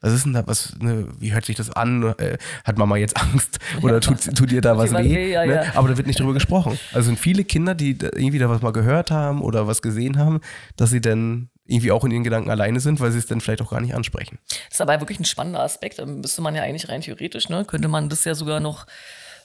Was 0.00 0.12
ist 0.12 0.24
denn 0.24 0.32
da, 0.32 0.46
was, 0.46 0.74
ne, 0.80 1.06
wie 1.18 1.32
hört 1.32 1.44
sich 1.44 1.56
das 1.56 1.70
an? 1.70 2.14
Äh, 2.18 2.38
hat 2.64 2.78
Mama 2.78 2.96
jetzt 2.96 3.20
Angst? 3.20 3.58
Oder 3.82 4.00
tut, 4.00 4.34
tut 4.34 4.50
ihr 4.50 4.60
da 4.62 4.78
was 4.78 4.92
weh? 4.92 5.14
weh 5.14 5.32
ja, 5.32 5.44
ne? 5.44 5.54
ja. 5.54 5.62
Aber 5.74 5.88
da 5.88 5.96
wird 5.96 6.06
nicht 6.06 6.18
drüber 6.18 6.32
gesprochen. 6.32 6.78
Also 6.92 7.06
sind 7.06 7.18
viele 7.18 7.44
Kinder, 7.44 7.74
die 7.74 7.98
irgendwie 8.00 8.38
da 8.38 8.48
was 8.48 8.62
mal 8.62 8.72
gehört 8.72 9.10
haben 9.10 9.42
oder 9.42 9.66
was 9.66 9.82
gesehen 9.82 10.18
haben, 10.18 10.40
dass 10.76 10.90
sie 10.90 11.00
dann 11.00 11.50
irgendwie 11.66 11.92
auch 11.92 12.04
in 12.04 12.10
ihren 12.10 12.24
Gedanken 12.24 12.50
alleine 12.50 12.80
sind, 12.80 13.00
weil 13.00 13.12
sie 13.12 13.18
es 13.18 13.26
dann 13.26 13.40
vielleicht 13.40 13.62
auch 13.62 13.70
gar 13.70 13.80
nicht 13.80 13.94
ansprechen. 13.94 14.38
Das 14.48 14.72
ist 14.72 14.80
aber 14.80 14.98
wirklich 15.00 15.20
ein 15.20 15.24
spannender 15.24 15.60
Aspekt. 15.60 15.98
Da 15.98 16.06
müsste 16.06 16.42
man 16.42 16.54
ja 16.54 16.62
eigentlich 16.62 16.88
rein 16.88 17.02
theoretisch, 17.02 17.48
ne, 17.48 17.64
könnte 17.64 17.88
man 17.88 18.08
das 18.08 18.24
ja 18.24 18.34
sogar 18.34 18.58
noch 18.58 18.86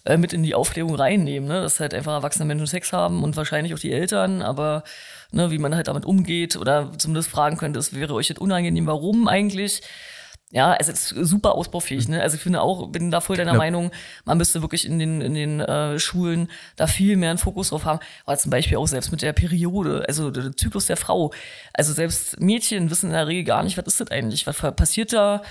äh, 0.05 0.17
mit 0.17 0.33
in 0.33 0.43
die 0.43 0.55
Aufklärung 0.55 0.95
reinnehmen, 0.95 1.49
ne? 1.49 1.61
dass 1.61 1.79
halt 1.79 1.93
einfach 1.93 2.13
erwachsene 2.13 2.45
Menschen 2.45 2.67
Sex 2.67 2.93
haben 2.93 3.23
und 3.23 3.35
wahrscheinlich 3.35 3.73
auch 3.73 3.79
die 3.79 3.91
Eltern, 3.91 4.41
aber 4.41 4.83
ne, 5.31 5.51
wie 5.51 5.57
man 5.57 5.75
halt 5.75 5.87
damit 5.87 6.05
umgeht 6.05 6.55
oder 6.55 6.91
zumindest 6.97 7.29
fragen 7.29 7.57
könnte, 7.57 7.79
es 7.79 7.93
wäre 7.93 8.13
euch 8.13 8.29
jetzt 8.29 8.39
unangenehm, 8.39 8.87
warum 8.87 9.27
eigentlich? 9.27 9.81
Ja, 10.55 10.73
es 10.79 10.87
ist 10.87 11.09
super 11.09 11.55
ausbaufähig. 11.55 12.07
Ne? 12.07 12.21
Also 12.21 12.37
ich 12.37 12.41
finde 12.41 12.61
auch, 12.61 12.87
bin 12.87 13.11
da 13.11 13.19
voll 13.19 13.35
deiner 13.35 13.51
ja. 13.51 13.57
Meinung, 13.57 13.91
man 14.23 14.37
müsste 14.37 14.61
wirklich 14.61 14.85
in 14.85 14.99
den, 14.99 15.19
in 15.19 15.33
den 15.33 15.59
äh, 15.59 15.99
Schulen 15.99 16.47
da 16.77 16.87
viel 16.87 17.17
mehr 17.17 17.31
einen 17.31 17.39
Fokus 17.39 17.71
drauf 17.71 17.83
haben. 17.83 17.99
Aber 18.25 18.37
zum 18.37 18.51
Beispiel 18.51 18.77
auch 18.77 18.87
selbst 18.87 19.11
mit 19.11 19.21
der 19.21 19.33
Periode, 19.33 20.05
also 20.07 20.31
der 20.31 20.55
Zyklus 20.55 20.85
der 20.85 20.95
Frau. 20.95 21.33
Also 21.73 21.91
selbst 21.91 22.39
Mädchen 22.39 22.89
wissen 22.89 23.07
in 23.07 23.11
der 23.11 23.27
Regel 23.27 23.43
gar 23.43 23.63
nicht, 23.63 23.77
was 23.77 23.85
ist 23.85 23.99
das 23.99 24.11
eigentlich? 24.11 24.47
Was 24.47 24.57
passiert 24.77 25.11
da? 25.11 25.41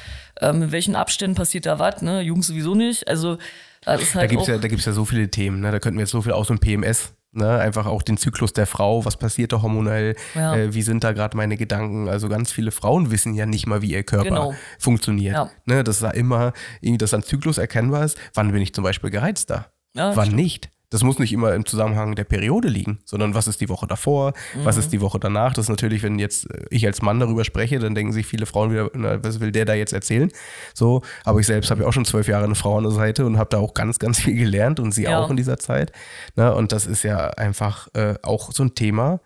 Ähm, 0.40 0.62
in 0.62 0.72
welchen 0.72 0.96
Abständen 0.96 1.36
passiert 1.36 1.66
da 1.66 1.78
was? 1.78 2.00
Ne? 2.00 2.22
Jungs 2.22 2.46
sowieso 2.46 2.74
nicht. 2.74 3.06
Also 3.06 3.36
halt 3.84 4.00
da 4.14 4.26
gibt 4.26 4.40
es 4.40 4.48
ja, 4.48 4.56
ja 4.56 4.92
so 4.94 5.04
viele 5.04 5.28
Themen, 5.28 5.60
ne? 5.60 5.70
da 5.70 5.80
könnten 5.80 5.98
wir 5.98 6.04
jetzt 6.04 6.12
so 6.12 6.22
viel 6.22 6.32
aus 6.32 6.46
dem 6.46 6.60
PMS 6.60 7.12
Ne, 7.36 7.58
einfach 7.58 7.86
auch 7.86 8.02
den 8.02 8.16
Zyklus 8.16 8.52
der 8.52 8.66
Frau, 8.66 9.04
was 9.04 9.16
passiert 9.16 9.52
da 9.52 9.60
hormonell, 9.60 10.14
ja. 10.36 10.54
äh, 10.54 10.72
wie 10.72 10.82
sind 10.82 11.02
da 11.02 11.10
gerade 11.12 11.36
meine 11.36 11.56
Gedanken. 11.56 12.08
Also 12.08 12.28
ganz 12.28 12.52
viele 12.52 12.70
Frauen 12.70 13.10
wissen 13.10 13.34
ja 13.34 13.44
nicht 13.44 13.66
mal, 13.66 13.82
wie 13.82 13.90
ihr 13.90 14.04
Körper 14.04 14.28
genau. 14.28 14.54
funktioniert. 14.78 15.34
Ja. 15.34 15.50
Ne, 15.64 15.82
dass 15.82 15.98
da 15.98 16.10
immer 16.10 16.52
irgendwie 16.80 16.98
das 16.98 17.12
an 17.12 17.24
Zyklus 17.24 17.58
erkennbar 17.58 18.04
ist. 18.04 18.16
Wann 18.34 18.52
bin 18.52 18.62
ich 18.62 18.72
zum 18.72 18.84
Beispiel 18.84 19.10
gereizter? 19.10 19.72
Ja, 19.96 20.14
Wann 20.14 20.26
stimmt. 20.26 20.42
nicht? 20.42 20.70
Das 20.94 21.02
muss 21.02 21.18
nicht 21.18 21.32
immer 21.32 21.52
im 21.54 21.66
Zusammenhang 21.66 22.14
der 22.14 22.22
Periode 22.22 22.68
liegen, 22.68 23.00
sondern 23.04 23.34
was 23.34 23.48
ist 23.48 23.60
die 23.60 23.68
Woche 23.68 23.88
davor, 23.88 24.32
mhm. 24.54 24.64
was 24.64 24.76
ist 24.76 24.92
die 24.92 25.00
Woche 25.00 25.18
danach. 25.18 25.52
Das 25.52 25.64
ist 25.64 25.68
natürlich, 25.68 26.04
wenn 26.04 26.20
jetzt 26.20 26.48
äh, 26.48 26.66
ich 26.70 26.86
als 26.86 27.02
Mann 27.02 27.18
darüber 27.18 27.44
spreche, 27.44 27.80
dann 27.80 27.96
denken 27.96 28.12
sich 28.12 28.26
viele 28.26 28.46
Frauen 28.46 28.70
wieder, 28.70 28.88
na, 28.94 29.18
was 29.24 29.40
will 29.40 29.50
der 29.50 29.64
da 29.64 29.74
jetzt 29.74 29.92
erzählen? 29.92 30.30
So, 30.72 31.02
aber 31.24 31.40
ich 31.40 31.46
selbst 31.48 31.72
habe 31.72 31.82
ja 31.82 31.88
auch 31.88 31.92
schon 31.92 32.04
zwölf 32.04 32.28
Jahre 32.28 32.44
eine 32.44 32.54
Frau 32.54 32.78
an 32.78 32.84
der 32.84 32.92
Seite 32.92 33.26
und 33.26 33.38
habe 33.38 33.50
da 33.50 33.58
auch 33.58 33.74
ganz, 33.74 33.98
ganz 33.98 34.20
viel 34.20 34.36
gelernt 34.36 34.78
und 34.78 34.92
sie 34.92 35.02
ja. 35.02 35.18
auch 35.18 35.30
in 35.30 35.36
dieser 35.36 35.58
Zeit. 35.58 35.90
Na, 36.36 36.50
und 36.50 36.70
das 36.70 36.86
ist 36.86 37.02
ja 37.02 37.26
einfach 37.30 37.88
äh, 37.94 38.14
auch 38.22 38.52
so 38.52 38.62
ein 38.62 38.76
Thema, 38.76 39.18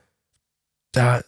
da, 0.93 1.21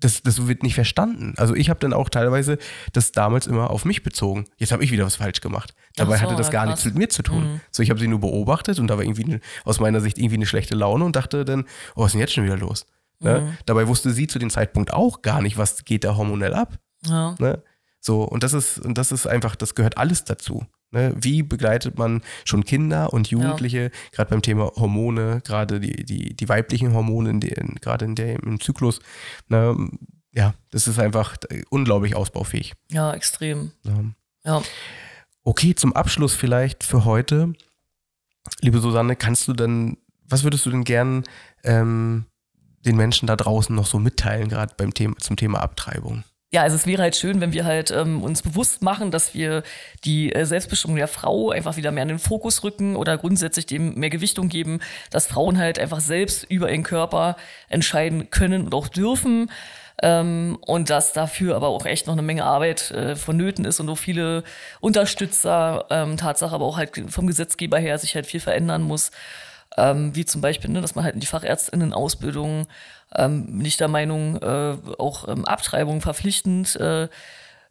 das, 0.00 0.22
das 0.22 0.46
wird 0.46 0.62
nicht 0.62 0.74
verstanden. 0.74 1.34
Also 1.36 1.54
ich 1.54 1.70
habe 1.70 1.78
dann 1.80 1.92
auch 1.92 2.08
teilweise 2.08 2.58
das 2.92 3.12
damals 3.12 3.46
immer 3.46 3.70
auf 3.70 3.84
mich 3.84 4.02
bezogen. 4.02 4.46
Jetzt 4.56 4.72
habe 4.72 4.82
ich 4.82 4.90
wieder 4.90 5.04
was 5.04 5.16
falsch 5.16 5.40
gemacht. 5.40 5.74
Dabei 5.96 6.16
so, 6.16 6.22
hatte 6.22 6.36
das 6.36 6.50
gar 6.50 6.64
krass. 6.64 6.70
nichts 6.72 6.84
mit 6.86 6.94
mir 6.96 7.08
zu 7.08 7.22
tun. 7.22 7.54
Mhm. 7.54 7.60
So, 7.70 7.82
ich 7.82 7.90
habe 7.90 8.00
sie 8.00 8.08
nur 8.08 8.20
beobachtet 8.20 8.78
und 8.78 8.88
da 8.88 8.96
war 8.96 9.04
irgendwie 9.04 9.24
eine, 9.24 9.40
aus 9.64 9.78
meiner 9.78 10.00
Sicht 10.00 10.18
irgendwie 10.18 10.36
eine 10.36 10.46
schlechte 10.46 10.74
Laune 10.74 11.04
und 11.04 11.16
dachte 11.16 11.44
dann, 11.44 11.64
oh, 11.94 12.02
was 12.02 12.06
ist 12.06 12.12
denn 12.14 12.20
jetzt 12.20 12.32
schon 12.32 12.44
wieder 12.44 12.56
los? 12.56 12.86
Ne? 13.20 13.40
Mhm. 13.40 13.56
Dabei 13.66 13.86
wusste 13.86 14.10
sie 14.10 14.26
zu 14.26 14.38
dem 14.38 14.50
Zeitpunkt 14.50 14.92
auch 14.92 15.22
gar 15.22 15.42
nicht, 15.42 15.58
was 15.58 15.84
geht 15.84 16.04
da 16.04 16.16
hormonell 16.16 16.54
ab. 16.54 16.78
Ja. 17.06 17.34
Ne? 17.38 17.62
So, 18.00 18.22
und 18.22 18.42
das 18.42 18.54
ist, 18.54 18.78
und 18.78 18.96
das 18.96 19.12
ist 19.12 19.26
einfach, 19.26 19.56
das 19.56 19.74
gehört 19.74 19.98
alles 19.98 20.24
dazu. 20.24 20.66
Ne? 20.90 21.14
Wie 21.16 21.42
begleitet 21.42 21.98
man 21.98 22.22
schon 22.44 22.64
Kinder 22.64 23.12
und 23.12 23.28
Jugendliche, 23.28 23.82
ja. 23.82 23.90
gerade 24.12 24.30
beim 24.30 24.42
Thema 24.42 24.72
Hormone, 24.76 25.40
gerade 25.44 25.80
die, 25.80 26.04
die, 26.04 26.34
die 26.34 26.48
weiblichen 26.48 26.94
Hormone, 26.94 27.38
gerade 27.80 28.04
in 28.06 28.14
der, 28.14 28.42
im 28.42 28.60
Zyklus, 28.60 29.00
ne? 29.48 29.76
ja, 30.32 30.54
das 30.70 30.88
ist 30.88 30.98
einfach 30.98 31.36
unglaublich 31.70 32.16
ausbaufähig. 32.16 32.74
Ja, 32.90 33.12
extrem. 33.12 33.72
Ja. 33.84 34.04
ja. 34.44 34.62
Okay, 35.44 35.74
zum 35.74 35.94
Abschluss 35.94 36.34
vielleicht 36.34 36.84
für 36.84 37.04
heute. 37.04 37.52
Liebe 38.60 38.80
Susanne, 38.80 39.16
kannst 39.16 39.48
du 39.48 39.52
denn, 39.52 39.98
was 40.28 40.44
würdest 40.44 40.66
du 40.66 40.70
denn 40.70 40.84
gern 40.84 41.24
ähm, 41.64 42.26
den 42.84 42.96
Menschen 42.96 43.26
da 43.26 43.36
draußen 43.36 43.74
noch 43.74 43.86
so 43.86 43.98
mitteilen, 43.98 44.48
gerade 44.48 44.74
beim 44.76 44.94
Thema, 44.94 45.16
zum 45.18 45.36
Thema 45.36 45.60
Abtreibung? 45.60 46.24
Ja, 46.52 46.62
also 46.62 46.74
es 46.74 46.86
wäre 46.86 47.02
halt 47.02 47.14
schön, 47.14 47.40
wenn 47.40 47.52
wir 47.52 47.64
halt 47.64 47.92
ähm, 47.92 48.24
uns 48.24 48.42
bewusst 48.42 48.82
machen, 48.82 49.12
dass 49.12 49.34
wir 49.34 49.62
die 50.04 50.32
äh, 50.32 50.44
Selbstbestimmung 50.44 50.96
der 50.96 51.06
Frau 51.06 51.50
einfach 51.50 51.76
wieder 51.76 51.92
mehr 51.92 52.02
in 52.02 52.08
den 52.08 52.18
Fokus 52.18 52.64
rücken 52.64 52.96
oder 52.96 53.16
grundsätzlich 53.18 53.66
dem 53.66 53.94
mehr 53.94 54.10
Gewichtung 54.10 54.48
geben, 54.48 54.80
dass 55.10 55.28
Frauen 55.28 55.58
halt 55.58 55.78
einfach 55.78 56.00
selbst 56.00 56.44
über 56.50 56.68
ihren 56.68 56.82
Körper 56.82 57.36
entscheiden 57.68 58.30
können 58.30 58.64
und 58.64 58.74
auch 58.74 58.88
dürfen. 58.88 59.48
Ähm, 60.02 60.58
und 60.62 60.90
dass 60.90 61.12
dafür 61.12 61.54
aber 61.54 61.68
auch 61.68 61.86
echt 61.86 62.06
noch 62.06 62.14
eine 62.14 62.22
Menge 62.22 62.44
Arbeit 62.44 62.90
äh, 62.90 63.14
vonnöten 63.14 63.64
ist 63.64 63.78
und 63.78 63.88
auch 63.88 63.98
viele 63.98 64.42
Unterstützer, 64.80 65.86
ähm, 65.90 66.16
Tatsache 66.16 66.54
aber 66.54 66.64
auch 66.64 66.78
halt 66.78 67.00
vom 67.08 67.26
Gesetzgeber 67.28 67.78
her 67.78 67.96
sich 67.98 68.14
halt 68.16 68.26
viel 68.26 68.40
verändern 68.40 68.82
muss. 68.82 69.12
Ähm, 69.76 70.16
wie 70.16 70.24
zum 70.24 70.40
Beispiel, 70.40 70.70
ne, 70.70 70.80
dass 70.80 70.96
man 70.96 71.04
halt 71.04 71.14
in 71.14 71.20
die 71.20 71.26
Fachärztinnen-Ausbildung 71.28 72.66
ähm, 73.14 73.58
bin 73.58 73.64
ich 73.64 73.76
der 73.76 73.88
Meinung, 73.88 74.36
äh, 74.42 74.76
auch 74.98 75.28
ähm, 75.28 75.44
Abtreibung 75.44 76.00
verpflichtend 76.00 76.76
äh, 76.76 77.08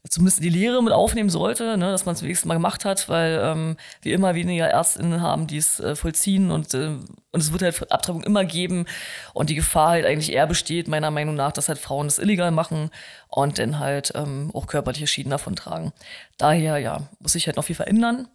zumindest 0.08 0.42
die 0.42 0.50
Lehre 0.50 0.82
mit 0.82 0.94
aufnehmen 0.94 1.30
sollte, 1.30 1.78
ne, 1.78 1.92
dass 1.92 2.06
man 2.06 2.16
es 2.16 2.24
wenigstens 2.24 2.48
mal 2.48 2.54
gemacht 2.54 2.86
hat, 2.86 3.10
weil 3.10 3.40
ähm, 3.44 3.78
wir 4.02 4.16
immer 4.16 4.34
weniger 4.34 4.68
Ärztinnen 4.68 5.22
haben, 5.22 5.48
die 5.48 5.58
es 5.58 5.80
äh, 5.80 5.96
vollziehen 5.96 6.52
und, 6.52 6.74
äh, 6.74 6.88
und 6.88 7.40
es 7.40 7.52
wird 7.52 7.62
halt 7.62 7.92
Abtreibung 7.92 8.24
immer 8.24 8.46
geben 8.46 8.86
und 9.34 9.50
die 9.50 9.56
Gefahr 9.56 9.90
halt 9.90 10.06
eigentlich 10.06 10.32
eher 10.32 10.48
besteht, 10.48 10.88
meiner 10.88 11.12
Meinung 11.12 11.36
nach, 11.36 11.52
dass 11.52 11.68
halt 11.68 11.80
Frauen 11.80 12.08
das 12.08 12.18
illegal 12.18 12.52
machen 12.52 12.92
und 13.28 13.60
dann 13.60 13.80
halt 13.80 14.14
ähm, 14.16 14.52
auch 14.54 14.68
körperliche 14.68 15.08
Schäden 15.08 15.32
davon 15.32 15.56
tragen. 15.56 15.92
Daher, 16.38 16.78
ja, 16.78 17.10
muss 17.20 17.34
sich 17.34 17.48
halt 17.48 17.58
noch 17.58 17.66
viel 17.66 17.76
verändern 17.76 18.28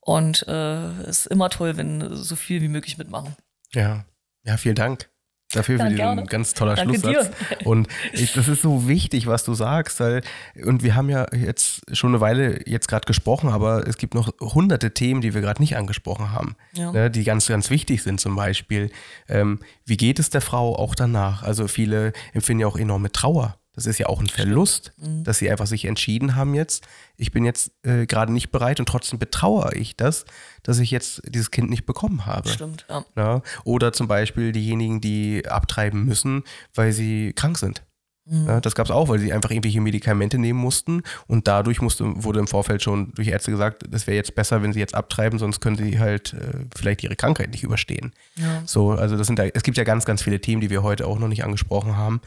und 0.00 0.46
äh, 0.48 1.02
ist 1.02 1.26
immer 1.26 1.50
toll, 1.50 1.76
wenn 1.76 2.14
so 2.14 2.36
viel 2.36 2.62
wie 2.62 2.68
möglich 2.68 2.96
mitmachen. 2.96 3.36
Ja, 3.74 4.06
ja, 4.44 4.56
vielen 4.56 4.76
Dank 4.76 5.10
dafür 5.56 5.78
für 5.78 5.88
diesen 5.88 6.26
ganz 6.26 6.54
toller 6.54 6.74
Danke 6.74 6.98
Schlusssatz. 6.98 7.30
Dir. 7.30 7.66
Und 7.66 7.88
ich, 8.12 8.32
das 8.32 8.48
ist 8.48 8.62
so 8.62 8.88
wichtig, 8.88 9.26
was 9.26 9.44
du 9.44 9.54
sagst, 9.54 10.00
weil, 10.00 10.22
und 10.64 10.82
wir 10.82 10.94
haben 10.94 11.08
ja 11.08 11.26
jetzt 11.34 11.82
schon 11.96 12.10
eine 12.10 12.20
Weile 12.20 12.60
jetzt 12.68 12.88
gerade 12.88 13.06
gesprochen, 13.06 13.50
aber 13.50 13.86
es 13.86 13.96
gibt 13.96 14.14
noch 14.14 14.32
hunderte 14.40 14.92
Themen, 14.92 15.20
die 15.20 15.34
wir 15.34 15.40
gerade 15.40 15.60
nicht 15.60 15.76
angesprochen 15.76 16.32
haben, 16.32 16.56
ja. 16.72 16.92
ne, 16.92 17.10
die 17.10 17.24
ganz, 17.24 17.46
ganz 17.46 17.70
wichtig 17.70 18.02
sind. 18.02 18.20
Zum 18.20 18.36
Beispiel, 18.36 18.90
ähm, 19.28 19.60
wie 19.84 19.96
geht 19.96 20.18
es 20.18 20.30
der 20.30 20.40
Frau 20.40 20.76
auch 20.76 20.94
danach? 20.94 21.42
Also 21.42 21.68
viele 21.68 22.12
empfinden 22.32 22.60
ja 22.60 22.66
auch 22.66 22.76
enorme 22.76 23.10
Trauer 23.12 23.56
das 23.76 23.86
ist 23.86 23.98
ja 23.98 24.06
auch 24.06 24.20
ein 24.20 24.26
Verlust, 24.26 24.92
mhm. 24.96 25.22
dass 25.22 25.38
sie 25.38 25.50
einfach 25.50 25.66
sich 25.66 25.84
entschieden 25.84 26.34
haben 26.34 26.54
jetzt. 26.54 26.88
Ich 27.16 27.30
bin 27.30 27.44
jetzt 27.44 27.70
äh, 27.82 28.06
gerade 28.06 28.32
nicht 28.32 28.50
bereit 28.50 28.80
und 28.80 28.88
trotzdem 28.88 29.18
betrauere 29.18 29.76
ich 29.76 29.96
das, 29.96 30.24
dass 30.62 30.78
ich 30.78 30.90
jetzt 30.90 31.22
dieses 31.28 31.50
Kind 31.50 31.70
nicht 31.70 31.86
bekommen 31.86 32.26
habe. 32.26 32.48
Stimmt, 32.48 32.86
ja. 32.88 33.04
ja. 33.16 33.42
Oder 33.64 33.92
zum 33.92 34.08
Beispiel 34.08 34.52
diejenigen, 34.52 35.00
die 35.00 35.46
abtreiben 35.46 36.04
müssen, 36.04 36.42
weil 36.74 36.92
sie 36.92 37.34
krank 37.34 37.58
sind. 37.58 37.82
Mhm. 38.24 38.46
Ja, 38.46 38.60
das 38.60 38.74
gab 38.74 38.86
es 38.86 38.90
auch, 38.90 39.08
weil 39.08 39.18
sie 39.18 39.32
einfach 39.32 39.50
irgendwelche 39.50 39.80
Medikamente 39.80 40.38
nehmen 40.38 40.58
mussten 40.58 41.02
und 41.26 41.46
dadurch 41.46 41.80
musste, 41.80 42.24
wurde 42.24 42.40
im 42.40 42.48
Vorfeld 42.48 42.82
schon 42.82 43.12
durch 43.14 43.28
Ärzte 43.28 43.50
gesagt, 43.50 43.84
das 43.88 44.06
wäre 44.06 44.16
jetzt 44.16 44.34
besser, 44.34 44.62
wenn 44.62 44.72
sie 44.72 44.80
jetzt 44.80 44.94
abtreiben, 44.94 45.38
sonst 45.38 45.60
können 45.60 45.76
sie 45.76 46.00
halt 46.00 46.32
äh, 46.32 46.64
vielleicht 46.74 47.04
ihre 47.04 47.14
Krankheit 47.14 47.50
nicht 47.50 47.62
überstehen. 47.62 48.12
Ja. 48.36 48.62
So, 48.66 48.92
also 48.92 49.16
das 49.16 49.26
sind 49.28 49.38
da, 49.38 49.44
es 49.44 49.62
gibt 49.62 49.76
ja 49.76 49.84
ganz, 49.84 50.04
ganz 50.06 50.22
viele 50.22 50.40
Themen, 50.40 50.60
die 50.60 50.70
wir 50.70 50.82
heute 50.82 51.06
auch 51.06 51.18
noch 51.18 51.28
nicht 51.28 51.44
angesprochen 51.44 51.96
haben. 51.96 52.20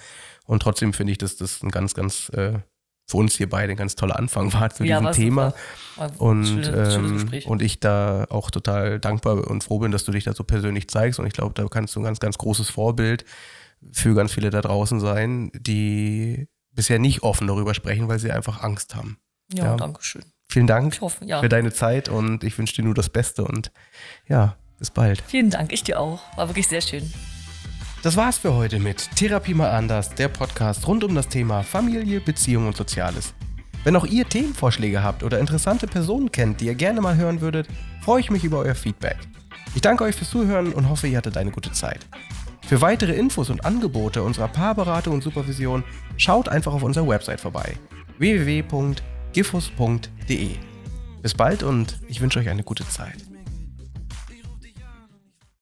Und 0.50 0.64
trotzdem 0.64 0.94
finde 0.94 1.12
ich, 1.12 1.20
dass 1.20 1.36
das 1.36 1.62
ein 1.62 1.70
ganz, 1.70 1.94
ganz 1.94 2.30
äh, 2.30 2.58
für 3.06 3.18
uns 3.18 3.38
hier 3.38 3.48
beide 3.48 3.74
ein 3.74 3.78
ganz 3.78 3.96
toller 3.96 4.18
Anfang 4.18 4.52
war 4.52 4.72
zu 4.72 4.84
ja, 4.84 5.00
diesem 5.00 5.14
Thema. 5.14 5.54
Und, 6.18 6.48
schöne, 6.48 6.96
ähm, 6.96 7.30
und 7.46 7.62
ich 7.62 7.80
da 7.80 8.26
auch 8.32 8.50
total 8.50 9.00
dankbar 9.00 9.48
und 9.48 9.64
froh 9.64 9.78
bin, 9.78 9.92
dass 9.92 10.06
du 10.06 10.12
dich 10.12 10.24
da 10.24 10.34
so 10.34 10.44
persönlich 10.44 10.90
zeigst. 10.90 11.20
Und 11.20 11.28
ich 11.28 11.34
glaube, 11.34 11.54
da 11.54 11.68
kannst 11.68 11.96
du 11.96 12.00
ein 12.00 12.04
ganz, 12.04 12.20
ganz 12.20 12.40
großes 12.40 12.68
Vorbild 12.72 13.26
für 13.92 14.16
ganz 14.16 14.34
viele 14.34 14.50
da 14.50 14.62
draußen 14.62 15.00
sein, 15.00 15.52
die 15.54 16.48
bisher 16.72 16.98
nicht 16.98 17.22
offen 17.22 17.46
darüber 17.46 17.76
sprechen, 17.76 18.08
weil 18.08 18.18
sie 18.18 18.32
einfach 18.32 18.64
Angst 18.64 18.96
haben. 18.96 19.20
Ja, 19.54 19.66
ja. 19.66 19.76
danke 19.76 20.02
schön. 20.02 20.24
Vielen 20.48 20.66
Dank 20.66 21.00
hoffe, 21.00 21.26
ja. 21.26 21.42
für 21.42 21.50
deine 21.50 21.72
Zeit 21.72 22.10
und 22.10 22.44
ich 22.44 22.58
wünsche 22.58 22.74
dir 22.74 22.84
nur 22.84 22.96
das 22.96 23.10
Beste 23.10 23.44
und 23.44 23.72
ja, 24.28 24.56
bis 24.80 24.90
bald. 24.90 25.22
Vielen 25.28 25.52
Dank, 25.52 25.72
ich 25.72 25.84
dir 25.84 26.00
auch. 26.00 26.22
War 26.36 26.50
wirklich 26.50 26.68
sehr 26.68 26.82
schön. 26.82 27.14
Das 28.02 28.16
war's 28.16 28.38
für 28.38 28.54
heute 28.54 28.80
mit 28.80 29.14
Therapie 29.18 29.54
mal 29.54 29.72
anders, 29.72 30.12
der 30.12 30.30
Podcast 30.30 30.88
rund 30.88 31.04
um 31.04 31.16
das 31.16 31.28
Thema 31.28 31.64
Familie, 31.64 32.22
Beziehung 32.22 32.68
und 32.68 32.78
Soziales. 32.78 33.34
Wenn 33.84 33.98
auch 33.98 34.06
ihr 34.06 34.24
Themenvorschläge 34.28 35.04
habt 35.04 35.22
oder 35.22 35.38
interessante 35.38 35.86
Personen 35.86 36.32
kennt, 36.32 36.62
die 36.62 36.68
ihr 36.68 36.76
gerne 36.76 37.02
mal 37.02 37.18
hören 37.18 37.42
würdet, 37.42 37.68
freue 38.02 38.22
ich 38.22 38.32
mich 38.32 38.46
über 38.46 38.60
euer 38.60 38.76
Feedback. 38.76 39.18
Ich 39.76 39.82
danke 39.82 40.06
euch 40.06 40.16
fürs 40.16 40.30
Zuhören 40.30 40.72
und 40.72 40.88
hoffe, 40.88 41.08
ihr 41.08 41.18
hattet 41.18 41.36
eine 41.36 41.52
gute 41.52 41.74
Zeit. 41.74 42.08
Für 42.66 42.80
weitere 42.80 43.16
Infos 43.16 43.50
und 43.50 43.66
Angebote 43.66 44.24
unserer 44.24 44.48
Paarberatung 44.48 45.16
und 45.16 45.24
Supervision 45.24 45.84
schaut 46.16 46.48
einfach 46.48 46.72
auf 46.72 46.84
unserer 46.84 47.08
Website 47.08 47.42
vorbei 47.42 47.76
www.gifus.de. 48.18 49.00
Bis 51.22 51.34
bald 51.34 51.64
und 51.64 52.00
ich 52.08 52.22
wünsche 52.22 52.40
euch 52.40 52.48
eine 52.48 52.64
gute 52.64 52.88
Zeit. 52.88 53.29